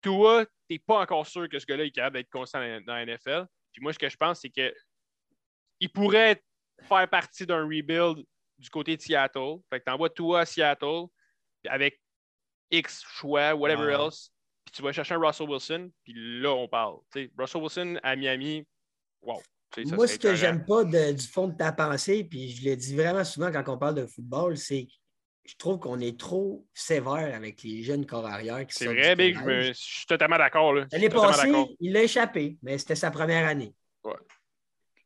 [0.02, 3.47] toi, t'es pas encore sûr que ce gars-là est capable d'être constant dans, la NFL.
[3.73, 4.74] Puis moi, ce que je pense, c'est que
[5.81, 6.43] il pourrait
[6.82, 8.24] faire partie d'un rebuild
[8.59, 9.56] du côté de Seattle.
[9.70, 11.05] Fait que t'envoies toi à Seattle
[11.66, 12.01] avec
[12.70, 14.31] X choix, whatever else.
[14.64, 15.90] Puis tu vas chercher un Russell Wilson.
[16.05, 16.97] Puis là, on parle.
[17.36, 18.66] Russell Wilson à Miami,
[19.85, 23.24] moi, ce que j'aime pas du fond de ta pensée, puis je le dis vraiment
[23.24, 24.89] souvent quand on parle de football, c'est
[25.47, 28.64] je trouve qu'on est trop sévère avec les jeunes corps arrière.
[28.68, 30.74] C'est vrai, Big, je, suis totalement d'accord.
[30.74, 33.74] L'année passée, il l'a échappé, mais c'était sa première année.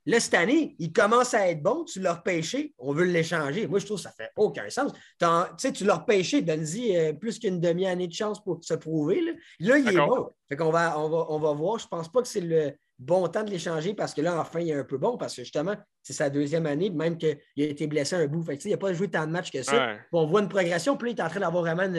[0.06, 3.66] Là, cette année, il commence à être bon, tu l'as repêché, on veut l'échanger.
[3.66, 4.92] Moi, je trouve que ça fait aucun sens.
[5.18, 5.26] Tu
[5.58, 9.20] sais, tu l'as repêché, donne-y euh, plus qu'une demi-année de chance pour se prouver.
[9.20, 10.30] Là, là il est bon.
[10.48, 11.78] Fait qu'on va, on va, on va voir.
[11.78, 14.68] Je pense pas que c'est le, bon temps de l'échanger parce que là, enfin, il
[14.68, 17.86] est un peu bon parce que justement, c'est sa deuxième année, même qu'il a été
[17.86, 18.42] blessé un bout.
[18.42, 19.96] Fait il n'a pas joué tant de matchs que ça.
[20.12, 21.90] On voit une progression, puis il est en train d'avoir vraiment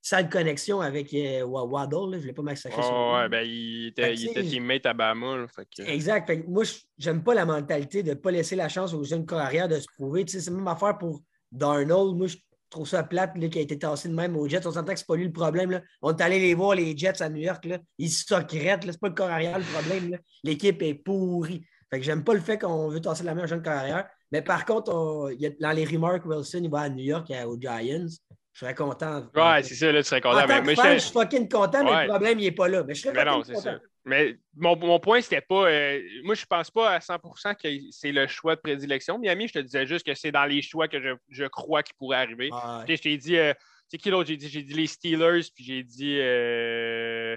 [0.00, 2.12] sale connexion avec euh, Waddle.
[2.12, 5.46] Je ne voulais pas massacrer oh, Ouais, ben, il était, il était teammate à Bama.
[5.80, 6.32] Exact.
[6.48, 6.64] moi,
[6.96, 9.86] j'aime pas la mentalité de ne pas laisser la chance aux jeunes carrières de se
[9.96, 10.24] prouver.
[10.26, 11.20] C'est la même affaire pour
[11.52, 12.16] Darnold.
[12.16, 12.36] Moi, je
[12.70, 14.66] trouve ça plate là, qui a été tassé de même aux Jets.
[14.66, 15.70] On s'entend que c'est pas lui le problème.
[15.70, 15.82] Là.
[16.02, 17.64] On est allé les voir, les Jets à New York.
[17.64, 17.78] Là.
[17.98, 18.82] Ils secrètent.
[18.84, 20.18] C'est pas le corps arrière le problème.
[20.44, 21.64] L'équipe est pourrie.
[21.90, 24.06] Fait que j'aime pas le fait qu'on veut tasser la main aux jeunes carrière.
[24.30, 27.32] Mais par contre, y a, dans les rumeurs que Wilson il va à New York
[27.46, 28.06] aux Giants,
[28.52, 29.22] je serais content.
[29.34, 30.42] Ouais, c'est ça, là, tu serais content.
[30.42, 32.84] En mais, je suis fucking content, mais le problème, il n'est pas là.
[32.84, 33.78] Mais je serais mais non, c'est ça.
[34.08, 35.68] Mais mon, mon point, c'était pas.
[35.68, 39.18] Euh, moi, je pense pas à 100% que c'est le choix de prédilection.
[39.18, 41.94] Miami, je te disais juste que c'est dans les choix que je, je crois qu'il
[41.96, 42.50] pourrait arriver.
[42.88, 43.36] Je t'ai dit.
[43.36, 43.52] Euh,
[43.88, 44.28] c'est qui l'autre?
[44.28, 47.36] J'ai dit, dit les Steelers, puis j'ai dit euh,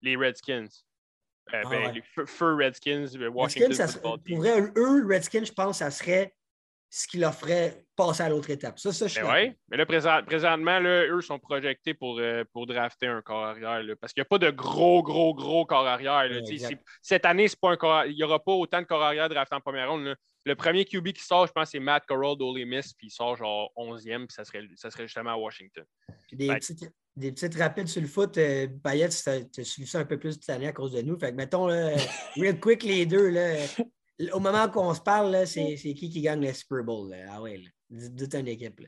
[0.00, 0.68] les Redskins.
[1.52, 3.68] Euh, ah ben, les Fur Redskins, Washington.
[3.68, 6.34] Redskins, ça, pour vrai, eux, Redskins, je pense, ça serait
[6.94, 8.78] ce qui leur ferait passer à l'autre étape.
[8.78, 12.66] Ça, ça, je ben Oui, mais là, présentement, là, eux sont projetés pour, euh, pour
[12.66, 13.82] drafter un corps arrière.
[13.98, 16.28] parce qu'il n'y a pas de gros, gros, gros corps arrière.
[17.00, 19.90] cette année, pas un il n'y aura pas autant de corps arrière draftés en première
[19.90, 20.14] ronde.
[20.44, 23.36] Le premier QB qui sort, je pense, c'est Matt Corral d'Ole Miss, puis il sort
[23.36, 25.84] genre 11e, puis ça serait, ça serait justement à Washington.
[26.30, 30.18] Des, petites, des petites rapides sur le foot, euh, tu as suivi ça un peu
[30.18, 31.18] plus cette année à cause de nous.
[31.18, 31.68] Fait que mettons,
[32.36, 33.54] real quick, les deux, là,
[34.32, 37.14] au moment qu'on se parle, c'est qui qui gagne le Super Bowl?
[37.30, 37.60] Ah ouais,
[37.90, 38.80] dites une équipe.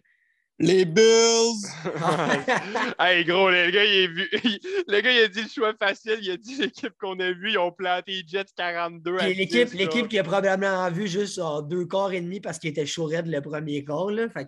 [0.61, 1.67] Les Bills!
[3.01, 4.31] hey gros, le gars, il, vu...
[4.89, 6.19] le gars, il a dit le choix facile.
[6.23, 10.09] Il a dit l'équipe qu'on a vue, ils ont planté Jets 42 à L'équipe, l'équipe
[10.09, 13.41] qui a probablement vu juste en deux quarts et demi parce qu'il était chaud le
[13.41, 14.11] premier quart.
[14.11, 14.29] Là.
[14.29, 14.47] Fait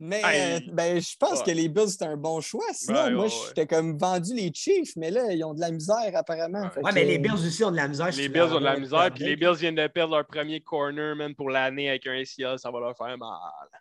[0.00, 2.64] Mais euh, ben, je pense que les Bills, c'était un bon choix.
[2.72, 6.70] Sinon, moi, j'étais comme vendu les Chiefs, mais là, ils ont de la misère apparemment.
[6.82, 8.10] Ouais, mais les Bills aussi ont de la misère.
[8.16, 11.16] Les Bills ont de la misère, puis les Bills viennent de perdre leur premier corner,
[11.16, 13.28] man, pour l'année avec un ACL, ça va leur faire mal.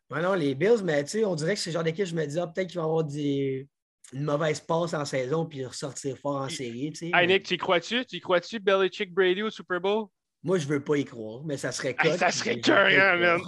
[0.10, 2.15] Ouais, non, les Bills, mais tu sais, on dirait que c'est le genre d'équipe, je
[2.15, 3.68] me dis, ah, peut-être qu'ils vont avoir des...
[4.14, 6.94] une mauvaise passe en saison, puis ressortir fort en série.
[7.02, 8.06] Hey, Nick, tu y crois-tu?
[8.06, 10.07] Tu y crois-tu Belichick Brady au Super Bowl?
[10.44, 12.18] Moi, je veux pas y croire, mais ça serait cool.
[12.18, 13.42] ça serait cœur, man.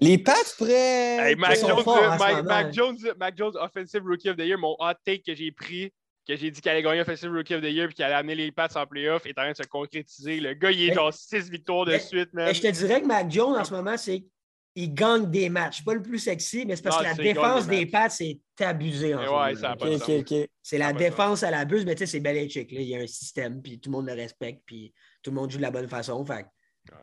[0.00, 1.30] Les Pats prêts.
[1.30, 1.84] Hey, Mac, Jones,
[2.18, 5.50] Mac, Mac, Jones, Mac Jones, Offensive Rookie of the Year, mon hot take que j'ai
[5.50, 5.92] pris,
[6.26, 8.36] que j'ai dit qu'il allait gagner Offensive Rookie of the Year et qu'il allait amener
[8.36, 10.40] les Pats en playoff, est en train de se concrétiser.
[10.40, 12.54] Le gars, il est genre 6 victoires de suite, man.
[12.54, 14.24] je te dirais que Mac Jones, en ce moment, c'est
[14.76, 15.82] il gagne des matchs.
[15.82, 19.20] Pas le plus sexy, mais c'est parce que la défense des, Pats, c'est abusé en
[19.20, 19.74] ouais, ça
[20.62, 22.70] C'est la défense à la buse, mais tu sais, c'est Belichick.
[22.70, 22.80] Là.
[22.80, 24.92] Il y a un système, puis tout le monde le respecte, puis
[25.26, 26.24] tout le monde joue de la bonne façon.
[26.24, 26.46] Fait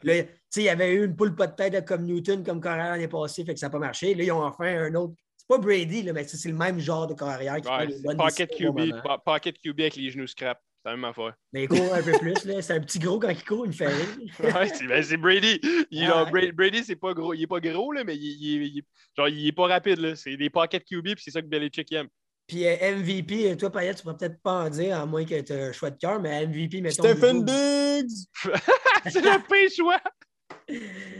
[0.01, 0.23] Là,
[0.55, 3.43] il y avait eu une poule pas de tête comme Newton, comme carrière l'année passée,
[3.43, 4.15] fait que ça n'a pas marché.
[4.15, 5.13] Là, ils ont enfin un autre.
[5.35, 8.49] C'est pas Brady, là, mais c'est le même genre de carrière qui ouais, fait pocket
[8.55, 8.93] QB,
[9.25, 10.57] pocket QB avec les genoux scrap.
[10.81, 11.33] C'est la même affaire.
[11.51, 12.33] Mais il court un peu plus.
[12.61, 14.07] C'est un petit gros quand il court, il me fait rire.
[14.39, 15.59] ouais, ben, c'est Brady.
[15.91, 16.09] Il,
[16.53, 17.33] Brady, c'est pas gros.
[17.33, 18.83] Il est pas gros, là, mais il, il,
[19.17, 20.15] genre, il est pas rapide.
[20.15, 22.07] C'est des pocket QB, puis c'est ça que Belichick aime.
[22.47, 25.53] Puis euh, MVP, toi, Payet, tu pourrais peut-être pas en dire, à moins que tu
[25.53, 27.03] aies un choix de cœur, mais MVP, mettons.
[27.03, 28.27] Stephen Diggs!
[29.09, 30.01] c'est le pire choix!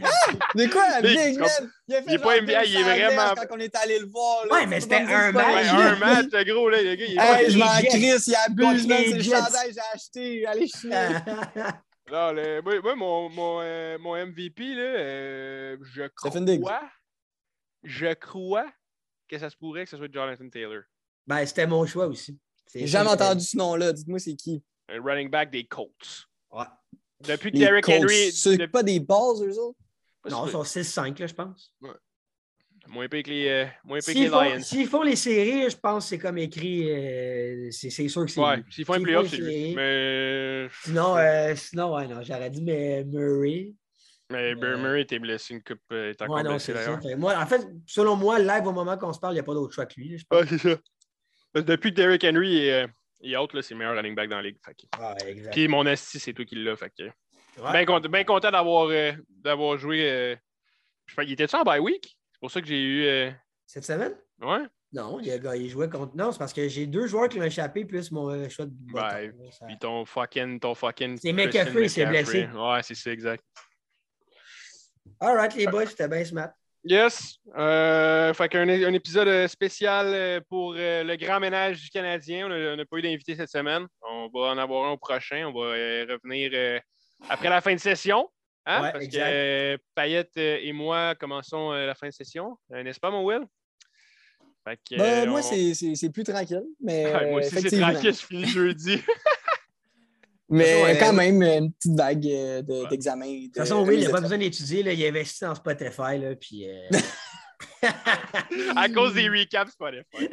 [0.02, 0.32] Ah!
[0.54, 1.48] Mais quoi, Big Man?
[1.86, 3.34] Il, a fait il est pas NBA, il est vraiment.
[3.34, 4.46] Quand on est allé le voir.
[4.46, 5.66] Là, ouais, mais c'était un match.
[5.68, 7.04] un match, gros, là, le gars.
[7.06, 10.46] Il est hey, je m'en crisse, il abuse, C'est le chandail que j'ai acheté.
[10.46, 10.90] Allez, chier.
[12.10, 16.30] Non, le, moi, mon, mon, euh, mon MVP, là, euh, je crois.
[17.82, 18.66] Je crois
[19.26, 20.82] que ça se pourrait que ce soit Jonathan Taylor.
[21.26, 22.38] Ben, c'était mon choix aussi.
[22.74, 23.92] J'ai jamais entendu ce nom-là.
[23.92, 24.62] Dites-moi, c'est qui?
[24.88, 26.28] Un running back des Colts.
[26.50, 26.64] Ouais.
[27.20, 28.32] Depuis que Derrick Henry.
[28.32, 29.78] C'est pas des balls, eux autres?
[30.30, 31.72] Non, ils sont 6-5, je pense.
[31.80, 31.90] Ouais.
[32.88, 34.62] Moins épais que les, euh, moins épais que les Lions.
[34.62, 36.90] S'ils font les séries, je pense que c'est comme écrit.
[36.90, 38.40] Euh, c'est sûr que c'est.
[38.40, 39.74] Ouais, s'ils font les playoffs, c'est lui.
[39.74, 40.68] Mais.
[40.82, 43.74] Sinon, euh, sinon ouais, non, j'aurais dit mais Murray.
[44.30, 45.80] Mais Murray était blessé une coupe.
[45.92, 47.00] est encore ouais, non, blessé d'ailleurs.
[47.16, 49.54] Moi, en fait, selon moi, live au moment qu'on se parle, il n'y a pas
[49.54, 50.18] d'autre choix que lui.
[50.18, 50.76] Je Ouais, c'est ça.
[51.54, 52.86] Depuis que Derrick Henry est,
[53.22, 54.58] est out, c'est le meilleur running back dans la ligue.
[54.64, 55.50] Fait que...
[55.50, 56.76] Puis mon esti, c'est toi qui l'as.
[56.76, 57.04] Fait que...
[57.70, 60.10] Bien content, bien content d'avoir, euh, joué.
[60.10, 60.36] Euh...
[61.22, 62.16] Il était-tu en bye week?
[62.32, 63.04] C'est pour ça que j'ai eu.
[63.04, 63.30] Euh...
[63.66, 64.16] Cette semaine?
[64.40, 64.64] Ouais.
[64.92, 66.16] Non, il, a, il jouait contre.
[66.16, 68.72] Non, c'est parce que j'ai deux joueurs qui l'ont échappé, plus mon euh, choix de.
[68.92, 69.32] Ouais.
[69.66, 70.58] Puis ton fucking.
[70.58, 72.46] Ton fucking c'est McAfee, il s'est blessé.
[72.46, 73.44] Ouais, c'est ça, exact.
[75.20, 76.50] Alright, les boys, c'était bien smart.
[76.84, 77.38] Yes.
[77.56, 82.46] Euh, fait un épisode spécial euh, pour euh, le grand ménage du Canadien.
[82.46, 83.86] On n'a pas eu d'invité cette semaine.
[84.06, 85.46] On va en avoir un au prochain.
[85.46, 86.82] On va revenir
[87.28, 88.28] après la fin de session.
[88.66, 88.90] Hein?
[88.92, 92.58] Parce que Payette et moi commençons la fin de session.
[92.68, 93.44] N'est-ce pas, mon Will?
[94.92, 96.64] Ben, moi, c'est plus tranquille.
[96.80, 98.14] Mais, moi aussi, c'est tranquille.
[98.14, 99.02] Je finis jeudi.
[100.54, 103.26] Mais quand même, une petite vague euh, d'examen.
[103.26, 104.80] De, toute façon, oui, il n'a pas besoin d'étudier.
[104.80, 106.18] Il a investi dans Spotify.
[106.18, 106.98] Là, puis, euh,
[108.76, 110.28] à cause des recaps Spotify.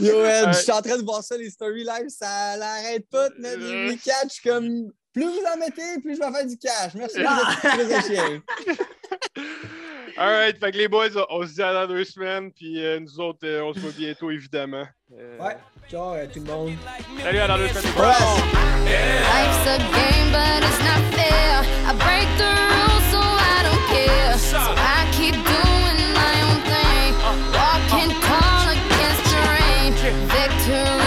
[0.00, 3.28] Yo, Ed, je suis en train de voir ça, les story live, ça l'arrête pas
[3.28, 4.28] de mettre des recaps.
[4.28, 6.94] Je suis comme, plus vous en mettez, plus je vais faire du cash.
[6.94, 8.16] Merci,
[10.18, 10.58] All right.
[10.58, 12.52] Fait que les boys, on se dit à dans deux semaines.
[12.52, 14.84] Puis euh, nous autres, euh, on se voit bientôt, évidemment.
[15.18, 15.38] Euh...
[15.38, 15.56] Ouais.
[15.90, 16.72] Ciao à tout le monde.
[17.22, 17.84] Salut, à dans deux semaines.
[18.86, 19.20] Yeah.
[19.22, 21.64] Life's a game, but it's not fair.
[21.86, 24.36] I break the rules, so I don't care.
[24.38, 27.14] So I keep doing my own thing.
[27.52, 29.92] Walking tall against the rain.
[30.28, 31.01] Victory.